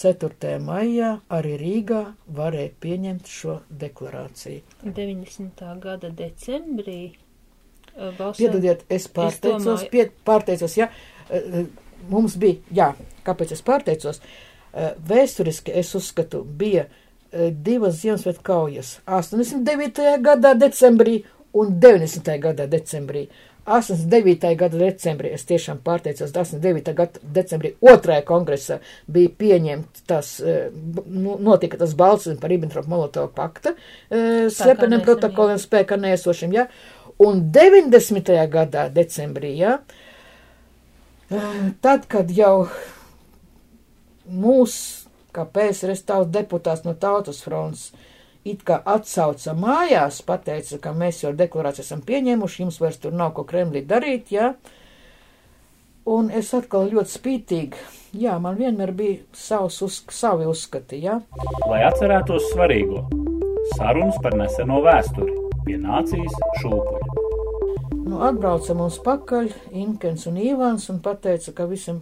4. 0.00 0.54
maijā 0.64 1.10
arī 1.36 1.56
Rīgā 1.60 2.02
varēja 2.36 2.72
pieņemt 2.80 3.28
šo 3.28 3.58
deklarāciju. 3.82 4.62
90. 4.84 5.66
gada 5.82 6.10
decembrī. 6.10 7.00
Balsojum, 7.96 8.36
Piedodiet, 8.38 8.84
es 8.88 9.08
pārteicos, 9.12 9.82
es 9.82 9.90
pie, 9.92 10.06
pārteicos, 10.24 10.76
ja, 10.78 10.86
mums 12.08 12.36
bija, 12.40 12.62
jā, 12.72 12.86
kāpēc 13.26 13.52
es 13.56 13.64
pārteicos, 13.66 14.22
vēsturiski 15.10 15.74
es 15.76 15.90
uzskatu, 15.98 16.44
bija 16.44 16.86
Eh, 17.30 17.52
divas 17.54 18.00
Ziemassvētku 18.02 18.42
kaujas- 18.42 18.98
89. 19.06 20.16
gadā 20.18 20.50
decembrī 20.58 21.22
un 21.54 21.78
90. 21.80 22.38
gadā 22.42 22.66
decembrī. 22.66 23.28
89. 23.70 24.54
gada 24.58 24.78
decembrī, 24.80 25.32
es 25.36 25.46
tiešām 25.48 25.80
pārteicos, 25.86 26.32
89. 26.34 26.94
gada 26.98 27.22
decembrī 27.36 27.72
otrajā 27.80 28.24
kongresā 28.28 28.80
bija 29.06 29.32
pieņemt 29.40 30.04
tas, 30.10 30.36
eh, 30.40 30.68
nu, 31.06 31.38
notika 31.38 31.78
tas 31.80 31.94
balsojums 31.98 32.40
par 32.42 32.50
Ribbentrop-Molotov 32.50 33.30
pakta 33.36 33.74
eh, 33.76 34.48
slepeniem 34.50 35.04
protokoliem 35.06 35.60
spēkā 35.62 36.00
neesošiem, 36.00 36.54
ja, 36.58 36.66
un 37.20 37.44
90. 37.54 38.32
gadā 38.50 38.88
decembrī, 38.92 39.54
ja, 39.60 39.78
tad, 41.80 42.08
kad 42.10 42.30
jau 42.34 42.68
mūs 44.30 44.76
kā 45.34 45.44
PSRS 45.46 46.02
tautas 46.06 46.32
deputāts 46.34 46.86
no 46.86 46.94
tautas 46.98 47.42
fronts 47.44 47.90
it 48.44 48.62
kā 48.66 48.80
atsauca 48.88 49.54
mājās, 49.56 50.20
pateica, 50.26 50.78
ka 50.82 50.92
mēs 50.96 51.24
jau 51.24 51.32
deklarāciju 51.36 51.84
esam 51.84 52.04
pieņēmuši, 52.06 52.62
jums 52.64 52.80
vairs 52.80 53.00
tur 53.02 53.16
nav 53.16 53.34
ko 53.36 53.44
Kremlī 53.48 53.84
darīt, 53.86 54.32
jā. 54.32 54.54
Un 56.10 56.30
es 56.32 56.48
atkal 56.56 56.88
ļoti 56.90 57.12
spītīgi, 57.12 57.82
jā, 58.22 58.38
man 58.40 58.56
vienmēr 58.58 58.94
bija 58.96 59.18
savs 59.36 59.82
uz, 59.84 60.00
savi 60.10 60.48
uzskati, 60.48 61.02
jā. 61.04 61.20
Lai 61.68 61.82
atcerētos 61.86 62.48
svarīgo, 62.54 63.04
sarunas 63.76 64.16
par 64.24 64.38
neseno 64.40 64.80
vēsturi 64.86 65.36
pie 65.66 65.76
nācijas 65.78 66.40
šūpuļa. 66.62 67.28
Nu, 68.10 68.22
atbrauca 68.26 68.74
mums 68.74 68.96
pakaļ 69.04 69.52
Inkens 69.76 70.24
un 70.26 70.40
Īvans 70.40 70.88
un 70.90 70.98
pateica, 71.04 71.52
ka 71.54 71.68
visam, 71.70 72.00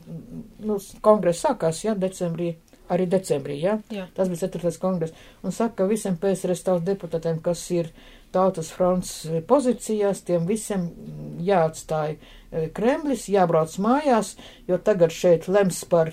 nu, 0.64 0.78
kongress 1.05 1.43
sākās, 1.45 1.82
jā, 1.84 1.93
decembrī 1.99 2.55
arī 2.93 3.09
decembrī, 3.11 3.59
ja? 3.62 3.78
Jā. 3.93 4.07
Tas 4.16 4.30
bija 4.30 4.49
4. 4.49 4.72
kongress. 4.82 5.16
Un 5.43 5.55
saka, 5.55 5.82
ka 5.82 5.89
visiem 5.91 6.16
PSRS 6.20 6.64
tautas 6.66 6.86
deputātiem, 6.89 7.41
kas 7.45 7.64
ir 7.74 7.93
tautas 8.34 8.72
fronts 8.74 9.12
pozīcijās, 9.49 10.24
tiem 10.26 10.49
visiem 10.49 10.89
jāatstāja 11.45 12.16
e, 12.16 12.66
Kremlis, 12.76 13.28
jābrauc 13.32 13.72
mājās, 13.80 14.34
jo 14.68 14.80
tagad 14.84 15.14
šeit 15.14 15.49
lems 15.49 15.80
par 15.89 16.12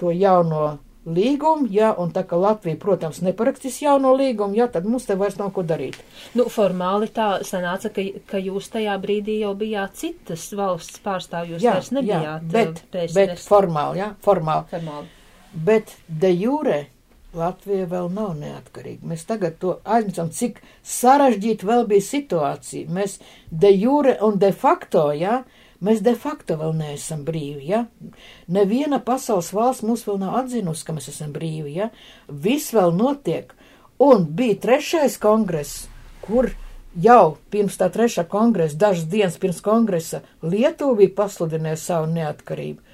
to 0.00 0.12
jauno 0.12 0.78
līgumu, 1.08 1.68
ja, 1.72 1.94
un 1.96 2.10
tā 2.12 2.24
kā 2.28 2.36
Latvija, 2.36 2.76
protams, 2.80 3.22
neparakstīs 3.24 3.80
jauno 3.80 4.12
līgumu, 4.18 4.58
ja, 4.58 4.68
tad 4.68 4.84
mums 4.84 5.08
te 5.08 5.16
vairs 5.16 5.38
nav 5.40 5.54
ko 5.56 5.64
darīt. 5.64 5.96
Nu, 6.36 6.48
formāli 6.52 7.08
tā 7.14 7.38
sanāca, 7.48 7.88
ka, 7.94 8.04
ka 8.28 8.42
jūs 8.42 8.68
tajā 8.74 8.96
brīdī 9.00 9.38
jau 9.40 9.54
bijāt 9.58 9.96
citas 10.00 10.50
valsts 10.58 11.00
pārstāvjus, 11.04 11.62
jā, 11.64 11.78
vairs 11.78 11.94
nebijāt. 11.96 12.26
Jā, 12.26 12.40
bet, 12.52 12.82
PSRS. 12.92 13.16
bet 13.16 13.46
formāli, 13.46 14.02
jā, 14.02 14.12
formāli. 14.24 14.68
formāli 14.74 15.14
bet 15.64 15.96
de 16.08 16.30
jure 16.34 16.86
Latvija 17.36 17.84
vēl 17.90 18.08
nav 18.12 18.32
neatkarīga. 18.40 19.04
Mēs 19.10 19.26
tagad 19.28 19.58
to 19.60 19.74
aizmirstam, 19.84 20.30
cik 20.32 20.62
sarežģīta 20.86 21.66
vēl 21.68 21.84
bija 21.90 22.04
situācija. 22.06 22.88
Mēs 22.88 23.18
de 23.50 23.72
jure 23.74 24.16
un 24.24 24.38
de 24.40 24.48
facto, 24.56 25.10
jā, 25.12 25.42
ja, 25.42 25.66
mēs 25.84 26.00
de 26.04 26.14
facto 26.16 26.56
vēl 26.56 26.72
neesam 26.78 27.26
brīvi, 27.28 27.68
jā. 27.68 27.82
Ja. 27.84 28.14
Neviena 28.56 29.00
pasaules 29.04 29.52
valsts 29.52 29.84
mūs 29.84 30.06
vēl 30.08 30.22
nav 30.22 30.38
atzinusi, 30.40 30.86
ka 30.86 30.96
mēs 30.96 31.10
esam 31.12 31.34
brīvi, 31.36 31.76
jā. 31.76 31.90
Ja. 31.90 32.32
Viss 32.48 32.72
vēl 32.74 32.96
notiek. 32.96 33.52
Un 34.00 34.24
bija 34.38 34.56
trešais 34.62 35.18
kongress, 35.20 35.88
kur 36.24 36.52
jau 36.96 37.36
pirms 37.52 37.76
tā 37.76 37.90
trešā 37.92 38.24
kongresa, 38.30 38.78
dažas 38.78 39.08
dienas 39.10 39.36
pirms 39.42 39.60
kongresa, 39.60 40.22
Lietuva 40.42 40.96
bija 41.02 41.16
pasludinājusi 41.18 41.90
savu 41.90 42.12
neatkarību 42.14 42.87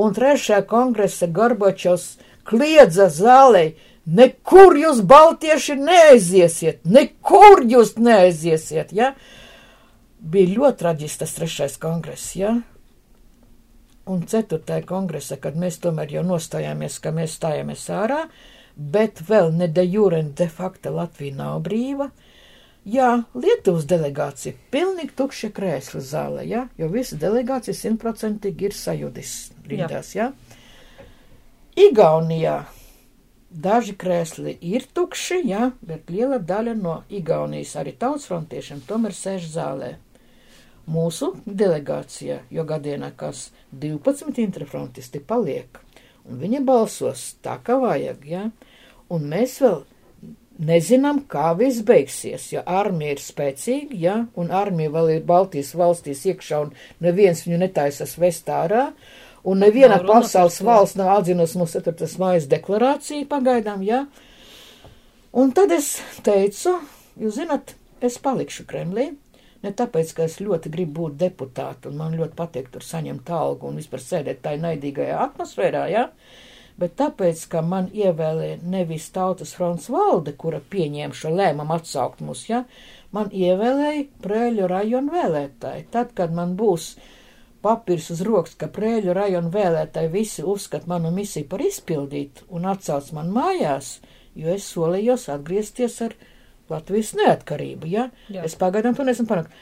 un 0.00 0.14
trešajā 0.16 0.64
kongresa 0.70 1.28
Gorbačovs 1.30 2.16
kliedza 2.48 3.08
zālē, 3.12 3.72
nekur 4.06 4.78
jūs 4.80 5.02
baltieši 5.06 5.76
neaiziesiet, 5.80 6.82
nekur 6.84 7.64
jūs 7.68 7.96
neaiziesiet, 8.00 8.94
ja? 8.96 9.12
Bija 10.20 10.56
ļoti 10.56 10.82
traģisks 10.82 11.22
tas 11.22 11.36
trešais 11.36 11.76
kongress, 11.80 12.34
ja? 12.36 12.58
Un 14.10 14.24
ceturtajā 14.26 14.82
kongresa, 14.88 15.36
kad 15.40 15.56
mēs 15.60 15.78
tomēr 15.84 16.16
jau 16.16 16.24
nostājāmies, 16.26 16.98
ka 17.00 17.12
mēs 17.14 17.36
stājāmies 17.38 17.84
ārā, 17.94 18.24
bet 18.74 19.20
vēl 19.28 19.52
ne 19.54 19.68
de 19.68 19.84
jure, 19.86 20.22
de 20.22 20.48
facto 20.48 20.92
Latvija 20.96 21.36
nav 21.38 21.60
brīva, 21.66 22.10
Jā, 22.88 23.24
Lietuvas 23.36 23.84
delegācija 23.84 24.56
pilnīgi 24.72 25.12
tukša 25.18 25.50
krēsla 25.52 26.00
zāle, 26.00 26.46
jā, 26.48 26.62
jo 26.80 26.86
visa 26.88 27.18
delegācija 27.20 27.76
simtprocentīgi 27.76 28.70
ir 28.70 28.76
sajudis 28.76 29.32
rindās, 29.68 30.14
jā. 30.16 30.30
jā. 30.30 30.56
Igaunijā 31.90 32.62
daži 33.50 33.92
krēsli 34.00 34.56
ir 34.64 34.86
tukši, 34.94 35.42
jā, 35.50 35.70
bet 35.84 36.08
liela 36.08 36.38
daļa 36.38 36.74
no 36.78 36.96
Igaunijas 37.12 37.76
arī 37.76 37.92
tautsfrontiešiem 38.00 38.80
tomēr 38.88 39.12
sēž 39.12 39.50
zālē. 39.52 39.92
Mūsu 40.90 41.34
delegācijā, 41.44 42.40
jo 42.50 42.64
gadienā 42.64 43.12
kas 43.16 43.50
12 43.76 44.40
interfrontisti 44.40 45.20
paliek, 45.20 45.82
un 46.24 46.40
viņi 46.40 46.64
balsos 46.64 47.34
tā, 47.44 47.60
kā 47.60 47.76
vajag, 47.82 48.24
jā, 48.24 48.48
un 49.12 49.28
mēs 49.28 49.60
vēl 49.60 49.82
Nezinām, 50.60 51.22
kā 51.30 51.54
viss 51.56 51.80
beigsies, 51.88 52.50
jo 52.52 52.60
armija 52.68 53.14
ir 53.14 53.20
spēcīga, 53.24 53.96
ja, 53.96 54.16
un 54.36 54.50
armija 54.52 54.92
vēl 54.92 55.14
ir 55.14 55.22
Baltijas 55.24 55.70
valstīs 55.78 56.26
iekšā, 56.28 56.58
un 56.66 56.74
neviens 57.00 57.40
viņu 57.46 57.62
netaisas 57.62 58.12
vest 58.20 58.50
ārā, 58.52 58.90
un 59.48 59.64
neviena 59.64 59.96
pasaules 60.04 60.58
valsts 60.66 60.98
nav 61.00 61.14
atzinusi 61.14 61.56
mūsu 61.62 61.80
4. 61.80 62.10
mājas 62.20 62.48
deklarāciju 62.50 63.28
pagaidām, 63.30 63.86
ja. 63.88 64.02
Un 65.32 65.54
tad 65.56 65.72
es 65.72 65.94
teicu, 66.26 66.76
jūs 67.16 67.40
zinat, 67.40 67.72
es 68.04 68.20
palikšu 68.20 68.68
Kremlī, 68.68 69.14
ne 69.64 69.72
tāpēc, 69.76 70.12
ka 70.16 70.28
es 70.28 70.42
ļoti 70.44 70.74
gribu 70.76 71.06
būt 71.06 71.18
deputātu, 71.24 71.88
un 71.88 72.02
man 72.02 72.20
ļoti 72.20 72.36
patīk 72.36 72.68
tur 72.74 72.84
saņemt 72.84 73.32
algu 73.32 73.70
un 73.70 73.80
vispār 73.80 74.04
sēdēt 74.04 74.44
tā 74.44 74.58
naidīgajā 74.60 75.24
atmosfērā, 75.24 75.88
ja 75.88 76.08
bet 76.80 76.96
tāpēc, 77.00 77.44
ka 77.52 77.62
man 77.66 77.90
ievēlēja 77.92 78.60
nevis 78.72 79.10
tautas 79.14 79.52
fronts 79.56 79.90
valde, 79.92 80.32
kura 80.40 80.60
pieņēma 80.72 81.16
šo 81.16 81.32
lēmumu 81.36 81.76
atsaukt 81.76 82.22
mūs, 82.24 82.46
ja, 82.48 82.64
man 83.16 83.30
ievēlēja 83.30 84.06
Prēļu 84.24 84.68
rajonu 84.70 85.14
vēlētāji. 85.14 85.88
Tad, 85.92 86.14
kad 86.16 86.32
man 86.36 86.56
būs 86.60 86.94
papīrs 87.64 88.10
uz 88.14 88.24
rokas, 88.26 88.56
ka 88.60 88.70
Prēļu 88.72 89.14
rajonu 89.16 89.52
vēlētāji 89.54 90.12
visi 90.14 90.44
uzskat 90.46 90.88
manu 90.90 91.12
misiju 91.14 91.48
par 91.50 91.64
izpildītu 91.64 92.48
un 92.56 92.68
atsauc 92.72 93.12
man 93.16 93.32
mājās, 93.34 93.98
jo 94.38 94.52
es 94.54 94.68
solījos 94.72 95.28
atgriezties 95.32 96.00
ar 96.06 96.16
Latvijas 96.70 97.16
neatkarību, 97.18 97.88
ja? 97.90 98.08
Jā. 98.30 98.44
Es 98.46 98.54
pagaidām 98.56 98.94
to 98.94 99.04
nesmu 99.04 99.26
panākt 99.26 99.54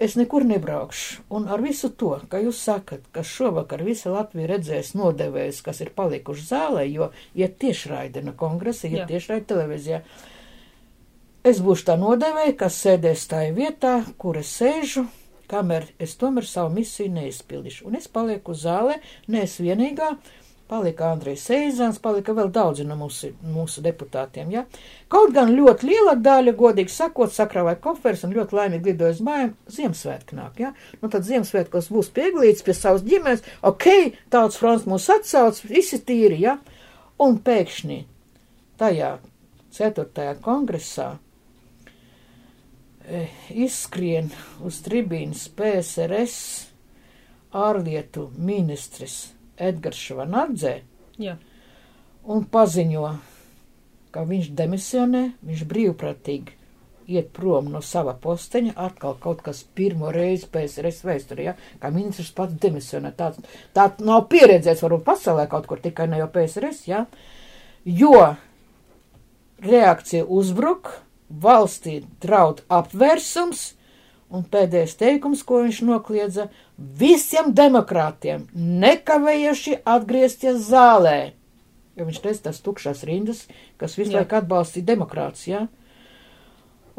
es 0.00 0.16
nekur 0.16 0.44
nebraukšu. 0.48 1.22
Un 1.36 1.46
ar 1.52 1.60
visu 1.62 1.90
to, 1.92 2.14
ka 2.32 2.40
jūs 2.40 2.62
sakat, 2.64 3.04
ka 3.12 3.24
šovakar 3.26 3.84
visa 3.84 4.12
Latvija 4.14 4.48
redzēs 4.54 4.94
nodevējs, 4.96 5.60
kas 5.66 5.82
ir 5.84 5.92
palikuši 5.96 6.46
zālē, 6.48 6.84
jo 6.88 7.10
iet 7.36 7.58
tiešraidi 7.60 8.24
no 8.24 8.34
kongresa, 8.40 8.88
iet 8.88 9.08
tiešraidi 9.12 9.48
televīzijā. 9.52 10.02
es 11.44 11.60
būšu 11.64 11.86
tā 11.88 11.96
nodevēja, 12.00 12.56
kas 12.64 12.80
sēdēs 12.84 13.28
tajā 13.28 13.52
vietā, 13.56 13.94
kur 14.18 14.36
es 14.40 14.52
sēžu, 14.56 15.06
kamēr 15.50 15.86
es 15.98 16.16
tomēr 16.20 16.46
savu 16.46 16.74
misiju 16.74 17.12
neizpildīšu. 17.14 17.86
Un 17.88 17.96
es 18.00 18.08
palieku 18.08 18.54
zālē, 18.54 19.00
ne 19.28 19.44
es 19.46 19.58
vienīgā, 19.60 20.14
palika 20.70 21.08
Andrejs 21.10 21.42
Seizāns, 21.48 21.98
palika 22.02 22.34
vēl 22.36 22.50
daudzi 22.54 22.84
no 22.86 22.96
mūsu, 22.98 23.32
mūsu 23.42 23.82
deputātiem, 23.82 24.52
ja. 24.54 24.64
Kaut 25.10 25.32
gan 25.34 25.50
ļoti 25.56 25.88
liela 25.88 26.14
daļa, 26.18 26.54
godīgi 26.58 26.92
sakot, 26.94 27.32
sakrāvēja 27.34 27.80
koferis 27.82 28.22
un 28.26 28.34
ļoti 28.36 28.56
laimīgi 28.58 28.92
lidoja 28.92 29.16
uz 29.16 29.22
mājām, 29.26 29.54
Ziemassvētku 29.74 30.38
nāk, 30.38 30.60
ja. 30.62 30.70
Nu 31.02 31.10
tad 31.12 31.26
Ziemassvētkos 31.26 31.90
būs 31.94 32.12
pieglīts 32.14 32.66
pie 32.66 32.76
savas 32.78 33.02
ģimenes, 33.06 33.42
ok, 33.66 33.88
tauts 34.30 34.60
fronts 34.60 34.86
mūs 34.90 35.08
atsauc, 35.12 35.58
visi 35.70 35.98
tīri, 36.06 36.38
ja. 36.44 36.58
Un 37.20 37.40
pēkšņi 37.44 37.98
tajā 38.80 39.10
ceturtajā 39.74 40.38
kongresā 40.44 41.08
eh, 43.04 43.28
izskrien 43.50 44.30
uz 44.64 44.80
tribīnas 44.86 45.48
PSRS 45.58 46.38
ārlietu 47.58 48.30
ministrs 48.38 49.39
Edgars 49.60 50.00
Švanardzē 50.00 50.74
Jā. 51.20 51.36
un 52.24 52.46
paziņo, 52.50 53.10
ka 54.14 54.24
viņš 54.26 54.50
demisionē, 54.58 55.24
viņš 55.46 55.66
brīvprātīgi 55.70 56.56
iet 57.10 57.32
prom 57.34 57.70
no 57.72 57.80
sava 57.82 58.14
posteņa, 58.22 58.76
atkal 58.78 59.16
kaut 59.22 59.42
kas 59.42 59.64
pirmo 59.74 60.12
reizi 60.14 60.46
PSRS 60.52 61.02
vēsturē, 61.06 61.46
ja, 61.48 61.54
kā 61.82 61.90
ministrs 61.94 62.30
pats 62.36 62.54
demisionē. 62.62 63.10
Tāds, 63.18 63.40
tā 63.74 63.88
nav 64.06 64.28
pieredzēts 64.30 64.84
varbūt 64.84 65.06
pasaulē 65.08 65.48
kaut 65.50 65.66
kur 65.70 65.82
tikai 65.82 66.06
ne 66.10 66.20
jau 66.22 66.30
PSRS, 66.30 66.84
ja, 66.90 67.04
jo 67.84 68.14
reakcija 69.64 70.24
uzbruk, 70.24 70.94
valstī 71.30 72.00
draud 72.22 72.62
apvērsums, 72.70 73.72
un 74.30 74.46
pēdējais 74.46 74.96
teikums, 75.00 75.42
ko 75.46 75.64
viņš 75.64 75.82
nokliedza, 75.88 76.48
visiem 76.78 77.52
demokrātiem 77.56 78.46
nekavējuši 78.54 79.80
atgriezties 79.84 80.62
zālē. 80.70 81.18
Jo 81.98 82.06
viņš 82.08 82.22
teica 82.22 82.46
tas 82.48 82.62
tukšās 82.64 83.02
rindas, 83.04 83.44
kas 83.80 83.98
visu 83.98 84.14
Jā. 84.14 84.22
laiku 84.22 84.38
atbalstīja 84.38 84.92
demokrātiju. 84.94 85.52
Ja? 85.52 85.66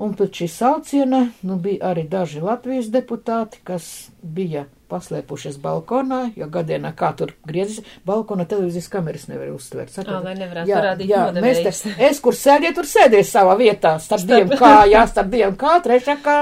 Un 0.01 0.13
pēc 0.17 0.41
šī 0.41 0.47
sauciena 0.49 1.25
nu, 1.45 1.57
bija 1.61 1.91
arī 1.91 2.07
daži 2.09 2.41
Latvijas 2.43 2.89
deputāti, 2.93 3.59
kas 3.67 4.09
bija 4.21 4.65
paslēpušies 4.91 5.59
balkonā, 5.61 6.31
jo 6.35 6.47
gadienā 6.51 6.91
kā 6.97 7.11
tur 7.17 7.31
griezis, 7.47 7.85
balkona 8.07 8.47
televīzijas 8.49 8.89
kameras 8.91 9.27
nevar 9.29 9.53
uztvert. 9.53 9.93
Ā, 10.01 10.17
lai 10.25 10.33
nevarētu 10.39 10.71
jā, 10.71 10.79
parādīt 10.81 11.13
jā, 11.13 11.21
mēs 11.37 11.61
te, 11.63 11.93
es, 12.09 12.19
kur 12.23 12.35
sēdēju, 12.35 12.75
tur 12.79 12.89
sēdēju 12.91 13.29
savā 13.29 13.55
vietā, 13.61 13.95
starp 14.03 14.27
diviem 14.27 14.51
kājām, 14.63 15.07
starp 15.13 15.31
diviem 15.31 15.55
kā, 15.59 15.77
trešā 15.85 16.17
kā. 16.25 16.37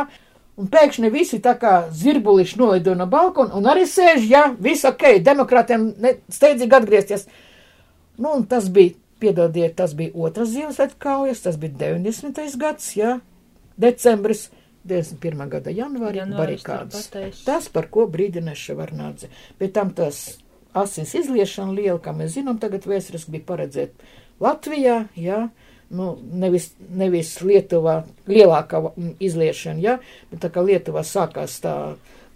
Un 0.59 0.67
pēkšņi 0.67 1.11
visi 1.13 1.39
tā 1.43 1.53
kā 1.59 1.73
zirbuliši 1.95 2.57
nolido 2.59 2.95
no 2.97 3.07
balkona 3.07 3.55
un 3.55 3.67
arī 3.71 3.85
sēž, 3.87 4.25
jā, 4.27 4.41
viss 4.59 4.87
ok, 4.87 5.21
demokrātiem 5.23 5.85
steidzīgi 6.27 6.75
atgriezties. 6.75 7.29
Nu, 8.19 8.33
un 8.33 8.43
tas 8.51 8.67
bija, 8.75 8.97
piedodiet, 9.23 9.77
tas 9.79 9.93
bija 9.95 10.11
otras 10.19 10.51
Ziemassvētku 10.51 10.99
kaujas, 10.99 11.45
tas 11.45 11.55
bija 11.59 11.77
90. 11.95 12.41
gads, 12.59 12.91
jā, 12.99 13.17
decembris, 13.79 14.49
91. 14.89 15.47
gada 15.51 15.71
janvārī, 15.75 16.23
barikādas. 16.33 17.09
Tas, 17.45 17.67
par 17.71 17.89
ko 17.91 18.07
brīdinās 18.11 18.59
Ševarnādze. 18.59 19.31
Pēc 19.59 19.73
tam 19.75 19.91
tas 19.95 20.21
asins 20.77 21.15
izliešana 21.19 21.75
liela, 21.75 21.99
kā 22.03 22.13
mēs 22.15 22.35
zinām, 22.37 22.59
tagad 22.61 22.87
vēsturiski 22.89 23.35
bija 23.37 23.47
paredzēt 23.47 24.07
Latvijā, 24.43 25.01
jā, 25.19 25.45
nu, 25.95 26.13
nevis, 26.43 26.71
nevis 26.77 27.35
Lietuvā 27.45 28.03
lielākā 28.29 28.81
izliešana, 29.19 29.83
jā, 29.83 29.97
bet 30.31 30.43
tā 30.45 30.51
kā 30.53 30.63
Lietuvā 30.65 31.03
sākās 31.07 31.59
tā 31.63 31.75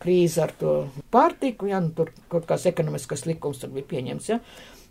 krīze 0.04 0.44
ar 0.44 0.54
to 0.60 0.76
pārtiku, 1.14 1.70
jā, 1.72 1.80
nu, 1.84 1.94
tur 1.96 2.12
kaut 2.32 2.48
kāds 2.50 2.68
ekonomiskas 2.70 3.26
likums 3.30 3.62
tur 3.62 3.72
bija 3.74 3.90
pieņems, 3.94 4.30
jā. 4.34 4.40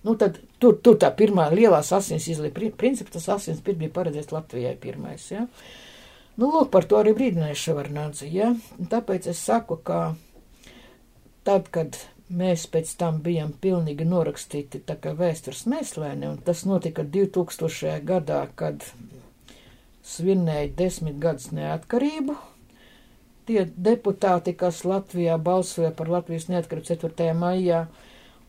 Nu, 0.02 0.16
tad 0.18 0.40
tur, 0.58 0.78
tur 0.82 0.96
tā 0.98 1.12
pirmā 1.14 1.46
lielās 1.52 1.92
asins 1.94 2.26
izlīja, 2.32 2.72
principā 2.78 3.14
tas 3.14 3.28
asins 3.36 3.62
pirms 3.62 3.84
bija 3.84 3.94
paredzēts 4.00 4.34
Latvijai 4.34 4.74
pirmais, 4.80 5.28
jā. 5.30 5.46
Nu, 6.40 6.48
lūk, 6.48 6.70
par 6.72 6.88
to 6.88 6.96
arī 6.98 7.12
brīdināja 7.14 7.58
Ševarnādze. 7.60 8.26
Un 8.80 8.88
Tāpēc 8.90 9.28
es 9.30 9.42
saku, 9.44 9.76
ka 9.84 10.14
tad, 11.44 11.68
kad 11.74 11.98
mēs 12.32 12.66
pēc 12.72 12.92
tam 13.00 13.20
bijām 13.24 13.52
pilnīgi 13.62 14.06
norakstīti 14.08 14.80
tā 14.88 14.96
kā 15.00 15.12
vēstures 15.18 15.66
mēslēni, 15.70 16.28
un 16.30 16.38
tas 16.46 16.64
notika 16.68 17.04
2000. 17.04 17.98
gadā, 18.08 18.46
kad 18.56 18.84
svinēja 20.02 20.72
desmit 20.78 21.18
gadus 21.22 21.52
neatkarību. 21.54 22.36
Tie 23.46 23.64
deputāti, 23.66 24.54
kas 24.54 24.84
Latvijā 24.86 25.36
balsoja 25.38 25.90
par 25.98 26.10
Latvijas 26.10 26.48
neatkarību 26.50 26.88
4. 26.94 27.32
maijā, 27.38 27.86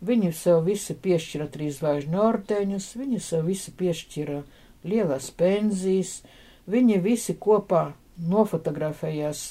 viņi 0.06 0.32
sev 0.38 0.64
visi 0.68 0.94
piešķira 0.94 1.50
trīs 1.54 1.80
zvaigžņu 1.80 2.22
ordeņus, 2.22 2.92
viņi 3.00 3.20
sev 3.24 3.48
visi 3.50 3.74
piešķira 3.80 4.42
lielas 4.90 5.32
pensijas, 5.32 6.20
viņi 6.70 7.00
visi 7.04 7.36
kopā 7.40 7.88
nofotografējās 8.30 9.44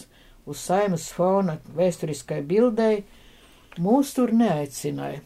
uz 0.47 0.63
saimas 0.63 1.09
fona 1.15 1.59
vēsturiskai 1.77 2.43
bildei, 2.47 3.03
mūs 3.81 4.13
tur 4.17 4.33
neaicināja. 4.37 5.23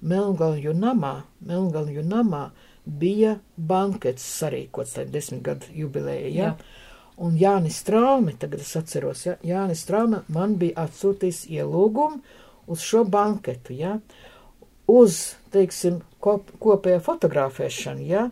Melngalju 0.00 0.72
namā, 0.76 1.20
Melngalju 1.44 2.04
namā 2.06 2.46
bija 2.84 3.36
bankets 3.56 4.24
sarīkots 4.38 4.96
tajā 4.96 5.10
desmit 5.12 5.42
gadu 5.44 5.68
jubilejā, 5.76 6.28
ja? 6.28 6.52
Jā. 6.52 6.86
Un 7.20 7.34
Jānis 7.36 7.82
Traume, 7.84 8.32
tagad 8.40 8.62
es 8.64 8.72
atceros, 8.78 9.26
ja? 9.26 9.36
Jānis 9.44 9.84
Traume 9.88 10.22
man 10.32 10.56
bija 10.60 10.86
atsūtījis 10.86 11.42
ielūgumu 11.52 12.22
uz 12.72 12.84
šo 12.86 13.04
banketu, 13.04 13.76
ja? 13.76 13.98
Uz, 14.90 15.36
teiksim, 15.52 16.00
kop, 16.22 16.48
kopējo 16.62 17.02
fotografēšanu, 17.04 18.06
ja? 18.08 18.30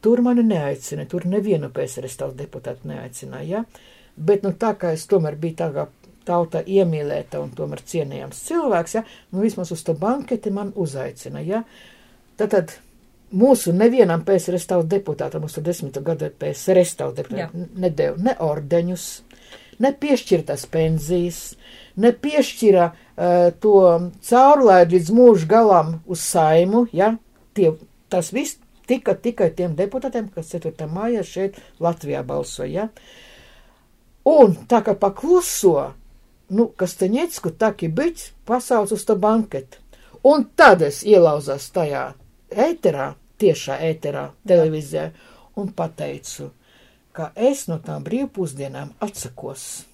Tur 0.00 0.20
mani 0.24 0.44
neaicina, 0.44 1.04
tur 1.08 1.28
nevienu 1.28 1.70
PSRS 1.72 2.18
tautas 2.20 2.40
deputātu 2.40 2.88
neaicināja, 2.88 3.60
ja? 3.60 3.92
bet 4.16 4.44
nu 4.44 4.52
tā 4.54 4.74
kā 4.78 4.92
es 4.94 5.06
tomēr 5.10 5.36
biju 5.40 5.56
tā 5.58 5.70
kā 5.74 5.86
tauta 6.26 6.62
iemīlēta 6.62 7.40
un 7.42 7.52
tomēr 7.56 7.82
cienījams 7.86 8.40
cilvēks, 8.48 8.96
ja, 8.98 9.04
nu 9.32 9.44
vismaz 9.44 9.72
uz 9.74 9.84
to 9.86 9.96
banketi 9.98 10.52
man 10.54 10.72
uzaicina, 10.76 11.42
ja. 11.44 11.62
Tātad 12.38 12.74
mūsu 13.34 13.74
nevienam 13.74 14.24
PSRS 14.26 14.68
tautas 14.70 14.90
deputātam, 14.90 15.44
mūsu 15.44 15.62
desmito 15.64 16.02
gadu 16.04 16.30
PSRS 16.38 16.98
tautas 17.00 17.24
deputātam 17.24 17.68
nedēļu 17.84 18.24
ne 18.24 18.36
ordeņus, 18.42 19.06
ne 19.82 19.92
piešķirtas 20.00 20.66
pensijas, 20.70 21.40
ne 22.00 22.12
piešķira 22.12 22.84
uh, 22.90 23.48
to 23.62 23.78
caurlaidu 24.28 24.98
līdz 24.98 25.14
mūža 25.14 25.50
galam 25.50 25.96
uz 26.06 26.22
saimu, 26.26 26.86
ja, 26.94 27.14
tie, 27.54 27.74
tas 28.12 28.32
viss 28.34 28.58
tika 28.88 29.14
tikai 29.14 29.50
tiem 29.56 29.76
deputātiem, 29.78 30.28
kas 30.34 30.52
4. 30.54 30.88
mājā 30.90 31.24
šeit 31.26 31.60
Latvijā 31.82 32.22
balsoja, 32.26 32.84
ja. 32.84 32.88
Un 34.24 34.54
tā 34.68 34.80
kā 34.84 34.94
pakluso, 34.96 35.92
nu, 36.48 36.68
kas 36.76 36.96
te 37.00 37.08
ņecku, 37.08 37.54
taki 37.58 37.88
biķi 37.88 38.32
pasauc 38.48 38.92
uz 38.92 39.04
to 39.04 39.16
banketu. 39.16 39.80
Un 40.24 40.46
tad 40.56 40.82
es 40.82 41.02
ielauzās 41.04 41.68
tajā 41.74 42.04
ēterā, 42.50 43.12
tiešā 43.40 43.78
ēterā, 43.90 44.28
televīzijā, 44.48 45.10
un 45.60 45.72
pateicu, 45.76 46.50
ka 47.12 47.30
es 47.36 47.66
no 47.68 47.78
tām 47.82 48.04
brīvpusdienām 48.06 48.94
atsakos. 49.04 49.84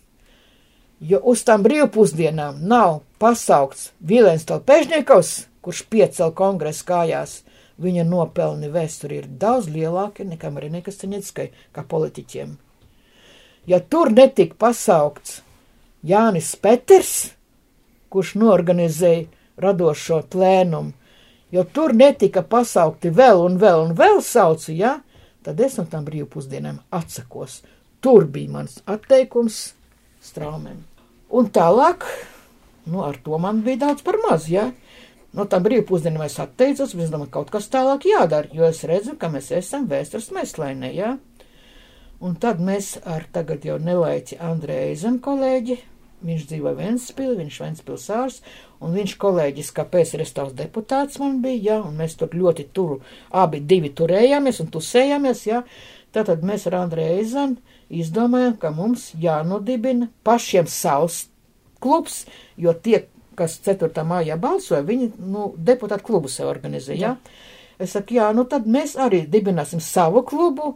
Jo 1.00 1.20
uz 1.32 1.42
tām 1.48 1.64
brīvpusdienām 1.64 2.60
nav 2.68 3.00
pasaukts 3.20 3.90
Vilēns 4.04 4.46
Talpežņikovs, 4.48 5.32
kurš 5.64 5.84
piecel 5.92 6.34
kongresa 6.36 6.84
kājās. 6.92 7.40
Viņa 7.80 8.04
nopelni 8.04 8.68
vēsturī 8.68 9.22
ir 9.22 9.28
daudz 9.40 9.70
lielāki 9.72 10.26
nekā 10.28 10.50
Marinekas 10.52 11.00
Ceņetskai, 11.00 11.46
kā 11.72 11.84
politiķiem. 11.88 12.58
Ja 13.66 13.80
tur 13.80 14.12
netika 14.12 14.58
pasaukts 14.60 15.40
Jānis 16.06 16.54
Peters, 16.56 17.34
kurš 18.08 18.34
norganizēja 18.40 19.26
radošo 19.60 20.22
plēnumu, 20.32 20.94
jo 21.52 21.64
tur 21.74 21.92
netika 21.94 22.42
pasaukti 22.46 23.12
vēl 23.12 23.42
un 23.44 23.58
vēl 23.60 23.84
un 23.84 23.94
vēl 23.98 24.22
sauci, 24.24 24.78
ja, 24.80 24.98
tad 25.44 25.60
es 25.60 25.76
no 25.78 25.84
tām 25.90 26.06
brīvpusdienām 26.06 26.80
atsakos. 26.94 27.60
Tur 28.00 28.24
bija 28.32 28.54
mans 28.54 28.78
atteikums 28.88 29.74
straumēm. 30.24 30.80
Un 31.36 31.50
tālāk, 31.52 32.06
nu, 32.88 33.04
ar 33.04 33.18
to 33.22 33.38
man 33.38 33.60
bija 33.66 33.84
daudz 33.86 34.04
par 34.06 34.16
maz, 34.24 34.48
ja. 34.50 34.70
No 35.36 35.44
tām 35.46 35.62
brīvpusdienām 35.66 36.24
es 36.24 36.40
atteicos, 36.42 36.94
bet 36.96 37.06
es 37.06 37.12
domāju, 37.12 37.34
kaut 37.36 37.52
kas 37.52 37.68
tālāk 37.70 38.08
jādara, 38.08 38.48
jo 38.56 38.64
es 38.66 38.80
redzu, 38.88 39.18
ka 39.20 39.28
mēs 39.30 39.52
esam 39.54 39.84
vēstures 39.90 40.32
meslēnē, 40.34 40.94
ja. 40.96 41.18
Un 42.20 42.34
tad 42.36 42.58
mēs 42.60 42.98
ar 43.08 43.24
tagad 43.32 43.64
jau 43.64 43.78
nelaiķi 43.80 44.36
Andrēju 44.44 44.88
Eizem 44.90 45.16
kolēģi, 45.24 45.76
viņš 46.28 46.42
dzīvo 46.50 46.74
Ventspili, 46.76 47.36
viņš 47.38 47.56
Ventspils 47.62 48.04
ārs, 48.12 48.40
un 48.84 48.92
viņš 48.92 49.14
kolēģis, 49.22 49.70
kā 49.76 49.86
PSRS 49.88 50.36
tavs 50.36 50.56
deputāts 50.58 51.16
man 51.22 51.38
bija, 51.40 51.62
jā, 51.70 51.78
un 51.88 51.96
mēs 51.96 52.18
tur 52.20 52.36
ļoti 52.36 52.66
turu, 52.76 52.98
abi 53.32 53.62
divi 53.64 53.92
turējāmies 53.96 54.60
un 54.60 54.68
tusējāmies, 54.74 55.46
jā. 55.48 55.62
Tātad 56.12 56.44
mēs 56.44 56.66
ar 56.68 56.76
Andrēju 56.82 57.22
Eizanu 57.22 57.76
izdomājām, 57.88 58.58
ka 58.60 58.74
mums 58.74 59.10
jānodibina 59.16 60.10
pašiem 60.26 60.68
savs 60.68 61.22
klubs, 61.80 62.26
jo 62.60 62.74
tie, 62.76 63.06
kas 63.38 63.56
4. 63.64 64.04
mājā 64.04 64.36
balsoja, 64.36 64.84
viņi, 64.84 65.14
nu, 65.24 65.54
deputātu 65.56 66.10
klubu 66.10 66.28
sev 66.28 66.52
organizē, 66.52 66.92
jā. 66.98 67.14
Ja? 67.16 67.48
Es 67.80 67.94
saku, 67.96 68.18
jā, 68.18 68.28
nu 68.36 68.44
tad 68.44 68.66
mēs 68.68 68.98
arī 69.00 69.22
dibināsim 69.24 69.80
savu 69.80 70.20
klubu, 70.28 70.74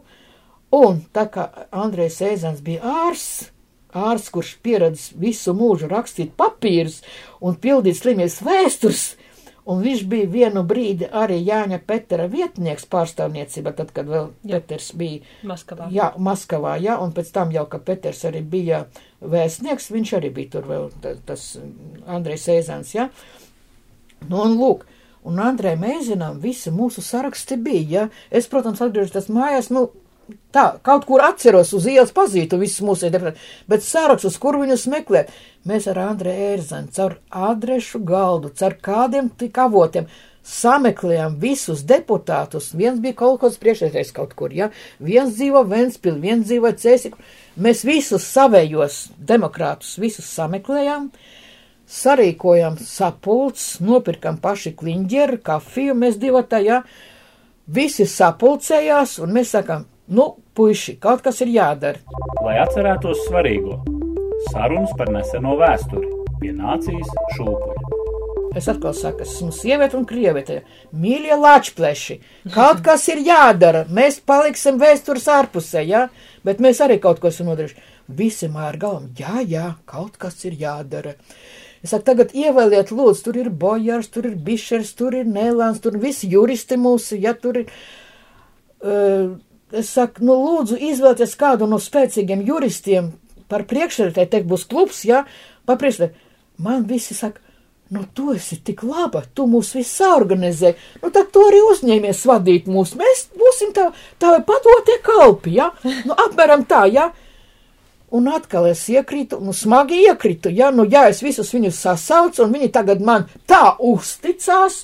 un 0.75 1.03
tā 1.15 1.27
kā 1.31 1.49
Andrejs 1.71 2.21
Eizans 2.25 2.63
bija 2.65 2.83
ārsts, 3.07 3.51
ārsts, 3.95 4.31
kurš 4.33 4.55
pieradis 4.63 5.11
visu 5.19 5.55
mūžu 5.55 5.89
rakstīt 5.91 6.33
papīrus 6.37 7.01
un 7.39 7.55
pildīt 7.61 7.99
slimies 7.99 8.41
vēstures, 8.43 9.05
un 9.65 9.81
viņš 9.81 10.03
bija 10.09 10.29
vienu 10.29 10.63
brīdi 10.67 11.07
arī 11.09 11.39
Jāņa 11.41 11.79
Petera 11.87 12.27
vietnieks 12.31 12.87
pārstāvniecībā, 12.91 13.73
tad, 13.77 13.93
kad 13.95 14.09
vēl 14.09 14.29
jā. 14.43 14.59
Peters 14.59 14.91
bija 14.97 15.23
Maskavā. 15.47 15.89
Jā, 15.93 16.11
Maskavā, 16.17 16.75
jā, 16.81 16.99
un 17.01 17.15
pēc 17.15 17.31
tam 17.35 17.53
jau, 17.55 17.65
ka 17.71 17.79
Peters 17.81 18.25
arī 18.29 18.43
bija 18.55 18.85
vēstnieks, 19.21 19.89
viņš 19.95 20.13
arī 20.19 20.33
bija 20.35 20.57
tur 20.57 20.69
vēl 20.69 20.91
tas 21.25 21.47
Andrejs 22.05 22.49
Eizans, 22.53 22.93
jā. 22.97 23.09
Nu, 24.27 24.43
un 24.43 24.57
lūk, 24.59 24.85
un 25.25 25.41
Andrei 25.41 25.75
Mēzinām 25.79 26.39
visi 26.43 26.73
mūsu 26.73 27.01
saraksti 27.05 27.57
bija, 27.61 27.85
ja. 27.89 28.07
Es, 28.29 28.49
protams, 28.51 28.81
atgriežos 28.85 29.31
mājās, 29.33 29.71
nu, 29.73 29.87
tā, 30.55 30.65
kaut 30.85 31.05
kur 31.07 31.23
atceros 31.25 31.73
uz 31.77 31.87
ielas 31.89 32.13
pazītu 32.15 32.59
visus 32.61 32.83
mūsu 32.85 33.09
deputātus, 33.13 33.49
bet 33.69 33.85
sarakstus, 33.85 34.37
kur 34.41 34.59
viņus 34.61 34.87
meklēt, 34.91 35.33
mēs 35.67 35.89
ar 35.91 35.99
Andrei 36.05 36.53
Ērzani 36.53 36.93
caur 36.95 37.19
adrešu 37.29 38.01
galdu, 38.07 38.53
caur 38.55 38.77
kādiem 38.85 39.29
tik 39.39 39.57
avotiem 39.61 40.09
sameklējām 40.45 41.39
visus 41.41 41.81
deputātus. 41.89 42.69
Viens 42.77 43.01
bija 43.01 43.17
kaut 43.21 43.39
kāds 43.41 43.57
priekšējais 43.61 44.13
kaut 44.15 44.35
kur, 44.37 44.53
ja, 44.53 44.69
viens 45.01 45.33
dzīvo 45.37 45.63
Ventspili, 45.69 46.21
viens 46.21 46.45
dzīvo 46.45 46.71
Cēsiku. 46.77 47.17
Mēs 47.57 47.81
visus 47.87 48.27
savējos 48.29 48.99
demokrātus, 49.17 49.95
visus 50.01 50.29
sameklējām. 50.29 51.09
Sarīkojam 51.85 52.77
sapulcs, 52.81 53.75
nopirkam 53.85 54.39
paši 54.41 54.73
kliņģeri, 54.77 55.41
kafiju, 55.45 55.97
mēs 55.97 56.17
divi 56.21 56.41
tajā, 56.49 56.79
visi 57.69 58.07
sapulcējās, 58.09 59.19
un 59.21 59.35
mēs 59.35 59.53
sakām, 59.53 59.85
Nu, 60.05 60.35
puiši, 60.53 60.99
kaut 61.01 61.23
kas 61.25 61.39
ir 61.41 61.49
jādara. 61.49 61.97
Lai 62.45 62.59
atcerētos 62.61 63.23
svarīgo, 63.25 63.79
sarunas 64.51 64.91
par 64.99 65.09
neseno 65.09 65.55
vēsturi 65.57 66.11
pie 66.37 66.51
nācijas 66.53 67.09
šūpuļa. 67.33 68.03
Es 68.55 68.67
atkal 68.69 68.93
saku, 68.93 69.25
es 69.25 69.31
esmu 69.33 69.49
sieviete 69.51 69.97
un 69.97 70.05
krieviete. 70.05 70.59
Mīļie 70.93 71.39
lāčpleši, 71.41 72.19
kaut 72.53 72.83
kas 72.85 73.07
ir 73.09 73.23
jādara. 73.25 73.81
Mēs 73.89 74.19
paliksim 74.21 74.77
vēstures 74.79 75.25
ārpusē, 75.39 75.81
jā, 75.81 76.05
ja? 76.05 76.35
bet 76.45 76.61
mēs 76.61 76.83
arī 76.85 76.99
kaut 77.01 77.17
ko 77.23 77.33
esam 77.33 77.49
nodarījuši. 77.49 77.89
Visi 78.05 78.51
mār 78.53 78.77
galvam, 78.77 79.09
jā, 79.17 79.41
jā, 79.41 79.71
kaut 79.89 80.21
kas 80.21 80.37
ir 80.45 80.53
jādara. 80.61 81.15
Es 81.81 81.95
saku, 81.95 82.05
tagad 82.11 82.37
ievēliet, 82.37 82.93
lūdzu, 82.93 83.25
tur 83.25 83.41
ir 83.41 83.49
bojārs, 83.49 84.13
tur 84.13 84.29
ir 84.29 84.37
bišers, 84.37 84.93
tur 85.01 85.17
ir 85.17 85.25
nēlāns, 85.25 85.81
tur 85.81 85.97
visi 85.97 86.29
juristi 86.29 86.77
mūsu, 86.77 87.17
ja 87.25 87.33
tur 87.33 87.63
ir. 87.65 87.75
Uh, 88.85 89.33
es 89.81 89.91
saku, 89.95 90.23
nu, 90.25 90.35
lūdzu, 90.41 90.77
izvēlieties 90.91 91.35
kādu 91.39 91.69
no 91.69 91.79
spēcīgiem 91.81 92.43
juristiem 92.47 93.13
par 93.51 93.65
priekšsēdētāju, 93.69 94.31
teikt, 94.31 94.47
būs 94.49 94.67
klubs, 94.69 95.03
jā, 95.07 95.23
ja, 95.23 95.65
par 95.67 95.79
priekšsēdētāju. 95.81 96.23
Man 96.65 96.85
visi 96.87 97.13
saka, 97.17 97.41
nu, 97.93 98.05
tu 98.15 98.31
esi 98.33 98.57
tik 98.63 98.81
laba, 98.87 99.25
tu 99.35 99.45
mūs 99.49 99.73
viss 99.75 100.01
organizē, 100.05 100.73
nu, 101.03 101.11
tad 101.13 101.29
tu 101.35 101.43
arī 101.45 101.59
uzņēmies 101.73 102.23
vadīt 102.29 102.71
mūs, 102.71 102.95
mēs 102.99 103.27
būsim 103.35 103.75
tā, 103.75 103.89
tā 104.21 104.37
padotie 104.47 104.97
kalpi, 105.05 105.57
jā, 105.59 105.69
ja? 105.83 106.01
nu, 106.07 106.17
apmēram 106.27 106.65
tā, 106.69 106.85
jā. 106.87 107.09
Ja? 107.09 107.11
Un 108.15 108.29
atkal 108.31 108.67
es 108.69 108.83
iekrītu, 108.93 109.41
nu, 109.43 109.51
smagi 109.53 109.97
iekritu, 110.05 110.51
ja, 110.53 110.69
nu, 110.71 110.85
ja 110.87 111.07
es 111.09 111.19
visus 111.25 111.49
viņus 111.51 111.81
sasaucu, 111.87 112.45
un 112.45 112.53
viņi 112.53 112.69
tagad 112.71 113.01
man 113.03 113.25
tā 113.49 113.75
uzticās, 113.81 114.83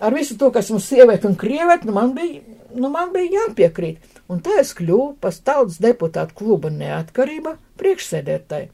ar 0.00 0.14
visu 0.14 0.38
to, 0.38 0.48
kas 0.54 0.70
mums 0.72 0.86
sieviete 0.88 1.28
un 1.28 1.36
krieviete, 1.38 1.88
nu, 1.88 1.96
man 1.98 2.14
bija 2.16 2.40
nu, 2.76 2.90
man 2.92 3.12
bija 3.14 3.42
jāpiekrīt. 3.42 4.02
Un 4.30 4.40
tā 4.44 4.60
es 4.62 4.72
kļuvu 4.78 5.16
par 5.22 5.36
tautas 5.44 5.80
deputātu 5.82 6.36
kluba 6.38 6.70
neatkarība 6.72 7.56
priekšsēdētāji. 7.80 8.70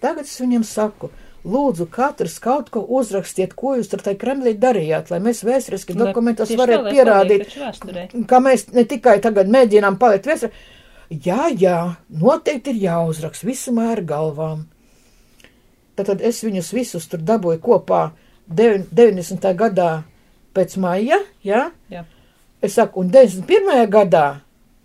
Tagad 0.00 0.24
es 0.24 0.36
viņiem 0.40 0.64
saku, 0.64 1.10
lūdzu, 1.44 1.86
katrs 1.92 2.38
kaut 2.42 2.70
ko 2.72 2.82
uzrakstiet, 2.98 3.54
ko 3.56 3.74
jūs 3.78 3.90
tur 3.92 4.02
tai 4.04 4.14
Kremlī 4.20 4.54
darījāt, 4.60 5.10
lai 5.12 5.20
mēs 5.24 5.42
vēsturiski 5.46 5.96
dokumentos 5.96 6.52
varētu 6.56 6.92
pierādīt, 6.92 7.56
ka 8.28 8.40
mēs 8.44 8.68
ne 8.76 8.84
tikai 8.88 9.18
tagad 9.24 9.50
mēģinām 9.52 9.98
palikt 10.00 10.28
vēsturē. 10.30 10.52
Jā, 11.10 11.48
jā, 11.58 11.78
noteikti 12.22 12.70
ir 12.70 12.84
jāuzraksta 12.84 13.48
visumā 13.48 13.88
ar 13.96 14.04
galvām. 14.06 14.68
Tad 15.98 16.22
es 16.24 16.38
viņus 16.44 16.70
visus 16.72 17.08
tur 17.10 17.20
dabūju 17.26 17.58
kopā 17.64 18.04
90. 18.46 19.50
gadā 19.58 19.90
pēc 20.54 20.76
maija, 20.80 21.18
jā? 21.46 21.66
jā. 21.90 22.04
Es 22.60 22.76
saku, 22.76 23.00
un 23.00 23.12
91. 23.12 23.86
gadā 23.88 24.40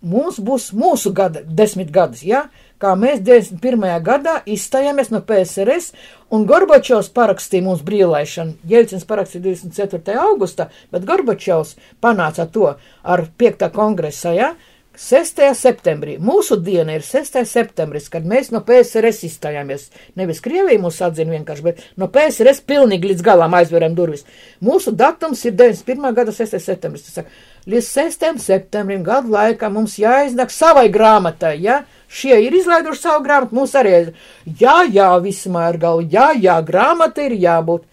mums 0.06 0.38
būs 0.40 0.70
mūsu 0.78 1.12
gada, 1.16 1.42
desmit 1.44 1.92
gadus, 1.92 2.24
ja? 2.24 2.46
kā 2.80 2.92
mēs 3.00 3.22
91. 3.24 3.88
gadā 4.04 4.36
izstājāmies 4.52 5.10
no 5.12 5.22
PSRS, 5.26 5.94
un 6.36 6.46
Gorbačovs 6.48 7.10
parakstīja 7.16 7.66
mums 7.66 7.82
brīvlaišanu. 7.88 8.60
Jelcins 8.70 9.08
parakstīja 9.08 9.48
24. 9.48 10.16
augustā, 10.28 10.70
bet 10.92 11.08
Gorbačovs 11.08 11.76
panāca 12.04 12.48
to 12.52 12.74
ar 13.04 13.28
5. 13.40 13.70
kongresā, 13.76 14.36
ja? 14.36 14.54
6. 14.96 15.42
septembrī. 15.60 16.16
Mūsu 16.24 16.56
diena 16.64 16.96
ir 16.96 17.04
6. 17.04 17.42
septembris, 17.50 18.08
kad 18.12 18.24
mēs 18.28 18.52
no 18.54 18.62
PSRS 18.64 19.26
izstājāmies. 19.28 19.90
Nevis 20.16 20.40
Krievija 20.44 20.80
mūs 20.80 21.02
atzina 21.04 21.36
vienkārši, 21.36 21.66
bet 21.66 21.82
no 22.00 22.08
PSRS 22.12 22.64
pilnīgi 22.68 23.12
līdz 23.12 23.26
galam 23.26 23.58
aizveram 23.60 23.96
durvis. 23.98 24.24
Mūsu 24.64 24.96
datums 24.96 25.44
ir 25.46 25.58
91. 25.60 26.16
gada 26.16 26.36
6. 26.36 26.60
septembris. 26.64 27.20
Līdz 27.66 27.88
6. 27.90 28.24
septembrim 28.44 29.02
gadu 29.02 29.32
laikā 29.34 29.72
mums 29.74 29.96
jāiznāk 29.98 30.52
savai 30.54 30.86
grāmatai, 30.94 31.56
ja? 31.64 31.80
Šie 32.06 32.38
ir 32.46 32.54
izlaiduši 32.54 33.02
savu 33.02 33.24
grāmatu, 33.26 33.58
mums 33.58 33.74
arī 33.80 33.94
ir. 34.04 34.12
Jā, 34.60 34.84
jā, 34.86 35.08
vismā 35.24 35.72
ir 35.72 35.80
galva, 35.82 36.06
jā, 36.06 36.28
jā, 36.38 36.60
grāmata 36.68 37.26
ir 37.26 37.34
jābūt. 37.42 37.88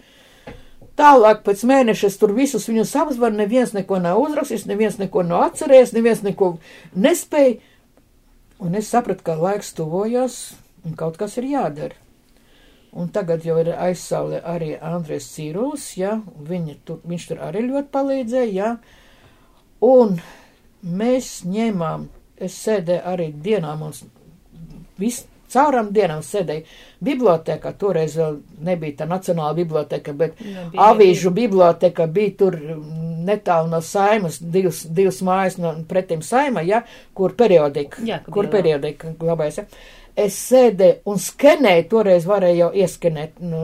Tālāk 1.00 1.40
pēc 1.46 1.64
mēneša 1.64 2.10
es 2.10 2.20
tur 2.20 2.36
visus 2.36 2.68
viņus 2.68 2.92
apzvaru, 3.00 3.38
neviens 3.40 3.72
neko 3.72 3.96
nav 4.04 4.20
uzrakstījis, 4.20 4.68
neviens 4.68 5.00
neko 5.00 5.24
nav 5.24 5.48
atcerējies, 5.48 5.96
neviens 5.96 6.20
neko 6.26 6.52
nespēja. 6.92 7.56
Un 8.60 8.76
es 8.78 8.92
sapratu, 8.92 9.24
ka 9.24 9.40
laiks 9.40 9.72
tuvojās 9.74 10.40
un 10.84 11.00
kaut 11.00 11.16
kas 11.16 11.40
ir 11.40 11.48
jādara. 11.48 11.96
Un 12.92 13.08
tagad 13.08 13.46
jau 13.48 13.56
ir 13.56 13.72
aizsaulē 13.72 14.42
arī 14.44 14.74
Andrēs 14.76 15.32
Cīrulis, 15.32 15.94
ja, 15.96 16.18
viņa 16.20 16.82
tur, 16.84 17.00
viņš 17.08 17.30
tur 17.30 17.40
arī 17.48 17.64
ļoti 17.70 17.88
palīdzēja, 17.96 18.52
ja. 18.52 19.00
Un 19.82 20.16
mēs 20.82 21.34
ņēmām, 21.48 22.06
es 22.42 22.56
sēdēju 22.64 23.06
arī 23.12 23.28
dienām 23.44 23.86
un 23.88 23.94
viss 24.98 25.26
Cauram 25.52 25.90
dienām 25.92 26.22
sēdēju 26.24 26.64
bibliotēkā, 27.04 27.74
toreiz 27.76 28.14
vēl 28.16 28.38
nebija 28.64 29.02
tā 29.02 29.08
nacionāla 29.10 29.52
biblioteka, 29.58 30.14
bet 30.16 30.38
nebija, 30.40 30.86
avīžu 30.86 31.28
nebija. 31.28 31.34
biblioteka 31.42 32.06
bija 32.08 32.36
tur 32.40 32.56
netālu 33.26 33.68
no 33.70 33.82
saimas, 33.84 34.38
divas, 34.40 34.82
divas 34.88 35.20
mājas 35.26 35.58
no 35.60 35.74
pretim 35.88 36.22
saima, 36.24 36.64
ja, 36.66 36.82
kur 37.14 37.36
periodika, 37.38 38.00
Jā, 38.06 38.22
kur 38.32 38.48
periodika 38.52 39.12
glabājas. 39.18 39.60
Ja. 39.60 39.66
Es 40.18 40.36
sēdēju 40.50 41.08
un 41.08 41.20
skenēju, 41.22 41.88
toreiz 41.88 42.26
varēju 42.28 42.58
jau 42.58 42.70
ieskenēt 42.84 43.38
nu, 43.40 43.62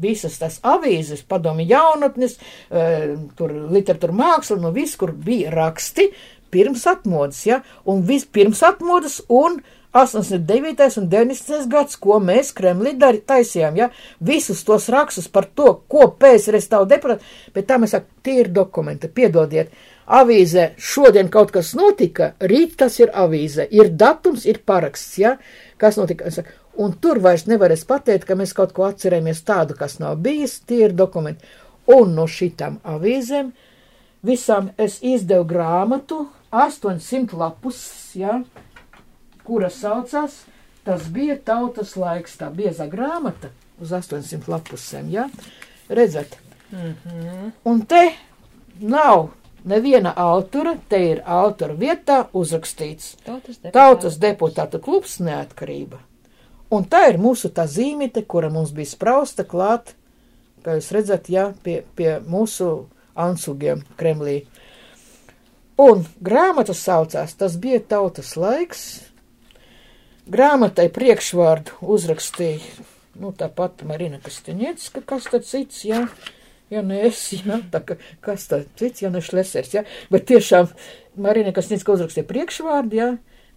visas 0.00 0.38
tās 0.40 0.56
avīzes, 0.64 1.26
padomi 1.28 1.66
jaunatnes, 1.68 2.38
uh, 2.38 3.16
tur 3.36 3.52
literatūra 3.74 4.16
māksla, 4.16 4.56
nu 4.62 4.72
viss, 4.72 4.96
kur 5.00 5.12
bija 5.12 5.52
raksti 5.52 6.08
pirms 6.50 6.86
atmodas, 6.90 7.44
ja, 7.46 7.60
un 7.86 8.00
viss 8.08 8.26
pirms 8.26 8.64
atmodas 8.66 9.20
un 9.28 9.60
uh, 9.60 9.76
89. 9.92 10.96
un 10.96 11.08
90. 11.08 11.66
gads, 11.66 11.96
ko 11.98 12.20
mēs 12.22 12.52
Kremlī 12.54 12.92
dari, 12.98 13.22
taisījām, 13.26 13.78
ja, 13.78 13.88
visus 14.22 14.62
tos 14.66 14.86
rakstus 14.92 15.26
par 15.28 15.48
to, 15.50 15.72
ko 15.90 16.12
PSRS 16.20 16.70
tavu 16.70 16.86
deputātu, 16.90 17.26
bet 17.54 17.66
tā 17.66 17.78
mēs 17.82 17.96
sakām, 17.96 18.12
tie 18.22 18.36
ir 18.44 18.52
dokumenti, 18.54 19.10
piedodiet, 19.10 19.72
avīzē 20.06 20.72
šodien 20.78 21.30
kaut 21.30 21.50
kas 21.54 21.72
notika, 21.78 22.34
rīt 22.38 22.76
tas 22.78 23.00
ir 23.02 23.10
avīzē, 23.10 23.66
ir 23.74 23.90
datums, 23.98 24.46
ir 24.46 24.62
paraksts, 24.66 25.18
ja, 25.18 25.36
kas 25.80 25.96
notika, 26.00 26.30
saku, 26.34 26.52
un 26.84 26.92
tur 27.00 27.22
vairs 27.24 27.46
nevarēs 27.48 27.86
pateikt, 27.88 28.28
ka 28.28 28.36
mēs 28.38 28.54
kaut 28.56 28.74
ko 28.76 28.86
atcerēmies 28.88 29.42
tādu, 29.48 29.76
kas 29.78 29.98
nav 30.02 30.20
bijis, 30.22 30.60
tie 30.68 30.84
ir 30.86 30.96
dokumenti. 30.96 31.48
Un 31.90 32.14
no 32.14 32.28
šitām 32.30 32.78
avīzēm 32.86 33.50
visām 34.26 34.70
es 34.78 35.00
izdevu 35.02 35.48
grāmatu, 35.48 36.26
800 36.52 37.38
lapus, 37.40 37.80
ja, 38.18 38.42
kura 39.46 39.70
saucās 39.72 40.42
Tas 40.84 41.08
bija 41.12 41.36
tautas 41.44 41.92
laiks, 42.00 42.38
tā 42.40 42.48
bieza 42.54 42.86
grāmata 42.88 43.50
uz 43.80 43.92
800 43.92 44.48
lapusēm, 44.48 45.10
ja? 45.12 45.26
Redzat? 45.88 46.38
Mm 46.72 46.94
-hmm. 47.04 47.50
Un 47.64 47.82
te 47.86 48.12
nav 48.80 49.28
neviena 49.64 50.12
autora, 50.16 50.74
te 50.88 51.00
ir 51.12 51.22
autora 51.26 51.74
vietā 51.78 52.22
uzrakstīts 52.32 53.16
Tautas 53.24 53.58
deputāti. 53.58 53.72
Tautas 53.76 54.18
deputāta 54.20 54.80
klubs 54.82 55.18
neatkarība. 55.20 56.00
Un 56.70 56.86
tā 56.86 57.08
ir 57.10 57.18
mūsu 57.18 57.50
tā 57.50 57.66
zīmīte, 57.66 58.22
kura 58.22 58.50
mums 58.52 58.70
bija 58.74 58.92
sprausta 58.92 59.44
klāt, 59.44 59.94
kā 60.64 60.76
jūs 60.78 60.90
redzat, 60.94 61.30
jā, 61.32 61.50
pie, 61.64 61.80
pie 61.98 62.18
mūsu 62.22 62.70
ansugiem 63.18 63.82
Kremlī. 63.98 64.44
Un 65.80 66.04
grāmata 66.22 66.76
saucās, 66.76 67.34
tas 67.34 67.56
bija 67.58 67.80
tautas 67.80 68.36
laiks. 68.36 68.82
Grāmatai 70.30 70.86
priekšvārdu 70.94 71.80
uzrakstīja, 71.90 72.84
nu, 73.18 73.32
tāpat 73.34 73.82
Marina 73.88 74.20
Kastaņets, 74.22 74.92
ka 74.94 75.02
kas 75.02 75.26
tad 75.32 75.48
cits, 75.48 75.82
jā, 75.88 76.04
ja 76.04 76.36
ne 76.86 77.00
es, 77.08 77.18
jā, 77.34 77.58
tā 77.72 77.82
ka 77.82 77.96
kas 78.22 78.46
tad 78.50 78.68
cits, 78.78 79.02
ja 79.02 79.10
ne 79.10 79.22
šlesers, 79.24 79.72
jā, 79.74 79.82
bet 80.12 80.28
tiešām 80.30 80.70
Marina 81.20 81.52
Kastaņets, 81.54 81.86
ka 81.86 81.96
uzrakstīja 81.96 82.28
priekšvārdu, 82.28 83.00
jā, 83.00 83.08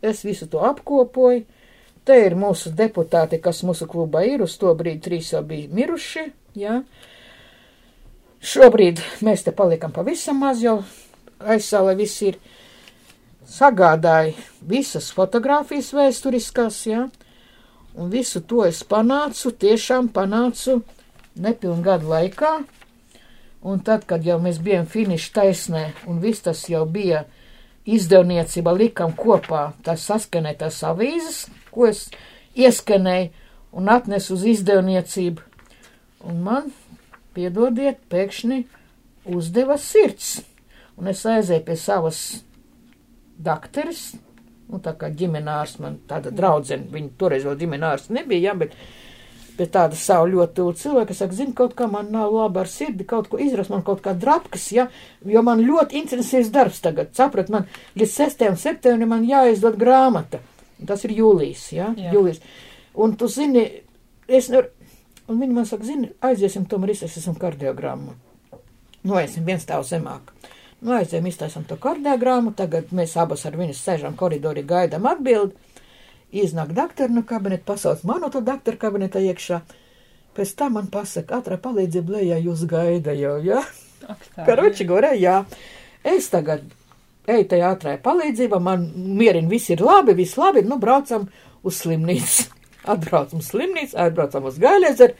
es 0.01 0.23
visu 0.25 0.49
to 0.49 0.63
apkopoju. 0.65 1.45
Te 2.03 2.17
ir 2.19 2.33
mūsu 2.35 2.73
deputāti, 2.75 3.39
kas 3.39 3.61
mūsu 3.63 3.85
klubā 3.87 4.25
ir, 4.27 4.41
uz 4.43 4.57
to 4.59 4.73
brīdi 4.75 5.05
trīs 5.05 5.29
jau 5.31 5.39
bija 5.47 5.69
miruši, 5.71 6.25
jā. 6.59 6.81
Šobrīd 8.43 8.99
mēs 9.23 9.45
te 9.45 9.53
paliekam 9.55 9.93
pavisam 9.95 10.41
maz 10.43 10.59
jau 10.59 10.81
aizsālē 11.39 11.93
viss 11.95 12.19
ir 12.27 12.41
sagādāja 13.47 14.33
visas 14.67 15.07
fotogrāfijas 15.15 15.93
vēsturiskās, 15.95 16.81
jā, 16.89 17.05
un 17.95 18.11
visu 18.11 18.41
to 18.43 18.65
es 18.67 18.81
panācu, 18.83 19.53
tiešām 19.63 20.09
panācu 20.11 20.81
nepilnu 21.39 21.83
gadu 21.85 22.11
laikā, 22.11 22.53
un 23.63 23.81
tad, 23.85 24.05
kad 24.09 24.25
jau 24.25 24.39
mēs 24.43 24.59
bijām 24.63 24.87
finiša 24.89 25.33
taisnē, 25.37 25.83
un 26.07 26.19
viss 26.23 26.43
tas 26.45 26.61
jau 26.69 26.83
bija 26.85 27.23
izdevniecība 27.83 28.75
likam 28.75 29.15
kopā, 29.15 29.71
tas 29.83 30.05
saskanētās 30.07 30.81
avīzes, 30.87 31.47
ko 31.71 31.87
es 31.89 32.07
ieskanēju 32.55 33.31
un 33.73 33.89
atnesu 33.89 34.37
uz 34.37 34.47
izdevniecību, 34.53 35.43
un 36.29 36.41
man, 36.45 36.71
piedodiet, 37.33 38.03
pēkšņi 38.11 38.63
uzdeva 39.33 39.79
sirds 39.81 40.41
un 40.97 41.09
es 41.11 41.23
aizēju 41.25 41.65
pie 41.67 41.77
savas 41.79 42.19
dakteres, 43.43 44.11
nu 44.69 44.79
tā 44.83 44.93
kā 44.97 45.09
ģiminārs 45.13 45.77
man 45.83 45.99
tāda 46.09 46.31
draudzene, 46.33 46.89
viņa 46.93 47.15
toreiz 47.19 47.47
vēl 47.47 47.57
ģiminārs 47.63 48.09
nebija, 48.13 48.51
jā, 48.51 48.57
bet, 48.63 48.77
bet 49.57 49.73
tāda 49.75 49.97
savu 49.99 50.29
ļoti 50.31 50.57
tuvu 50.57 50.73
cilvēku, 50.81 51.13
es 51.13 51.21
saku, 51.21 51.37
zinu, 51.37 51.53
kaut 51.57 51.75
kā 51.77 51.87
man 51.91 52.09
nav 52.13 52.33
labi 52.33 52.61
ar 52.63 52.69
sirdi, 52.71 53.05
kaut 53.09 53.29
ko 53.31 53.39
izrast, 53.41 53.71
man 53.73 53.85
kaut 53.85 54.01
kā 54.05 54.15
drapkas, 54.17 54.69
jā, 54.73 54.87
jo 55.29 55.43
man 55.45 55.61
ļoti 55.65 55.99
intensīvs 56.01 56.51
darbs 56.53 56.81
tagad, 56.83 57.13
saprat, 57.17 57.51
man 57.53 57.67
līdz 57.99 58.15
6. 58.17 58.45
septembrim 58.61 59.13
man 59.13 59.27
jāizdod 59.29 59.77
grāmata, 59.81 60.41
tas 60.87 61.05
ir 61.05 61.15
jūlijas, 61.19 61.67
jā, 61.75 61.91
Jā. 61.97 62.15
jūlijas, 62.15 62.41
un 63.05 63.17
tu 63.19 63.29
zini, 63.31 63.67
es 64.27 64.49
un 64.53 65.39
viņi 65.39 65.55
man 65.55 65.67
saka, 65.69 65.87
zini, 65.87 66.11
aiziesim 66.23 66.65
tomēr 66.69 66.93
izsēsim 66.95 67.37
kardiogrammu. 67.39 68.15
Nu, 69.03 69.17
esam 69.19 69.47
viens 69.47 69.63
stāv 69.65 69.83
zemāk. 69.87 70.31
Nu, 70.83 70.93
aizējām, 70.97 71.27
iztaisām 71.29 71.63
to 71.67 71.77
kardiogrammu, 71.79 72.53
tagad 72.59 72.91
mēs 72.95 73.15
abas 73.19 73.45
ar 73.47 73.55
viņu 73.59 73.75
sēžam 73.77 74.17
koridorī, 74.19 74.65
gaidām 74.67 75.07
atbildi. 75.07 75.55
Iznāk 76.33 76.73
doktora 76.73 77.13
no 77.13 77.21
kabineta, 77.29 77.67
pasauc 77.67 78.01
manu 78.09 78.31
to 78.33 78.41
doktora 78.41 78.79
kabineta 78.81 79.21
iekšā. 79.21 79.61
Pēc 80.33 80.55
tam 80.57 80.79
man 80.79 80.87
pasaka, 80.89 81.37
ātrā 81.37 81.59
palīdzība 81.61 82.17
lejā 82.17 82.39
jūs 82.41 82.63
gaida 82.69 83.13
jau, 83.13 83.35
jā? 83.45 83.61
Ja? 83.61 84.15
Karoči 84.47 84.87
gorē, 84.89 85.13
jā. 85.19 85.43
Es 86.03 86.31
tagad 86.33 86.65
eju 87.29 87.45
tajā 87.51 87.69
ātrā 87.75 87.93
palīdzība, 88.03 88.59
man 88.59 88.89
mierina, 88.95 89.47
viss 89.51 89.69
ir 89.71 89.83
labi, 89.85 90.15
viss 90.17 90.39
labi, 90.41 90.65
nu 90.65 90.79
braucam 90.81 91.29
uz 91.63 91.79
slimnīcu. 91.83 92.49
Atbraucam 92.93 93.39
uz 93.39 93.47
slimnīcu, 93.53 93.95
atbraucam 93.95 94.49
uz 94.49 94.57
Gailēzeru. 94.59 95.13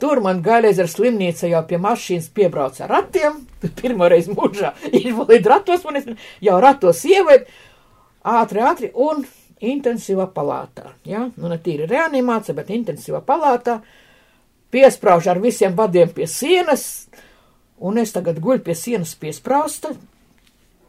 Tur 0.00 0.22
man 0.24 0.38
Gailēzera 0.46 0.88
slimnīca 0.88 1.50
jau 1.50 1.60
pie 1.68 1.76
mašīnas 1.82 2.30
piebrauc 2.32 2.78
ar 2.80 2.88
ratiem. 2.94 3.42
Pirmo 3.82 4.08
reizi 4.08 4.32
mūžā 4.32 4.72
invalīdu 5.02 5.52
ratos, 5.52 5.84
man 5.84 6.00
es 6.00 6.08
jau 6.40 6.56
ratos 6.62 7.04
ieved, 7.04 7.50
ātri, 8.24 8.62
ātri 8.64 8.92
un 8.94 9.26
intensīvā 9.62 10.26
palātā. 10.34 10.92
Ja? 11.08 11.26
Nu, 11.36 11.50
ne 11.50 11.58
tīri 11.62 11.86
reanimācija, 11.90 12.56
bet 12.58 12.72
intensīvā 12.74 13.22
palātā. 13.26 13.80
Piesprāž 14.72 15.28
ar 15.28 15.42
visiem 15.42 15.76
vadiem 15.76 16.10
pie 16.14 16.26
sienas, 16.30 17.06
un 17.82 18.00
es 18.00 18.14
tagad 18.14 18.40
guļu 18.42 18.64
pie 18.64 18.76
sienas 18.78 19.12
piesprāsta. 19.20 19.92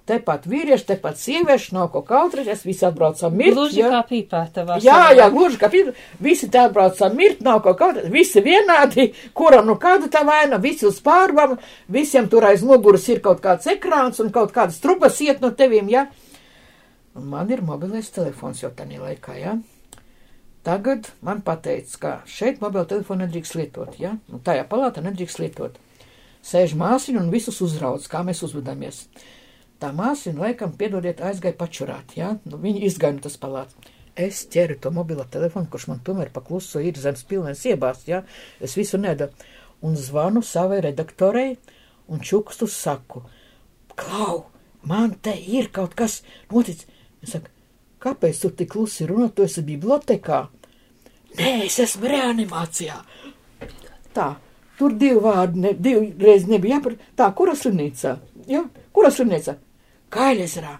Tepat 0.03 0.49
vīrieši, 0.51 0.83
tepat 0.89 1.15
sievieši, 1.15 1.69
nav 1.77 1.85
ko 1.93 2.01
kautrēties, 2.03 2.65
visi 2.67 2.83
atbraucam 2.83 3.37
mirt. 3.39 3.55
Gluži 3.55 3.79
ja? 3.79 3.91
kā 3.93 4.01
pīpēta 4.09 4.65
var. 4.67 4.81
Jā, 4.83 5.13
jā, 5.15 5.29
gluži 5.31 5.59
kā 5.61 5.69
pīpēta. 5.71 5.95
Visi 6.23 6.49
te 6.51 6.59
atbraucam 6.59 7.15
mirt, 7.15 7.39
nav 7.45 7.61
ko 7.63 7.71
kautrēties, 7.79 8.11
visi 8.11 8.43
vienādi, 8.43 9.13
kuram 9.37 9.69
nu 9.69 9.77
kāda 9.79 10.11
tā 10.11 10.25
vaina, 10.27 10.59
visi 10.63 10.89
uz 10.89 10.99
pārvam, 11.03 11.55
visiem 11.87 12.27
tur 12.31 12.49
aiz 12.49 12.65
muguras 12.67 13.07
ir 13.07 13.23
kaut 13.23 13.39
kāds 13.43 13.69
ekrāns 13.71 14.19
un 14.19 14.33
kaut 14.35 14.51
kādas 14.55 14.81
trupas 14.83 15.21
iet 15.23 15.39
no 15.43 15.53
tevīm, 15.55 15.87
ja? 15.91 16.09
Un 17.13 17.29
man 17.29 17.51
ir 17.53 17.61
mobilais 17.61 18.09
telefons 18.09 18.63
jau 18.63 18.71
tādā 18.73 18.97
laikā, 19.01 19.37
ja? 19.37 19.57
Tagad 20.63 21.09
man 21.21 21.41
pateica, 21.45 21.97
ka 21.99 22.11
šeit 22.25 22.61
mobilo 22.63 22.85
telefonu 22.89 23.25
nedrīkst 23.25 23.57
lietot, 23.59 23.97
ja? 23.99 24.15
Nu, 24.31 24.39
tajā 24.39 24.63
palātā 24.69 25.03
nedrīkst 25.03 25.41
lietot. 25.43 25.77
Sēž 26.43 26.73
māsiņa 26.79 27.21
un 27.21 27.29
visus 27.33 27.59
uzrauc, 27.63 28.05
kā 28.09 28.23
mēs 28.25 28.41
uzvedamies. 28.47 29.03
Tā 29.83 29.91
māsiņa, 29.95 30.39
laikam, 30.39 30.73
piedodiet, 30.79 31.21
aizgāja 31.21 31.57
pačurāt, 31.59 32.15
ja? 32.17 32.37
Nu, 32.47 32.57
viņa 32.63 32.85
izgāja 32.87 33.17
no 33.17 33.25
tas 33.27 33.37
palāts. 33.37 33.91
Es 34.15 34.43
ķeru 34.53 34.79
to 34.79 34.91
mobilo 34.93 35.25
telefonu, 35.29 35.67
kurš 35.69 35.89
man 35.89 36.01
tomēr 36.05 36.31
pakluso 36.33 36.81
ir 36.81 36.97
zemes 37.01 37.25
pilnēs 37.29 37.65
iebās, 37.69 38.07
ja? 38.07 38.23
Es 38.63 38.77
visu 38.79 38.97
nedaru. 39.01 39.35
Un 39.83 39.97
zvanu 39.99 40.41
savai 40.45 40.79
redaktorei 40.85 41.57
un 42.07 42.23
čukstu 42.23 42.69
saku, 42.71 43.23
Klau, 43.95 44.45
man 44.89 45.13
te 45.21 45.33
ir 45.37 45.69
kaut 45.73 45.93
kas 45.97 46.21
noticis. 46.51 46.87
Es 47.23 47.33
saku, 47.35 47.51
kāpēc 48.03 48.41
tu 48.43 48.51
tik 48.51 48.71
klusi 48.73 49.07
runā, 49.09 49.29
tu 49.31 49.45
esi 49.47 49.63
bibliotekā? 49.65 50.41
Nē, 51.39 51.53
es 51.65 51.79
esmu 51.81 52.09
reanimācijā. 52.11 52.99
Tā, 54.13 54.27
tur 54.77 54.93
divi 54.99 55.21
vārdi, 55.23 55.63
ne, 55.63 55.73
divi 55.73 56.11
reizi 56.21 56.51
nebija 56.51 56.77
jāpar. 56.77 56.97
Tā, 57.17 57.29
kura 57.37 57.55
slimnīcā? 57.57 58.17
Jā, 58.49 58.63
kura 58.93 59.09
slimnīcā? 59.13 59.55
Kaļezerā. 60.13 60.75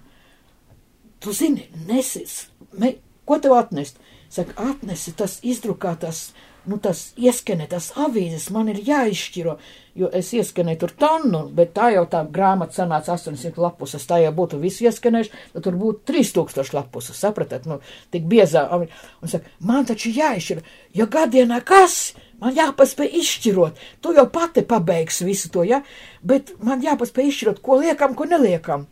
Tu 1.24 1.34
zini, 1.34 1.70
nesis, 1.88 2.50
me, 2.78 2.98
ko 3.26 3.40
tev 3.42 3.56
atnest? 3.58 4.02
Saka, 4.34 4.54
atnesi 4.74 5.14
tas 5.18 5.38
izdrukātās, 5.46 6.28
nu 6.70 6.78
tas 6.82 7.12
ieskanētās 7.20 7.92
avīzes, 8.00 8.50
man 8.56 8.70
ir 8.72 8.80
jāizšķiro, 8.88 9.56
jo 10.00 10.10
es 10.16 10.32
ieskanēju 10.34 10.80
tur 10.84 10.94
tonu, 11.00 11.44
bet 11.54 11.74
tā 11.76 11.90
jau 11.94 12.04
tā 12.10 12.24
grāmata 12.34 12.80
sanāca 12.80 13.16
800 13.18 13.60
lapusas, 13.62 14.06
tā 14.10 14.22
jau 14.24 14.32
būtu 14.36 14.60
visu 14.62 14.88
ieskanējuši, 14.88 15.34
tad 15.54 15.66
tur 15.68 15.78
būtu 15.80 16.06
3000 16.14 16.76
lapusas, 16.78 17.20
sapratat, 17.20 17.68
nu, 17.70 17.80
tik 18.14 18.26
biezā. 18.30 18.66
Un 18.74 19.32
saka, 19.32 19.52
man 19.60 19.88
taču 19.90 20.14
jāizšķiro, 20.16 20.64
jo 21.00 21.10
gadienā 21.12 21.60
kas? 21.68 22.14
Man 22.44 22.58
jāpaspēj 22.58 23.14
izšķirot, 23.22 23.78
tu 24.04 24.12
jau 24.18 24.26
pati 24.28 24.66
pabeigsi 24.68 25.24
visu 25.24 25.52
to, 25.54 25.64
ja? 25.64 25.80
Bet 26.20 26.52
man 26.64 26.84
jāpaspēj 26.84 27.30
izšķirot, 27.30 27.62
ko 27.64 27.78
liekam, 27.80 28.18
ko 28.20 28.28
neliekam. 28.28 28.90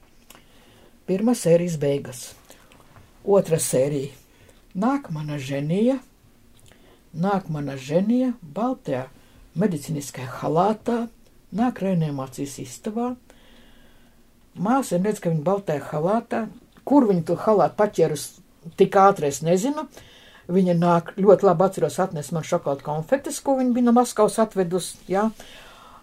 Pirmā 1.09 1.35
sērijas 1.35 1.75
beigas, 1.81 2.21
otra 3.27 3.59
sērija. 3.59 4.13
Nāk 4.79 5.09
mana 5.11 5.35
ženija, 5.35 5.97
nāk 7.13 7.49
mana 7.51 7.75
ženija, 7.79 8.33
baltajā 8.41 9.07
medicīniskajā 9.59 10.29
halātā, 10.41 11.05
nāk 11.55 11.81
reanimācijas 11.83 12.57
istabā. 12.63 13.13
Māsa 14.61 14.99
redz, 14.99 15.19
ka 15.23 15.31
viņa 15.31 15.43
baltajā 15.47 15.83
halātā, 15.91 16.45
kur 16.87 17.07
viņa 17.09 17.25
to 17.27 17.37
halātu 17.39 17.77
paķērus 17.79 18.25
tik 18.79 18.95
ātri, 18.99 19.31
es 19.31 19.41
nezinu. 19.45 19.87
Viņa 20.51 20.75
nāk 20.75 21.13
ļoti 21.19 21.47
labi 21.47 21.63
atceros, 21.67 21.99
atnes 22.03 22.31
man 22.35 22.43
šokolādu 22.47 22.83
konfektes, 22.83 23.39
ko 23.43 23.55
viņa 23.59 23.75
bija 23.75 23.87
no 23.87 23.93
Maskavas 23.95 24.39
atvedus, 24.41 24.95
jā, 25.07 25.29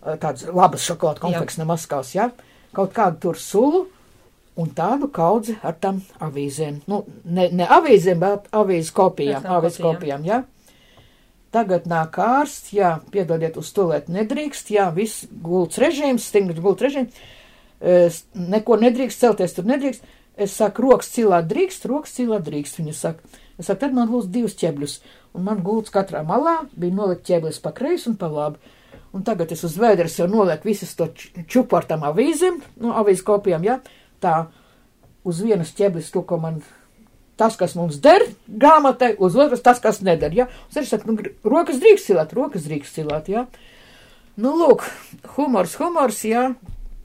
tādas 0.05 0.47
labas 0.47 0.87
šokolādu 0.87 1.25
konfektes 1.27 1.59
no 1.61 1.67
Maskavas, 1.69 2.15
jā, 2.17 2.31
kaut 2.77 2.95
kādu 2.97 3.21
tur 3.27 3.41
sulu 3.41 3.83
un 4.59 4.71
tādu 4.75 5.11
kaudzi 5.13 5.59
ar 5.63 5.77
tam 5.81 6.01
avīzēm. 6.25 6.81
Nu, 6.89 7.03
ne, 7.25 7.49
ne 7.53 7.67
avīzēm, 7.69 8.23
bet 8.23 8.49
avīzes 8.57 8.95
kopijām, 8.97 9.45
avīzes 9.59 9.83
kopijām. 9.85 10.25
jā. 10.27 10.43
Tagad 11.55 11.87
nāk 11.89 12.19
ārsts, 12.21 12.75
jā, 12.77 12.99
piedodiet, 13.13 13.57
uz 13.57 13.71
tolēt 13.73 14.11
nedrīkst, 14.13 14.69
jā, 14.75 14.91
viss 14.93 15.25
gults 15.45 15.81
režīms, 15.81 16.27
stingrs 16.29 16.61
gults 16.61 16.85
režīms, 16.85 17.21
es, 17.81 18.23
neko 18.37 18.77
nedrīkst 18.83 19.25
celties, 19.25 19.57
tur 19.57 19.69
nedrīkst. 19.69 20.05
Es 20.39 20.53
saku, 20.55 20.85
rokas 20.85 21.09
cilāt 21.11 21.49
drīkst, 21.51 21.89
rokas 21.91 22.13
cilāt 22.15 22.45
drīkst, 22.47 22.77
viņa 22.79 22.93
saka. 22.95 23.39
Es 23.59 23.67
saku, 23.67 23.81
tad 23.81 23.97
man 23.97 24.13
lūdzu 24.13 24.31
divus 24.31 24.55
ķebļus, 24.61 24.99
un 25.35 25.47
man 25.49 25.65
gults 25.67 25.91
katrā 25.95 26.21
malā 26.27 26.61
bija 26.79 26.95
nolikt 26.95 27.25
ķeblis 27.27 27.59
pa 27.65 27.73
kreisi 27.75 28.13
un 28.13 28.19
pa 28.21 28.29
labi. 28.31 28.77
un 29.13 29.25
tagad 29.25 29.53
es 29.53 29.65
uz 29.65 29.79
vēders 29.81 30.19
jau 30.21 30.29
nolieku 30.29 30.69
visas 30.69 30.95
to 30.95 31.09
čupu 31.49 31.79
ar 31.79 31.87
tam 31.89 32.05
avīzēm, 32.07 32.61
nu, 32.83 32.93
avīz 32.93 33.23
kopijām, 33.25 33.65
ja, 33.65 33.79
tā 34.21 34.35
uz 35.25 35.41
vienas 35.43 35.73
ķeblis 35.77 36.13
to, 36.13 36.23
ko 36.23 36.39
man 36.39 36.61
tas, 37.39 37.57
kas 37.59 37.77
mums 37.79 38.01
der 38.03 38.25
grāmatai, 38.49 39.13
uz 39.23 39.37
otras 39.39 39.63
tas, 39.65 39.81
kas 39.83 40.03
neder, 40.05 40.35
ja. 40.35 40.49
Es 40.75 40.91
saku, 40.91 41.13
nu, 41.13 41.31
rokas 41.47 41.81
drīkst 41.83 42.11
cilāt, 42.11 42.35
rokas 42.37 42.67
drīkst 42.69 42.99
cilāt, 42.99 43.31
ja. 43.33 43.47
Nu, 44.39 44.55
lūk, 44.59 44.85
humors, 45.37 45.79
humors, 45.81 46.25
ja. 46.27 46.51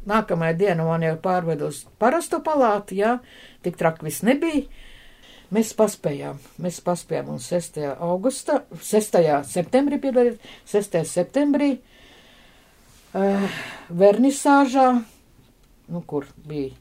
Nākamajā 0.09 0.57
dienā 0.59 0.83
man 0.83 1.05
jau 1.05 1.15
pārved 1.23 1.61
uz 1.63 1.83
parasto 2.01 2.41
palātu, 2.43 2.97
ja. 2.99 3.17
Tik 3.63 3.77
traki 3.79 4.09
viss 4.09 4.25
nebija. 4.25 4.65
Mēs 5.53 5.75
paspējām, 5.77 6.39
mēs 6.65 6.79
paspējām 6.81 7.27
un 7.35 7.41
6. 7.41 7.77
augustā, 8.01 8.63
6. 8.81 9.19
septembrī, 9.45 9.99
piedodiet, 10.01 10.39
6. 10.71 10.97
septembrī, 11.05 11.75
uh, 13.13 13.59
vernisāžā, 13.93 14.87
nu, 15.93 16.01
kur 16.09 16.25
bija 16.49 16.73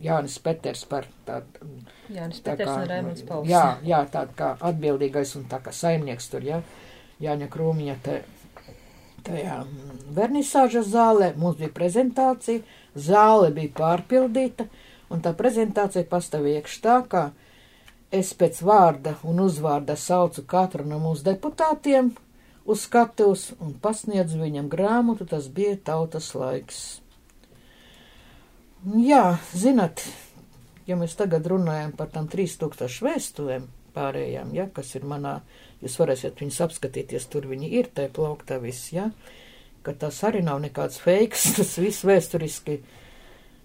Jānis 0.00 0.38
Peters 0.42 0.84
par 0.88 1.06
tādu. 1.26 1.70
Jānis 2.08 2.40
Peters 2.44 2.68
kā, 2.70 2.76
un 2.80 2.88
Raimunds 2.88 3.24
Pauls. 3.28 3.48
Jā, 3.50 3.64
jā, 3.84 4.00
tāda 4.12 4.36
kā 4.36 4.50
atbildīgais 4.70 5.34
un 5.36 5.46
tā 5.50 5.60
kā 5.64 5.74
saimnieks 5.76 6.30
tur, 6.32 6.46
jā. 6.46 6.60
Jāņa 7.20 7.50
Krūmiņa 7.52 7.96
te, 8.04 8.14
tajā 9.26 9.58
vernisāžas 10.16 10.88
zālē. 10.94 11.34
Mums 11.36 11.58
bija 11.60 11.72
prezentācija, 11.76 12.64
zāle 12.96 13.52
bija 13.56 13.74
pārpildīta, 13.76 14.66
un 15.12 15.20
tā 15.24 15.34
prezentācija 15.36 16.08
pastāvēja 16.08 16.62
iekš 16.62 16.80
tā, 16.86 16.96
kā 17.10 17.26
es 18.10 18.32
pēc 18.34 18.62
vārda 18.66 19.18
un 19.28 19.44
uzvārda 19.44 19.96
saucu 20.00 20.46
katru 20.48 20.88
no 20.88 20.98
mūsu 21.02 21.28
deputātiem 21.28 22.14
uz 22.70 22.86
skatuves 22.86 23.50
un 23.60 23.76
pasniedzu 23.82 24.40
viņam 24.40 24.72
grāmatu, 24.72 25.28
tas 25.28 25.48
bija 25.52 25.76
tautas 25.90 26.32
laiks. 26.34 27.00
Jā, 28.80 29.36
zinat, 29.52 30.00
ja 30.88 30.96
mēs 30.96 31.12
tagad 31.18 31.44
runājam 31.52 31.90
par 31.92 32.08
tām 32.14 32.30
3000 32.32 33.02
vēstuvēm 33.04 33.66
pārējām, 33.92 34.54
ja, 34.56 34.64
kas 34.72 34.94
ir 34.96 35.02
manā, 35.04 35.34
jūs 35.82 35.98
varēsiet 36.00 36.38
viņus 36.40 36.60
apskatīties, 36.64 37.26
tur 37.28 37.44
viņi 37.50 37.68
ir, 37.76 37.90
te 37.92 38.06
plauktā 38.08 38.56
viss, 38.62 38.88
ja, 38.94 39.10
ka 39.84 39.92
tas 39.92 40.22
arī 40.24 40.40
nav 40.46 40.62
nekāds 40.64 40.96
feiks, 41.02 41.44
tas 41.58 41.74
viss 41.76 42.06
vēsturiski 42.08 42.78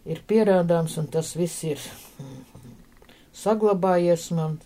ir 0.04 0.20
pierādāms 0.28 0.98
un 1.00 1.08
tas 1.14 1.32
viss 1.40 1.64
ir 1.64 1.86
saglabājies 3.32 4.26
man, 4.36 4.58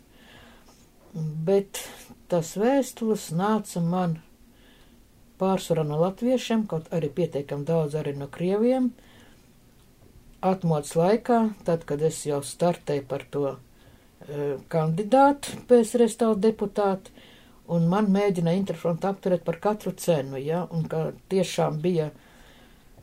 bet 1.45 1.83
tas 2.25 2.55
vēstules 2.57 3.27
nāca 3.37 3.85
man 3.85 4.17
pārsvarā 5.37 5.85
no 5.85 6.01
latviešiem, 6.01 6.65
kaut 6.65 6.89
arī 6.89 7.11
pietiekam 7.21 7.61
daudz 7.69 7.99
arī 8.01 8.15
no 8.17 8.25
krieviem, 8.33 8.89
atmodas 10.41 10.95
laikā, 10.95 11.41
tad, 11.67 11.83
kad 11.87 12.01
es 12.05 12.21
jau 12.27 12.39
startēju 12.45 13.05
par 13.09 13.25
to 13.31 13.45
e, 13.51 14.55
kandidātu 14.71 15.59
PSRS 15.69 16.17
tautu 16.21 16.43
deputātu, 16.47 17.13
un 17.69 17.85
man 17.91 18.09
mēģināja 18.13 18.61
interfrontu 18.61 19.09
apturēt 19.09 19.45
par 19.45 19.59
katru 19.61 19.93
cenu, 19.97 20.39
ja, 20.41 20.63
un 20.73 20.87
ka 20.89 21.09
tiešām 21.31 21.77
bija, 21.83 22.09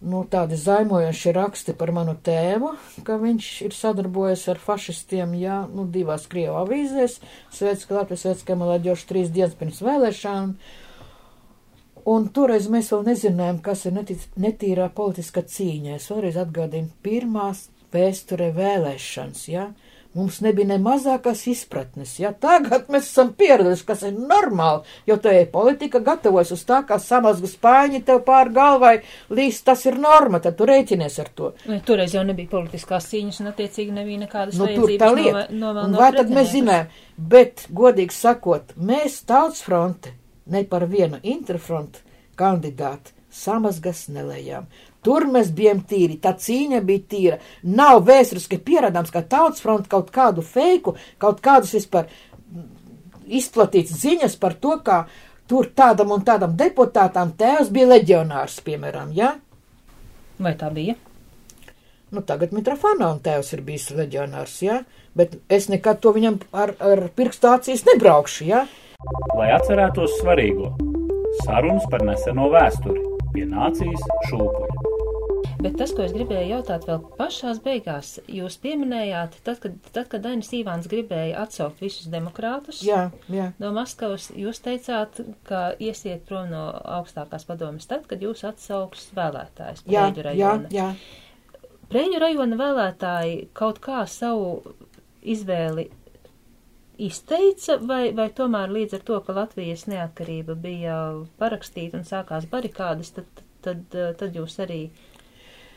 nu, 0.02 0.24
tādi 0.30 0.58
zaimojoši 0.60 1.34
raksti 1.36 1.76
par 1.78 1.92
manu 1.94 2.16
tēvu, 2.26 2.72
ka 3.06 3.18
viņš 3.20 3.50
ir 3.68 3.76
sadarbojies 3.76 4.46
ar 4.52 4.60
fašistiem, 4.62 5.36
ja, 5.40 5.60
nu, 5.72 5.86
divās 5.92 6.26
Krievu 6.30 6.58
avīzēs, 6.64 7.20
Svētska 7.54 8.00
Latvijas 8.00 8.26
Svētska 8.26 8.58
Malāģoša 8.58 9.08
trīs 9.12 9.32
dienas 9.34 9.56
pirms 9.58 9.80
vēlēšanām, 9.84 10.56
Un 12.06 12.28
toreiz 12.30 12.68
mēs 12.70 12.92
vēl 12.94 13.02
nezinājām, 13.08 13.58
kas 13.64 13.82
ir 13.88 13.96
netic, 13.96 14.28
netīrā 14.38 14.86
politiskā 14.94 15.42
cīņa. 15.42 15.96
Es 15.98 16.06
vēlreiz 16.12 16.38
atgādinu, 16.38 16.92
pirmās 17.02 17.64
vēsturē 17.94 18.52
vēlēšanas, 18.54 19.42
ja? 19.50 19.70
Mums 20.16 20.38
nebija 20.40 20.70
ne 20.70 20.78
mazākās 20.80 21.42
izpratnes, 21.50 22.14
ja 22.22 22.30
tagad 22.40 22.86
mēs 22.88 23.10
esam 23.10 23.34
pieraduši, 23.36 23.84
kas 23.84 24.06
ir 24.08 24.14
normāli, 24.16 24.94
jo 25.10 25.18
tā 25.20 25.34
ir 25.36 25.50
politika 25.52 26.00
gatavojas 26.00 26.54
uz 26.56 26.62
tā, 26.64 26.78
kā 26.88 26.96
samazgu 27.02 27.50
spāņi 27.52 28.00
tev 28.06 28.22
pār 28.24 28.48
galvai 28.54 28.94
līdz 29.28 29.60
tas 29.66 29.84
ir 29.90 29.98
norma, 30.00 30.40
tad 30.40 30.56
tu 30.56 30.70
rēķinies 30.70 31.20
ar 31.20 31.32
to. 31.36 31.52
Toreiz 31.84 32.16
jau 32.16 32.24
nebija 32.24 32.48
politiskās 32.54 33.10
cīņas 33.12 33.42
un 33.42 33.52
attiecīgi 33.52 33.98
nebija 33.98 34.24
nekādas 34.24 34.56
nu, 34.62 34.70
tur 34.78 34.94
tā 34.96 35.12
lieta. 35.12 35.48
No, 35.50 35.74
no, 35.76 35.84
un 35.84 35.98
vai 36.00 36.14
tad 36.16 36.32
mēs 36.32 36.54
zinājām, 36.54 36.94
bet, 37.34 37.66
godīgi 37.82 38.16
sakot, 38.16 38.72
mēs 38.78 39.20
tauts 39.28 39.66
fronte 39.68 40.16
ne 40.46 40.64
par 40.64 40.86
vienu 40.90 41.20
interfrontu 41.22 42.02
kandidātu 42.38 43.14
samazgas 43.32 44.06
nelējām. 44.12 44.66
Tur 45.04 45.26
mēs 45.30 45.52
bijām 45.54 45.82
tīri, 45.86 46.16
tā 46.22 46.32
cīņa 46.40 46.80
bija 46.86 47.04
tīra. 47.10 47.36
Nav 47.62 48.00
vēsturiski 48.08 48.58
pierādāms, 48.64 49.12
ka 49.14 49.22
tautas 49.22 49.62
fronte 49.62 49.90
kaut 49.92 50.10
kādu 50.14 50.42
feiku, 50.42 50.96
kaut 51.22 51.42
kādus 51.44 51.76
vispār 51.76 52.08
izplatīts 53.26 53.94
ziņas 54.00 54.36
par 54.42 54.56
to, 54.58 54.76
kā 54.82 55.04
tur 55.50 55.70
tādam 55.78 56.14
un 56.16 56.24
tādam 56.26 56.56
deputātam 56.58 57.34
tēvs 57.38 57.70
bija 57.74 57.90
leģionārs, 57.94 58.60
piemēram, 58.66 59.12
ja? 59.14 59.36
Vai 60.42 60.56
tā 60.58 60.72
bija? 60.74 60.96
Nu, 62.14 62.22
tagad 62.22 62.52
Mitrofāna 62.54 63.10
un 63.12 63.22
tēvs 63.22 63.52
ir 63.56 63.62
bijis 63.66 63.90
leģionārs, 63.94 64.56
ja? 64.62 64.80
Bet 65.16 65.38
es 65.52 65.70
nekad 65.70 66.02
to 66.02 66.12
viņam 66.14 66.40
ar, 66.54 66.74
ar 66.82 67.06
pirkstācijas 67.16 67.86
nebraukšu, 67.88 68.46
ja? 68.50 68.66
Lai 69.36 69.50
atcerētos 69.54 70.18
svarīgo, 70.20 70.72
sarunas 71.44 71.84
par 71.92 72.04
neseno 72.06 72.48
vēsturi 72.52 73.02
pie 73.34 73.44
nācijas 73.48 74.04
šūpuļa. 74.30 74.94
Bet 75.60 75.76
tas, 75.80 75.92
ko 75.96 76.04
es 76.04 76.12
gribēju 76.14 76.50
jautāt 76.50 76.84
vēl 76.88 77.00
pašās 77.18 77.58
beigās, 77.64 78.14
jūs 78.30 78.58
pieminējāt, 78.62 79.38
tad, 79.44 79.58
kad, 79.62 79.76
tad, 79.90 80.08
kad 80.12 80.24
Dainis 80.24 80.52
Īvāns 80.56 80.88
gribēja 80.90 81.42
atsaukt 81.44 81.80
visus 81.82 82.08
demokrātus 82.12 82.82
jā, 82.86 83.06
jā. 83.32 83.50
no 83.62 83.72
Maskavas, 83.76 84.28
jūs 84.36 84.60
teicāt, 84.64 85.20
ka 85.48 85.62
iesiet 85.82 86.24
prom 86.28 86.50
no 86.52 86.64
augstākās 86.98 87.48
padomas 87.48 87.88
tad, 87.90 88.04
kad 88.10 88.22
jūs 88.24 88.44
atsauks 88.48 89.10
vēlētājs. 89.16 89.84
Jā, 89.90 90.08
jā, 90.36 90.56
jā. 90.72 90.90
Preļu 91.92 92.20
rajona 92.22 92.60
vēlētāji 92.60 93.46
kaut 93.56 93.80
kā 93.84 94.04
savu 94.10 94.74
izvēli 95.26 95.88
izteica, 96.98 97.76
vai, 97.84 98.10
vai 98.16 98.28
tomēr 98.34 98.72
līdz 98.72 98.98
ar 98.98 99.04
to, 99.06 99.18
ka 99.24 99.34
Latvijas 99.36 99.86
neatkarība 99.90 100.56
bija 100.60 100.96
parakstīta 101.40 102.00
un 102.00 102.06
sākās 102.08 102.48
barikādas, 102.50 103.12
tad, 103.16 103.42
tad, 103.64 103.96
tad 104.20 104.36
jūs 104.36 104.56
arī 104.64 104.80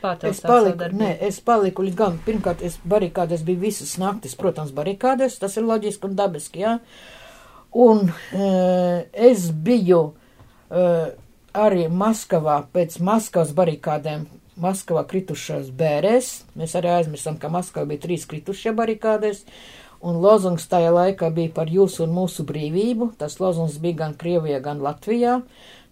pārtraucāt 0.00 0.36
es 0.38 0.42
paliku, 0.44 0.90
nē, 0.96 1.10
es 1.28 1.40
paliku 1.44 1.84
galam. 1.90 2.20
Pirmkārt, 2.24 2.64
es 2.64 2.78
barikādes 2.84 3.44
biju 3.46 3.64
visas 3.66 3.96
naktis, 4.00 4.36
protams, 4.38 4.72
barikādes, 4.76 5.38
tas 5.40 5.56
ir 5.60 5.68
loģiski 5.68 6.08
un 6.08 6.16
dabiski, 6.18 6.64
jā. 6.64 6.78
Un 7.70 8.08
e, 8.34 8.46
es 9.30 9.50
biju 9.52 10.02
e, 10.10 10.86
arī 11.54 11.84
Maskavā 11.92 12.62
pēc 12.72 12.98
Maskavas 13.04 13.52
barikādēm. 13.56 14.26
Maskavā 14.60 15.06
kritušās 15.08 15.70
bērēs. 15.72 16.26
Mēs 16.58 16.74
arī 16.76 16.90
aizmirstam, 16.92 17.38
ka 17.40 17.48
Maskavā 17.48 17.86
bija 17.88 18.02
trīs 18.02 18.26
kritušie 18.28 18.74
barikādēs. 18.76 19.44
Uh, 19.46 19.79
un 20.00 20.20
lozungs 20.20 20.66
tajā 20.70 20.90
laikā 20.94 21.28
bija 21.34 21.52
par 21.54 21.70
jūsu 21.70 22.04
un 22.06 22.14
mūsu 22.16 22.44
brīvību. 22.48 23.12
Tas 23.20 23.38
lozungs 23.40 23.78
bija 23.82 24.04
gan 24.04 24.16
Krievijā, 24.20 24.60
gan 24.64 24.80
Latvijā. 24.84 25.40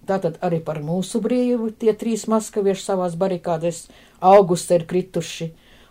Tātad 0.09 0.39
arī 0.45 0.63
par 0.65 0.81
mūsu 0.81 1.21
brīvību 1.25 1.75
tie 1.81 1.93
trīs 1.93 2.25
maskavieši 2.33 2.85
savās 2.85 3.17
barikādēs 3.21 3.85
augustā 4.25 4.79
ir 4.79 4.87
krituši, 4.89 5.51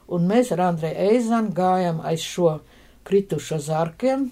un 0.10 0.26
mēs 0.30 0.50
ar 0.56 0.64
Andreju 0.72 0.98
Eizanu 1.12 1.54
gājam 1.54 2.02
aiz 2.02 2.26
šo 2.26 2.58
kritušo 3.08 3.60
zārkiem, 3.62 4.32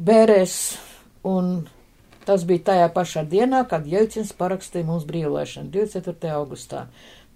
bērēs, 0.00 0.56
un 1.28 1.68
tas 2.24 2.46
bija 2.48 2.64
tajā 2.72 2.88
pašā 2.96 3.26
dienā, 3.28 3.66
kad 3.68 3.86
Jelcins 3.86 4.32
parakstīja 4.32 4.88
mums 4.88 5.04
brīvlēšanu 5.06 5.70
24. 5.76 6.32
augustā. 6.40 6.86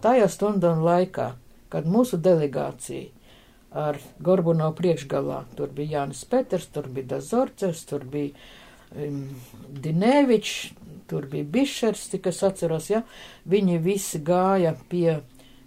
Tajā 0.01 0.27
stundā 0.33 0.73
un 0.73 0.83
laikā, 0.87 1.35
kad 1.71 1.87
mūsu 1.87 2.17
delegācija 2.17 3.20
ar 3.71 3.99
Gorbunovu 4.19 4.75
priekšgalā. 4.79 5.45
Tur 5.57 5.71
bija 5.75 6.01
Jānis 6.01 6.25
Peters, 6.29 6.67
tur 6.75 6.89
bija 6.91 7.15
Dazorcevs, 7.15 7.85
tur 7.87 8.05
bija 8.05 8.33
um, 8.97 9.23
Dinevičs, 9.71 10.73
tur 11.11 11.27
bija 11.31 11.45
Bišers, 11.45 12.09
cik 12.13 12.31
es 12.31 12.43
atceros, 12.47 12.91
ja, 12.91 13.03
viņi 13.51 13.79
visi 13.83 14.23
gāja 14.27 14.75
pie 14.91 15.21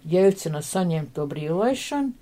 Jelcina 0.08 0.60
saņemt 0.64 1.14
to 1.16 1.26
brīvlaišanu. 1.28 2.20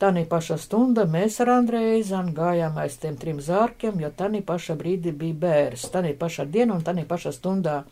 Tanī 0.00 0.22
pašā 0.24 0.56
stunda 0.56 1.04
mēs 1.04 1.34
ar 1.44 1.50
Andrēju 1.58 1.98
Eizanu 1.98 2.32
gājām 2.32 2.78
aiz 2.80 2.94
tiem 3.02 3.18
trim 3.20 3.40
zārkiem, 3.44 3.98
jo 4.00 4.08
tanī 4.16 4.40
pašā 4.40 4.72
brīdī 4.80 5.12
bija 5.12 5.36
bērs, 5.42 5.90
tanī 5.92 6.14
pašā 6.16 6.46
dienā 6.48 6.78
un 6.78 6.80
tanī 6.86 7.04
pašā 7.04 7.34
stundā. 7.36 7.82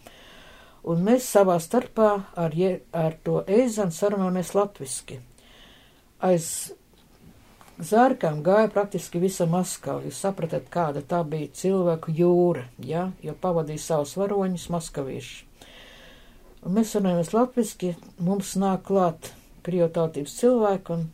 Un 0.88 1.02
mēs 1.04 1.26
savā 1.28 1.58
starpā 1.60 2.08
ar, 2.32 2.56
ar 2.96 3.18
to 3.22 3.42
Eizanu 3.44 3.92
sarunāmies 3.92 4.54
latviski. 4.56 5.18
Aiz 6.24 6.48
Zārkām 7.78 8.40
gāja 8.42 8.66
praktiski 8.74 9.20
visa 9.22 9.46
Maskava. 9.46 10.02
Jūs 10.02 10.18
sapratat, 10.24 10.64
kāda 10.72 10.98
tā 11.06 11.20
bija 11.22 11.46
cilvēku 11.54 12.10
jūra, 12.10 12.64
ja, 12.82 13.12
jo 13.22 13.34
pavadīja 13.38 13.84
savus 13.84 14.16
varoņus 14.18 14.64
maskavieši. 14.74 15.44
Un 16.66 16.74
mēs 16.74 16.96
runājamies 16.96 17.30
latviski, 17.36 17.92
mums 18.18 18.56
nāk 18.58 18.82
klāt 18.88 19.30
krievotautības 19.62 20.34
cilvēki 20.40 20.92
un 20.96 21.04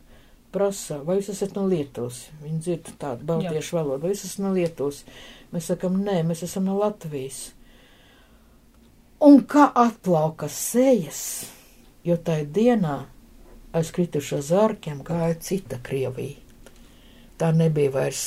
prasa, 0.55 0.97
vai 1.05 1.19
jūs 1.19 1.29
esat 1.35 1.53
no 1.53 1.67
Lietuvas? 1.69 2.23
Viņi 2.41 2.57
dzird 2.65 2.89
tādu 2.97 3.27
baltiešu 3.29 3.77
valodu, 3.77 4.07
vai 4.07 4.15
jūs 4.15 4.23
esat 4.25 4.41
no 4.41 4.53
Lietuvas? 4.55 5.03
Mēs 5.53 5.69
sakam, 5.69 5.99
nē, 6.01 6.23
mēs 6.25 6.41
esam 6.47 6.65
no 6.65 6.79
Latvijas. 6.79 7.51
Un 9.21 9.43
kā 9.45 9.67
atplauka 9.69 10.49
sejas, 10.49 11.21
jo 12.07 12.17
tajā 12.17 12.49
dienā 12.57 12.95
aiz 13.75 13.93
kritušo 13.93 14.41
zārkiem 14.41 15.05
gāja 15.05 15.37
cita 15.45 15.77
Krievija. 15.83 16.44
Tā 17.35 17.51
nebija 17.51 17.91
vairs 17.91 18.23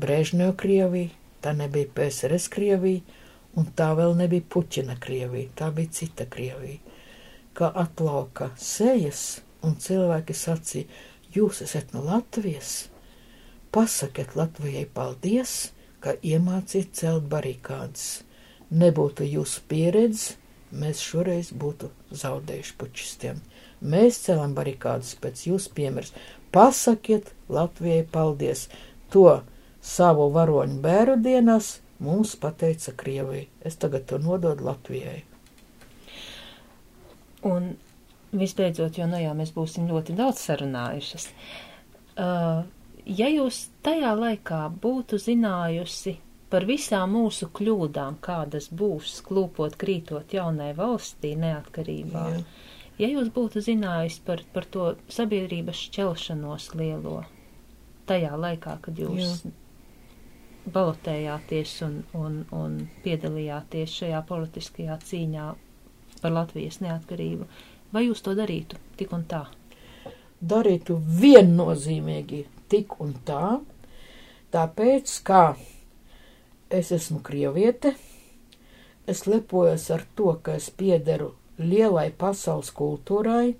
Brežņo 0.00 0.50
Krievija, 0.60 1.08
tā 1.40 1.54
nebija 1.56 1.88
PSRS 1.96 2.48
Krievija, 2.52 3.00
un 3.56 3.70
tā 3.76 3.90
vēl 3.96 4.12
nebija 4.18 4.44
Puķina 4.52 4.96
Krievija, 5.00 5.48
tā 5.56 5.70
bija 5.74 5.92
cita 5.96 6.26
Krievija. 6.28 6.78
Kā 7.56 7.70
atlauka 7.82 8.50
sejas, 8.60 9.40
un 9.64 9.78
cilvēki 9.80 10.36
sacīja, 10.36 11.00
jūs 11.34 11.62
esat 11.64 11.94
no 11.96 12.04
Latvijas, 12.04 12.90
pasakiet 13.72 14.36
Latvijai 14.36 14.84
paldies, 14.94 15.72
ka 16.00 16.16
iemācīt 16.20 16.92
celt 17.00 17.26
barikādas. 17.32 18.22
Nebūtu 18.70 19.24
jūsu 19.26 19.64
pieredze, 19.68 20.36
mēs 20.70 21.00
šoreiz 21.02 21.50
būtu 21.56 21.90
zaudējuši 22.14 22.76
pučistiem. 22.78 23.40
Mēs 23.80 24.20
celam 24.26 24.54
barikādas 24.54 25.16
pēc 25.20 25.46
jūsu 25.48 25.72
piemērs. 25.76 26.12
Pasakiet 26.54 27.32
Latvijai 27.52 28.06
paldies. 28.12 28.68
To 29.14 29.40
savu 29.82 30.28
varoņu 30.34 30.80
bēru 30.84 31.16
dienās 31.24 31.78
mums 32.00 32.36
pateica 32.40 32.94
Krievija. 32.96 33.48
Es 33.64 33.76
tagad 33.80 34.06
to 34.08 34.18
nododu 34.18 34.64
Latvijai. 34.68 35.20
Un 37.50 37.72
visbeidzot, 38.36 38.98
jo 38.98 39.06
nu 39.10 39.20
jā, 39.20 39.32
mēs 39.36 39.52
būsim 39.56 39.88
ļoti 39.90 40.14
daudz 40.18 40.42
sarunājušas. 40.46 41.30
Uh, 42.20 42.66
ja 43.06 43.30
jūs 43.30 43.68
tajā 43.84 44.12
laikā 44.18 44.66
būtu 44.82 45.18
zinājusi 45.20 46.18
par 46.50 46.66
visām 46.68 47.14
mūsu 47.14 47.48
kļūdām, 47.54 48.18
kādas 48.24 48.68
būs 48.74 49.20
klūpot, 49.26 49.76
krītot 49.80 50.34
jaunai 50.34 50.72
valstī 50.76 51.36
neatkarībā, 51.38 52.24
jā. 52.34 52.40
ja 52.98 53.10
jūs 53.14 53.30
būtu 53.34 53.62
zinājusi 53.64 54.24
par, 54.26 54.42
par 54.54 54.66
to 54.66 54.94
sabiedrības 55.08 55.84
šķelšanos 55.86 56.72
lielo, 56.80 57.22
tajā 58.10 58.34
laikā, 58.36 58.76
kad 58.84 58.98
jūs 58.98 59.44
jā. 59.44 59.52
balotējāties 60.74 61.74
un, 61.86 61.96
un, 62.18 62.38
un 62.56 62.76
piedalījāties 63.04 63.96
šajā 64.02 64.22
politiskajā 64.28 64.98
cīņā 65.06 65.48
par 66.20 66.34
Latvijas 66.34 66.80
neatkarību, 66.84 67.48
vai 67.94 68.04
jūs 68.08 68.22
to 68.26 68.34
darītu 68.38 68.78
tik 69.00 69.14
un 69.16 69.24
tā? 69.30 69.44
Darītu 70.40 70.96
viennozīmīgi 71.20 72.44
tik 72.72 72.96
un 73.02 73.14
tā, 73.26 73.58
tāpēc, 74.54 75.16
kā 75.26 75.44
es 76.70 76.92
esmu 76.96 77.20
krieviete, 77.26 77.94
es 79.10 79.26
lepojos 79.26 79.88
ar 79.94 80.06
to, 80.16 80.32
ka 80.42 80.56
es 80.60 80.70
piederu 80.70 81.34
lielai 81.60 82.08
pasaules 82.16 82.70
kultūrai, 82.76 83.54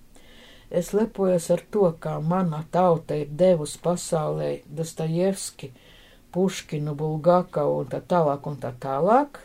es 0.70 0.92
lepojos 0.94 1.50
ar 1.50 1.62
to, 1.70 1.90
kā 2.00 2.16
mana 2.22 2.64
tauta 2.70 3.18
ir 3.18 3.30
devusi 3.30 3.78
pasaulē 3.82 4.50
Dostojevski, 4.66 5.72
Puškinu, 6.30 6.94
Bulgakavu 6.94 7.80
un 7.82 7.88
tā 7.90 8.02
tālāk 8.06 8.46
un 8.46 8.60
tā 8.62 8.70
tālāk 8.78 9.40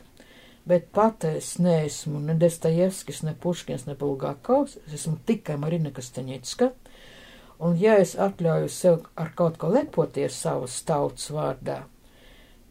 bet 0.65 0.89
pat 0.91 1.23
es 1.29 1.55
neesmu 1.61 2.19
ne 2.19 2.35
Destajevskis, 2.41 3.21
ne 3.23 3.35
Puškins, 3.41 3.85
ne 3.85 3.95
Bulgakovs, 3.95 4.79
es 4.87 4.97
esmu 4.99 5.19
tikai 5.25 5.57
Marina 5.61 5.91
Kastaņicka, 5.93 6.71
un 7.65 7.77
ja 7.79 7.97
es 8.01 8.15
atļauju 8.17 8.71
sev 8.73 9.03
ar 9.15 9.31
kaut 9.37 9.59
ko 9.61 9.69
lepoties 9.73 10.37
savas 10.41 10.79
tautas 10.87 11.29
vārdā, 11.33 11.83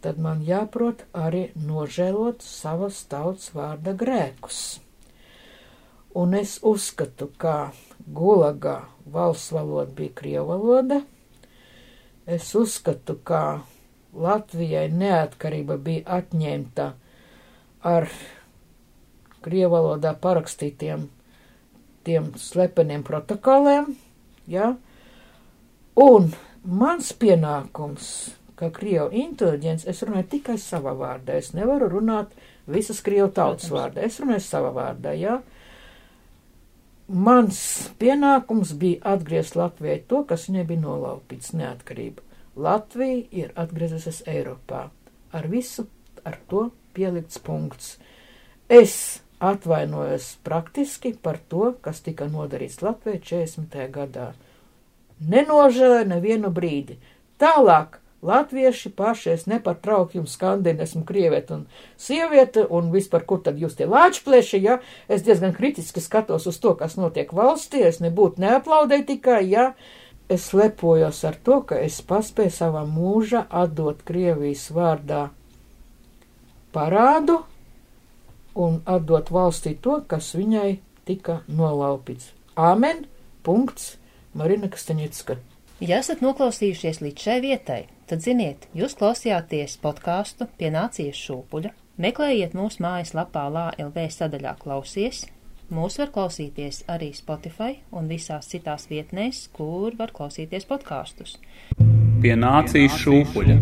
tad 0.03 0.19
man 0.19 0.43
jāprot 0.45 1.07
arī 1.15 1.47
nožēlot 1.55 2.43
savas 2.45 3.05
tautas 3.09 3.55
vārda 3.55 3.95
grēkus. 3.97 4.81
Un 6.15 6.35
es 6.39 6.59
uzskatu, 6.63 7.31
ka 7.39 7.73
Gulagā 8.05 8.81
valsts 9.13 9.53
valoda 9.53 9.91
bija 9.97 10.13
Krievu 10.15 10.49
valoda, 10.53 11.01
es 12.27 12.51
uzskatu, 12.55 13.17
ka 13.25 13.63
Latvijai 14.15 14.89
neatkarība 14.93 15.77
bija 15.81 16.21
atņemta 16.21 16.93
ar 17.85 18.09
krievu 19.45 19.75
valodā 19.75 20.15
parakstītiem 20.21 21.09
tiem 22.05 22.31
slepeniem 22.39 23.03
protokoliem, 23.05 23.91
ja? 24.49 24.75
un 26.01 26.31
mans 26.65 27.13
pienākums, 27.21 28.09
kā 28.59 28.71
krievu 28.73 29.11
inteliģents, 29.25 29.89
es 29.91 30.03
runāju 30.05 30.31
tikai 30.37 30.57
savā 30.61 30.95
vārdā, 30.97 31.41
es 31.41 31.53
nevaru 31.57 31.91
runāt 31.97 32.33
visas 32.71 33.03
krievu 33.05 33.33
tautas 33.35 33.73
vārdā, 33.73 34.05
es 34.07 34.21
runāju 34.23 34.45
savā 34.47 34.73
vārdā, 34.77 35.17
ja? 35.19 35.41
Mans 37.09 37.59
pienākums 38.01 38.73
bija 38.81 39.15
atgriezt 39.15 39.59
Latvijai 39.61 39.99
to, 40.09 40.23
kas 40.25 40.47
viņai 40.49 40.63
bija 40.71 40.81
nolaupīts 40.87 41.53
neatkarība. 41.53 42.23
Latvija 42.57 43.19
ir 43.43 43.51
atgriezusies 43.61 44.23
Eiropā. 44.31 44.87
Ar 45.35 45.49
visu, 45.51 45.85
ar 46.25 46.39
to 46.49 46.71
pielikts 46.97 47.43
punkts. 47.45 47.99
Es 48.73 49.21
atvainojos 49.45 50.39
praktiski 50.47 51.13
par 51.21 51.37
to, 51.49 51.75
kas 51.85 52.01
tika 52.07 52.31
nodarīts 52.31 52.81
Latvijā 52.81 53.21
40. 53.21 53.77
gadā. 53.93 54.31
Nenožēloju 55.21 56.09
nevienu 56.09 56.49
brīdi. 56.55 56.97
Tālāk 57.39 58.01
latvieši 58.25 58.91
paši, 58.97 59.31
es 59.35 59.47
nepatraukt 59.51 60.16
jums 60.16 60.35
skandinu, 60.37 60.83
esmu 60.85 61.05
krievieta 61.09 61.59
un 61.59 61.66
sieviete, 62.01 62.64
un 62.70 62.91
vispār, 62.95 63.25
kur 63.29 63.43
tad 63.45 63.61
jūs 63.61 63.77
tie 63.79 63.89
lāčplēši, 63.91 64.61
ja, 64.64 64.79
es 65.09 65.25
diezgan 65.27 65.55
kritiski 65.57 66.03
skatos 66.05 66.49
uz 66.51 66.59
to, 66.62 66.75
kas 66.81 66.99
notiek 67.01 67.33
valstī, 67.37 67.85
es 67.85 68.01
nebūtu 68.05 68.43
neaplaudēju 68.45 69.09
tikai, 69.12 69.41
ja, 69.53 69.70
es 70.33 70.51
lepojos 70.57 71.22
ar 71.29 71.39
to, 71.45 71.61
ka 71.68 71.81
es 71.85 72.01
paspēju 72.05 72.55
savā 72.59 72.85
mūža 72.89 73.45
atdot 73.53 74.01
Krievijas 74.09 74.70
vārdā 74.72 75.27
parādu 76.75 77.43
un 78.55 78.81
atdot 78.87 79.31
valstī 79.35 79.75
to, 79.77 80.01
kas 80.09 80.33
viņai 80.39 80.79
tika 81.05 81.43
nolaupīts. 81.49 82.33
Āmen! 82.57 83.05
Punkts! 83.45 83.95
Marina 84.35 84.66
Kastaņicka. 84.70 85.37
Ja 85.85 85.99
esat 86.01 86.22
noklausījušies 86.24 87.03
līdz 87.05 87.22
šai 87.26 87.35
vietai, 87.45 87.82
tad 88.09 88.22
ziniet, 88.24 88.62
jūs 88.72 88.95
klausījāties 88.97 89.74
podkāstu 89.82 90.47
pie 90.57 90.70
nācijas 90.72 91.18
šūpuļa. 91.20 91.74
Meklējiet 92.01 92.55
mūsu 92.57 92.80
mājaslapā 92.80 93.43
LV 93.82 94.07
sadaļā 94.14 94.55
klausies. 94.62 95.26
Mūs 95.74 95.99
var 96.01 96.09
klausīties 96.14 96.87
arī 96.89 97.11
Spotify 97.12 97.82
un 97.93 98.09
visās 98.09 98.49
citās 98.49 98.89
vietnēs, 98.89 99.45
kur 99.53 99.93
var 99.99 100.14
klausīties 100.16 100.64
podkāstus. 100.70 101.37
Pie 102.24 102.32
nācijas 102.32 102.97
šūpuļa. 103.05 103.61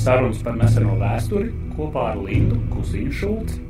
Sarunas 0.00 0.40
par 0.46 0.56
neseno 0.56 0.96
vēsturi 0.96 1.52
kopā 1.76 2.14
ar 2.14 2.24
Lindu 2.24 2.62
Kusiņu 2.72 3.16
Šulci 3.20 3.67